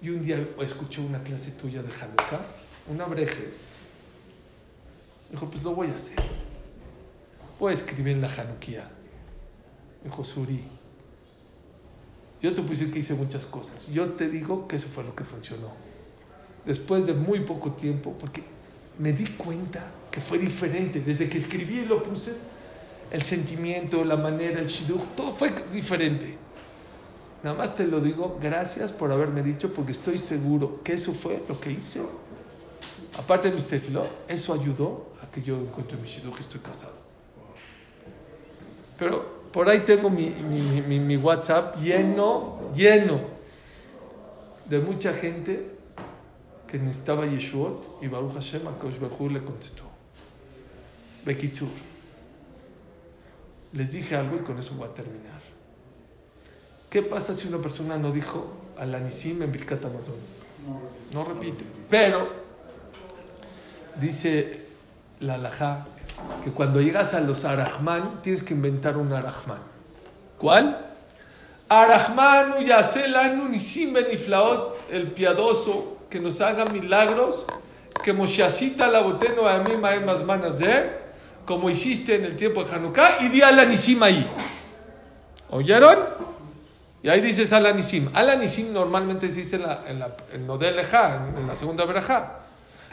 Y 0.00 0.10
un 0.10 0.22
día 0.24 0.46
escuché 0.60 1.00
una 1.00 1.22
clase 1.22 1.52
tuya 1.52 1.82
de 1.82 1.88
Hanukkah, 1.88 2.40
una 2.88 3.04
breje. 3.06 3.52
Dijo, 5.30 5.50
pues 5.50 5.64
lo 5.64 5.74
voy 5.74 5.88
a 5.88 5.96
hacer. 5.96 6.16
Voy 7.58 7.72
a 7.72 7.74
escribir 7.74 8.12
en 8.12 8.20
la 8.20 8.28
Hanukkah. 8.28 8.90
Dijo, 10.04 10.24
Suri, 10.24 10.64
yo 12.42 12.52
te 12.52 12.60
decir 12.60 12.92
que 12.92 12.98
hice 12.98 13.14
muchas 13.14 13.46
cosas. 13.46 13.88
Yo 13.88 14.10
te 14.10 14.28
digo 14.28 14.68
que 14.68 14.76
eso 14.76 14.88
fue 14.88 15.02
lo 15.02 15.16
que 15.16 15.24
funcionó. 15.24 15.68
Después 16.66 17.06
de 17.06 17.14
muy 17.14 17.40
poco 17.40 17.72
tiempo, 17.72 18.14
porque 18.18 18.42
me 18.98 19.12
di 19.12 19.26
cuenta 19.28 19.82
que 20.10 20.20
fue 20.20 20.38
diferente. 20.38 21.00
Desde 21.00 21.28
que 21.28 21.38
escribí 21.38 21.80
y 21.80 21.84
lo 21.86 22.02
puse, 22.02 22.34
el 23.10 23.22
sentimiento, 23.22 24.04
la 24.04 24.16
manera, 24.16 24.60
el 24.60 24.66
shidduch, 24.66 25.14
todo 25.16 25.32
fue 25.32 25.54
diferente. 25.72 26.36
Nada 27.42 27.56
más 27.56 27.74
te 27.74 27.86
lo 27.86 28.00
digo, 28.00 28.38
gracias 28.42 28.92
por 28.92 29.10
haberme 29.10 29.42
dicho, 29.42 29.72
porque 29.72 29.92
estoy 29.92 30.18
seguro 30.18 30.82
que 30.82 30.94
eso 30.94 31.12
fue 31.12 31.42
lo 31.48 31.58
que 31.58 31.70
hice. 31.70 32.00
Aparte 33.18 33.50
de 33.50 33.56
mi 33.56 33.62
tefilot, 33.62 34.06
eso 34.28 34.52
ayudó 34.54 35.06
a 35.22 35.30
que 35.30 35.40
yo 35.42 35.56
encuentre 35.56 35.96
mi 35.96 36.06
shidduch, 36.08 36.34
que 36.34 36.40
estoy 36.40 36.60
casado. 36.60 36.94
Pero 38.98 39.44
por 39.52 39.68
ahí 39.68 39.80
tengo 39.80 40.10
mi, 40.10 40.26
mi- 40.30 40.80
mi- 40.82 40.98
mi 41.00 41.16
WhatsApp 41.16 41.76
lleno, 41.80 42.70
lleno 42.74 43.20
de 44.66 44.78
mucha 44.80 45.12
gente 45.12 45.70
que 46.66 46.78
necesitaba 46.78 47.26
Yeshuot 47.26 48.02
y 48.02 48.08
Baruch 48.08 48.34
Hashem, 48.34 48.66
a 48.66 48.78
Kosh 48.78 48.98
le 49.30 49.44
contestó. 49.44 49.84
Bekitzur. 51.24 51.68
Les 53.72 53.92
dije 53.92 54.16
algo 54.16 54.36
y 54.36 54.40
con 54.40 54.58
eso 54.58 54.74
voy 54.74 54.88
a 54.88 54.92
terminar. 54.94 55.40
¿Qué 56.90 57.02
pasa 57.02 57.34
si 57.34 57.48
una 57.48 57.58
persona 57.58 57.96
no 57.96 58.12
dijo 58.12 58.46
al 58.78 58.94
Anisim 58.94 59.42
en 59.42 59.50
Birkat 59.50 59.84
Amazon? 59.84 60.14
No 61.12 61.24
repite. 61.24 61.64
Pero 61.90 62.43
dice 63.96 64.66
la 65.20 65.34
alajá 65.34 65.86
que 66.42 66.50
cuando 66.50 66.80
llegas 66.80 67.14
a 67.14 67.20
los 67.20 67.44
Arahman 67.44 68.22
tienes 68.22 68.42
que 68.42 68.54
inventar 68.54 68.96
un 68.96 69.12
Arahman. 69.12 69.58
¿Cuál? 70.38 70.78
Arahmanu 71.68 72.60
Yaselanu 72.60 73.48
Nisim 73.48 73.92
Beniflaot, 73.92 74.90
el 74.90 75.12
piadoso 75.12 75.98
que 76.10 76.20
nos 76.20 76.40
haga 76.40 76.66
milagros, 76.66 77.46
que 78.02 78.12
Mosheacita 78.12 78.88
la 78.88 79.00
boteno 79.00 79.46
a 79.48 79.58
mí 79.58 79.76
manas 80.24 80.58
de, 80.58 80.98
como 81.46 81.70
hiciste 81.70 82.16
en 82.16 82.24
el 82.24 82.36
tiempo 82.36 82.62
de 82.62 82.74
Hanukkah, 82.74 83.22
y 83.22 83.28
di 83.28 83.42
al 83.42 83.68
Nisim 83.68 84.02
ahí. 84.02 84.30
¿Oyeron? 85.50 85.98
Y 87.02 87.08
ahí 87.08 87.20
dices 87.20 87.52
al 87.52 87.66
Anisim. 87.66 88.08
Al 88.14 88.30
Anisim 88.30 88.72
normalmente 88.72 89.28
se 89.28 89.40
dice 89.40 89.56
en, 89.56 89.62
la, 89.62 89.82
en, 89.86 89.98
la, 89.98 90.16
en 90.32 90.50
en, 90.50 91.38
en 91.38 91.46
la 91.46 91.54
segunda 91.54 91.84
verajá. 91.84 92.43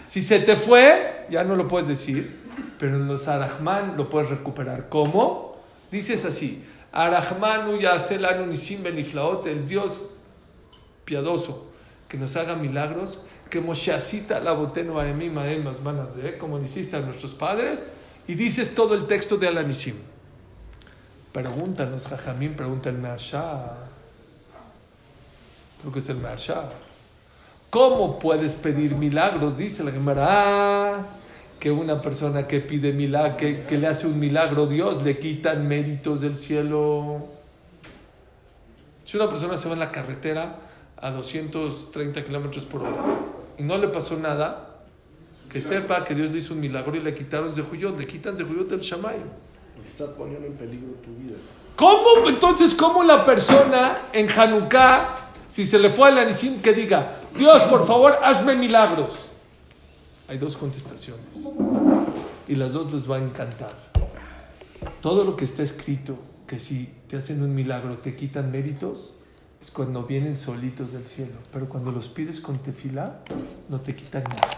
Si 0.05 0.21
se 0.21 0.39
te 0.39 0.55
fue, 0.55 1.25
ya 1.29 1.43
no 1.43 1.55
lo 1.55 1.67
puedes 1.67 1.87
decir, 1.87 2.39
pero 2.79 2.97
en 2.97 3.07
los 3.07 3.27
Arahman 3.27 3.95
lo 3.97 4.09
puedes 4.09 4.29
recuperar. 4.29 4.89
¿Cómo? 4.89 5.57
Dices 5.91 6.25
así: 6.25 6.63
Arahmanu 6.91 7.77
Yaselanu 7.77 8.45
Nisim 8.45 8.83
Beniflaot, 8.83 9.45
el 9.47 9.67
Dios 9.67 10.07
piadoso 11.05 11.71
que 12.11 12.17
nos 12.17 12.35
haga 12.35 12.55
milagros, 12.57 13.19
que 13.49 13.61
Mosheacita 13.61 14.41
la 14.41 14.51
boteno 14.51 14.95
manas 14.95 16.15
de, 16.15 16.37
como 16.37 16.59
le 16.59 16.65
hiciste 16.65 16.97
a 16.97 16.99
nuestros 16.99 17.33
padres, 17.33 17.85
y 18.27 18.35
dices 18.35 18.75
todo 18.75 18.95
el 18.95 19.07
texto 19.07 19.37
de 19.37 19.47
Alanisim. 19.47 19.95
Pregúntanos, 21.31 22.07
Jajamín, 22.07 22.55
pregunta 22.55 22.89
el 22.89 22.97
Mersha. 22.97 23.77
Creo 25.79 25.93
que 25.93 25.99
es 25.99 26.09
el 26.09 26.17
Mersha. 26.17 26.69
¿Cómo 27.71 28.19
puedes 28.19 28.53
pedir 28.55 28.95
milagros? 28.95 29.57
Dice 29.57 29.83
la 29.83 29.91
Gemara. 29.91 30.27
"Ah, 30.29 31.05
que 31.59 31.71
una 31.71 32.01
persona 32.01 32.47
que 32.47 32.59
pide 32.59 32.91
milagro, 32.91 33.37
que, 33.37 33.63
que 33.65 33.77
le 33.77 33.85
hace 33.87 34.07
un 34.07 34.19
milagro 34.19 34.63
a 34.63 34.67
Dios, 34.67 35.03
le 35.03 35.19
quitan 35.19 35.67
méritos 35.67 36.19
del 36.21 36.37
cielo. 36.39 37.27
Si 39.05 39.15
una 39.15 39.29
persona 39.29 39.55
se 39.57 39.67
va 39.67 39.75
en 39.75 39.79
la 39.79 39.91
carretera 39.91 40.57
a 40.97 41.11
230 41.11 42.23
kilómetros 42.23 42.65
por 42.65 42.81
hora 42.81 43.03
y 43.59 43.63
no 43.63 43.77
le 43.77 43.87
pasó 43.89 44.17
nada, 44.17 44.79
que 45.49 45.61
sepa 45.61 46.03
que 46.03 46.15
Dios 46.15 46.31
le 46.31 46.39
hizo 46.39 46.53
un 46.55 46.61
milagro 46.61 46.95
y 46.95 46.99
le 47.01 47.13
quitaron 47.13 47.53
Zehuyot, 47.53 47.97
le 47.97 48.07
quitan 48.07 48.35
Zehuyot 48.35 48.67
del 48.67 48.79
Shamay. 48.79 49.17
Porque 49.75 49.89
estás 49.89 50.09
poniendo 50.17 50.47
en 50.47 50.53
peligro 50.53 50.93
tu 51.03 51.11
vida. 51.21 51.37
¿Cómo 51.75 52.27
entonces, 52.27 52.73
cómo 52.73 53.03
la 53.03 53.23
persona 53.23 53.95
en 54.13 54.27
Hanukkah, 54.29 55.30
si 55.51 55.65
se 55.65 55.77
le 55.77 55.89
fue 55.89 56.07
al 56.07 56.17
Anisim, 56.17 56.61
que 56.61 56.71
diga, 56.71 57.17
Dios, 57.37 57.63
por 57.63 57.85
favor, 57.85 58.17
hazme 58.23 58.55
milagros? 58.55 59.31
Hay 60.29 60.37
dos 60.37 60.55
contestaciones 60.55 61.49
y 62.47 62.55
las 62.55 62.71
dos 62.71 62.93
les 62.93 63.11
va 63.11 63.17
a 63.17 63.19
encantar. 63.19 63.75
Todo 65.01 65.25
lo 65.25 65.35
que 65.35 65.43
está 65.43 65.61
escrito, 65.61 66.17
que 66.47 66.57
si 66.57 66.89
te 67.09 67.17
hacen 67.17 67.43
un 67.43 67.53
milagro 67.53 67.97
te 67.97 68.15
quitan 68.15 68.49
méritos, 68.49 69.15
es 69.59 69.71
cuando 69.71 70.03
vienen 70.03 70.37
solitos 70.37 70.93
del 70.93 71.05
cielo. 71.05 71.35
Pero 71.51 71.67
cuando 71.67 71.91
los 71.91 72.07
pides 72.07 72.39
con 72.39 72.57
tefilá, 72.59 73.19
no 73.67 73.81
te 73.81 73.93
quitan 73.93 74.23
nada. 74.23 74.49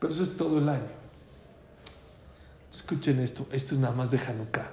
Pero 0.00 0.12
eso 0.12 0.24
es 0.24 0.36
todo 0.36 0.58
el 0.58 0.68
año. 0.68 0.90
Escuchen 2.72 3.20
esto, 3.20 3.46
esto 3.52 3.74
es 3.74 3.80
nada 3.80 3.94
más 3.94 4.10
de 4.10 4.18
Hanukkah. 4.18 4.68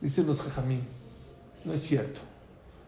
Dicen 0.00 0.26
los 0.26 0.42
jajamín, 0.42 0.95
no 1.66 1.72
es 1.72 1.82
cierto. 1.82 2.20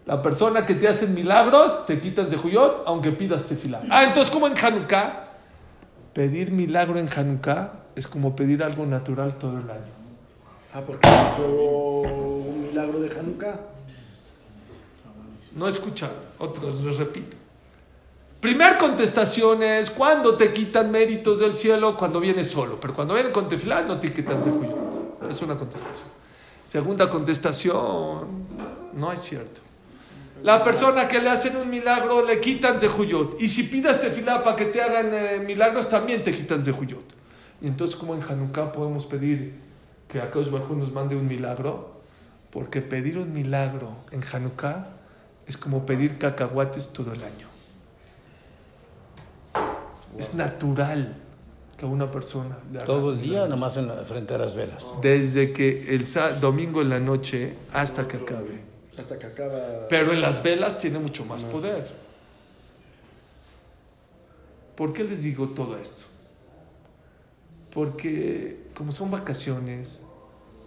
La 0.07 0.23
persona 0.23 0.65
que 0.65 0.75
te 0.75 0.89
hacen 0.89 1.13
milagros, 1.13 1.85
te 1.85 2.01
quitan 2.01 2.31
Zehuyot, 2.31 2.85
aunque 2.87 3.13
pidas 3.13 3.45
tefilá. 3.45 3.83
Ah, 3.91 4.05
entonces, 4.05 4.33
como 4.33 4.47
en 4.47 4.55
Hanukkah, 4.57 5.33
pedir 6.15 6.51
milagro 6.53 6.99
en 6.99 7.09
Hanukkah 7.15 7.73
es 7.95 8.07
como 8.09 8.35
pedir 8.35 8.63
algo 8.63 8.87
natural 8.87 9.37
todo 9.37 9.59
el 9.59 9.69
año. 9.69 9.93
Ah, 10.73 10.81
porque 10.87 11.09
hizo 11.09 11.47
un 11.47 12.69
milagro 12.69 13.01
de 13.01 13.19
Hanukkah. 13.19 13.61
No 15.57 15.67
escucharon, 15.67 16.17
otros 16.39 16.83
les 16.85 16.97
repito. 16.97 17.37
Primer 18.41 18.79
contestación 18.79 19.65
es 19.65 19.91
cuando 19.91 20.37
te 20.37 20.53
quitan 20.53 20.93
méritos 20.93 21.41
del 21.41 21.57
cielo, 21.57 21.97
cuando 21.97 22.21
vienes 22.21 22.49
solo. 22.49 22.79
Pero 22.81 22.95
cuando 22.95 23.15
vienen 23.15 23.33
con 23.33 23.49
tefilá, 23.49 23.83
no 23.83 23.99
te 23.99 24.13
quitan 24.13 24.41
Zehuyot. 24.43 25.29
Es 25.29 25.43
una 25.43 25.57
contestación. 25.57 26.07
Segunda 26.69 27.09
contestación, 27.09 28.45
no 28.93 29.11
es 29.11 29.21
cierto. 29.21 29.63
La 30.43 30.63
persona 30.63 31.09
que 31.09 31.19
le 31.19 31.31
hacen 31.31 31.57
un 31.57 31.71
milagro 31.71 32.23
le 32.27 32.41
quitan 32.41 32.79
Zehuyot. 32.79 33.41
Y 33.41 33.49
si 33.49 33.63
pidas 33.63 34.03
tefilá 34.03 34.45
para 34.45 34.55
que 34.55 34.67
te 34.67 34.83
hagan 34.83 35.09
eh, 35.15 35.43
milagros, 35.47 35.89
también 35.89 36.23
te 36.23 36.31
quitan 36.31 36.63
Zehuyot. 36.63 37.15
Y 37.63 37.69
entonces, 37.69 37.97
como 37.97 38.15
en 38.15 38.21
Hanukkah 38.21 38.71
podemos 38.71 39.07
pedir 39.07 39.55
que 40.09 40.21
Akash 40.21 40.51
Bajú 40.51 40.75
nos 40.75 40.93
mande 40.93 41.17
un 41.17 41.27
milagro? 41.27 42.03
Porque 42.51 42.83
pedir 42.83 43.17
un 43.17 43.33
milagro 43.33 43.97
en 44.11 44.21
Hanukkah 44.31 44.89
es 45.47 45.57
como 45.57 45.87
pedir 45.87 46.19
cacahuates 46.19 46.93
todo 46.93 47.15
el 47.15 47.23
año. 47.23 47.49
Es 50.19 50.35
natural 50.35 51.17
que 51.79 51.87
a 51.87 51.89
una 51.89 52.11
persona 52.11 52.59
le 52.73 52.79
haga 52.79 52.87
Todo 52.87 53.13
el 53.13 53.19
día, 53.21 53.29
milagros. 53.47 53.49
nada 53.51 53.61
más 53.61 53.77
en 53.77 53.87
la- 53.87 54.05
frente 54.05 54.35
a 54.35 54.39
las 54.39 54.55
velas. 54.55 54.85
Desde 55.01 55.53
que 55.53 55.95
el 55.95 56.05
domingo 56.41 56.83
en 56.83 56.89
la 56.91 56.99
noche 57.01 57.55
hasta 57.73 58.07
que 58.09 58.17
acabe. 58.19 58.61
Hasta 58.99 59.17
que 59.19 59.27
acaba. 59.27 59.87
Pero 59.89 60.13
en 60.13 60.21
las 60.21 60.43
velas 60.43 60.77
tiene 60.77 60.99
mucho 60.99 61.25
más 61.25 61.45
poder. 61.45 61.89
¿Por 64.75 64.93
qué 64.93 65.05
les 65.05 65.23
digo 65.23 65.49
todo 65.49 65.77
esto? 65.79 66.05
Porque 67.73 68.69
como 68.75 68.93
son 68.93 69.11
vacaciones, 69.11 70.03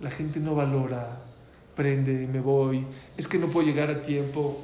la 0.02 0.12
gente 0.12 0.40
no 0.40 0.56
valora, 0.56 1.20
prende, 1.76 2.28
me 2.28 2.40
voy, 2.40 2.86
es 3.18 3.28
que 3.28 3.38
no 3.38 3.48
puedo 3.48 3.66
llegar 3.68 3.90
a 3.90 4.02
tiempo. 4.02 4.64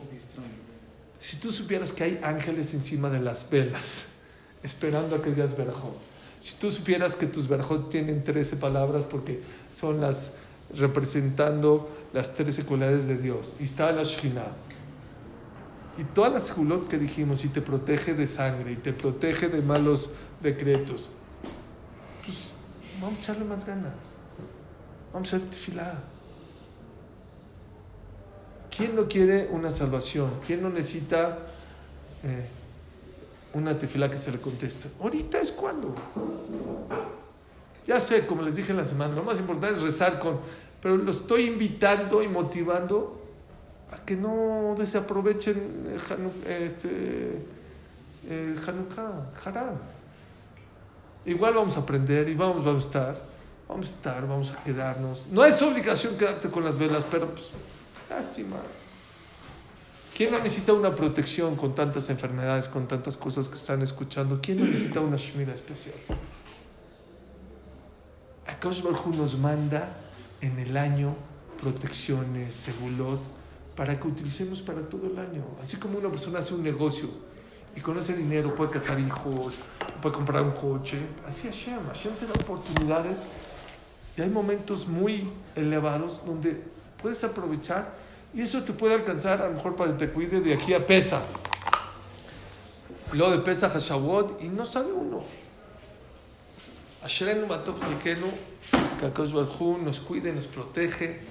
Si 1.20 1.38
tú 1.38 1.52
supieras 1.52 1.92
que 1.94 2.04
hay 2.04 2.20
ángeles 2.24 2.74
encima 2.74 3.10
de 3.10 3.20
las 3.20 3.50
velas, 3.50 4.06
esperando 4.64 5.16
a 5.18 5.22
que 5.22 5.30
digas 5.32 5.58
verajón. 5.58 5.92
Si 6.40 6.56
tú 6.56 6.72
supieras 6.72 7.16
que 7.16 7.26
tus 7.26 7.48
verajón 7.48 7.90
tienen 7.90 8.24
13 8.24 8.58
palabras 8.58 9.04
porque 9.04 9.42
son 9.72 10.02
las 10.02 10.34
representando 10.76 11.90
las 12.14 12.34
13 12.34 12.66
cualidades 12.66 13.08
de 13.08 13.18
Dios. 13.18 13.54
Y 13.60 13.64
está 13.64 13.92
la 13.92 14.04
Shekhinah. 14.04 14.52
Y 15.98 16.04
todas 16.04 16.32
las 16.32 16.52
julot 16.52 16.88
que 16.88 16.98
dijimos, 16.98 17.44
y 17.44 17.50
te 17.50 17.62
protege 17.62 18.14
de 18.14 18.28
sangre, 18.28 18.74
y 18.74 18.76
te 18.76 18.94
protege 18.94 19.48
de 19.50 19.62
malos 19.62 20.12
decretos. 20.42 21.10
Pues 22.24 22.52
vamos 23.02 23.18
a 23.18 23.22
echarle 23.22 23.46
más 23.46 23.66
ganas. 23.66 23.94
Vamos 25.12 25.34
a 25.34 25.38
hacer 25.38 25.50
tefilá. 25.50 26.00
¿Quién 28.76 28.96
no 28.96 29.08
quiere 29.08 29.48
una 29.52 29.72
salvación? 29.72 30.30
¿Quién 30.46 30.62
no 30.62 30.70
necesita 30.70 31.40
eh, 32.24 32.48
una 33.58 33.78
tefilá 33.78 34.10
que 34.10 34.18
se 34.18 34.32
le 34.32 34.40
conteste? 34.40 34.90
Ahorita 35.02 35.40
es 35.40 35.52
cuando. 35.52 35.94
Ya 37.86 38.00
sé, 38.00 38.26
como 38.26 38.42
les 38.42 38.56
dije 38.56 38.72
en 38.72 38.78
la 38.78 38.86
semana, 38.86 39.16
lo 39.16 39.24
más 39.24 39.40
importante 39.40 39.76
es 39.76 39.82
rezar 39.82 40.20
con. 40.20 40.40
Pero 40.82 40.98
lo 40.98 41.10
estoy 41.12 41.46
invitando 41.46 42.22
y 42.22 42.28
motivando 42.28 43.22
a 43.92 43.98
que 44.04 44.16
no 44.16 44.76
desaprovechen 44.78 45.88
el 45.92 46.00
Hanu- 46.00 46.46
este, 46.48 47.42
Hanukkah, 48.68 49.30
Haram. 49.46 49.76
Igual 51.26 51.54
vamos 51.56 51.78
a 51.78 51.82
aprender 51.82 52.28
y 52.30 52.36
vamos, 52.36 52.64
vamos 52.64 52.84
a 52.84 52.88
estar. 52.88 53.22
Vamos 53.68 53.88
a 53.88 53.96
estar, 53.96 54.28
vamos 54.28 54.52
a 54.52 54.64
quedarnos. 54.64 55.26
No 55.32 55.44
es 55.44 55.62
obligación 55.62 56.18
quedarte 56.18 56.50
con 56.50 56.64
las 56.64 56.78
velas, 56.78 57.06
pero 57.10 57.28
pues, 57.34 57.52
lástima. 58.10 58.58
¿Quién 60.18 60.32
no 60.32 60.40
necesita 60.40 60.74
una 60.74 60.96
protección 60.96 61.56
con 61.56 61.76
tantas 61.76 62.10
enfermedades, 62.10 62.68
con 62.68 62.88
tantas 62.88 63.16
cosas 63.18 63.48
que 63.48 63.54
están 63.54 63.84
escuchando? 63.84 64.40
¿Quién 64.42 64.60
no 64.60 64.66
necesita 64.66 65.00
una 65.00 65.16
Shmira 65.16 65.54
especial? 65.54 65.94
Akash 68.48 68.82
Baruj 68.82 69.06
Hu 69.06 69.14
nos 69.14 69.38
manda 69.38 69.92
en 70.42 70.58
el 70.58 70.76
año 70.76 71.16
protecciones, 71.62 72.56
segulot, 72.56 73.22
para 73.76 74.00
que 74.00 74.08
utilicemos 74.08 74.64
para 74.64 74.82
todo 74.90 75.06
el 75.06 75.20
año. 75.20 75.44
Así 75.62 75.78
como 75.78 76.00
una 76.00 76.10
persona 76.10 76.40
hace 76.40 76.56
un 76.56 76.64
negocio 76.64 77.10
y 77.76 77.82
con 77.82 77.96
ese 78.00 78.16
dinero 78.16 78.56
puede 78.56 78.72
casar 78.72 79.00
hijos, 79.00 79.54
puede 80.02 80.16
comprar 80.16 80.42
un 80.42 80.54
coche, 80.54 80.98
así 81.28 81.48
Hashem, 81.48 81.86
Hashem 81.86 82.14
te 82.16 82.26
da 82.26 82.34
oportunidades 82.34 83.28
y 84.18 84.22
hay 84.24 84.32
momentos 84.32 84.88
muy 84.88 85.30
elevados 85.56 86.26
donde 86.26 86.60
puedes 87.00 87.24
aprovechar 87.24 88.07
y 88.34 88.42
eso 88.42 88.64
te 88.64 88.74
puede 88.74 88.96
alcanzar 88.96 89.42
a 89.42 89.48
lo 89.48 89.56
mejor 89.56 89.76
para 89.76 89.92
que 89.94 90.06
te 90.06 90.10
cuide 90.10 90.42
de 90.42 90.54
aquí 90.54 90.74
a 90.74 90.86
Pesa. 90.86 91.22
Luego 93.14 93.32
de 93.32 93.40
Pesa 93.40 93.68
a 93.68 93.80
Shavuot 93.80 94.42
y 94.44 94.50
no 94.50 94.66
sabe 94.66 94.92
uno. 94.92 95.24
Ashrenu 97.04 97.48
Matov 97.48 97.82
Halkenu, 97.82 98.28
que 99.00 99.06
Akash 99.06 99.32
nos 99.34 100.00
cuide, 100.02 100.34
nos 100.34 100.48
protege 100.48 101.22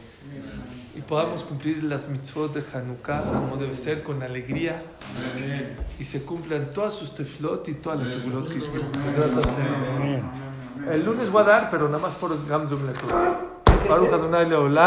y 0.94 1.00
podamos 1.02 1.44
cumplir 1.44 1.84
las 1.84 2.08
mitzvot 2.08 2.54
de 2.54 2.62
Hanukkah 2.72 3.22
como 3.24 3.56
debe 3.56 3.76
ser, 3.76 4.02
con 4.02 4.22
alegría 4.22 4.80
y 5.98 6.04
se 6.04 6.22
cumplan 6.22 6.72
todas 6.72 6.94
sus 6.94 7.14
teflot 7.14 7.68
y 7.68 7.74
todas 7.74 8.00
las 8.00 8.10
segulot 8.10 8.48
que. 8.48 8.62
El 10.90 11.04
lunes 11.04 11.30
voy 11.30 11.42
a 11.42 11.46
dar, 11.46 11.70
pero 11.70 11.88
nada 11.88 11.98
más 11.98 12.14
por 12.14 12.30
Gamzum 12.48 12.86
Letur. 12.86 13.12
Baruch 13.88 14.12
Adonai 14.12 14.48
Leolam. 14.48 14.86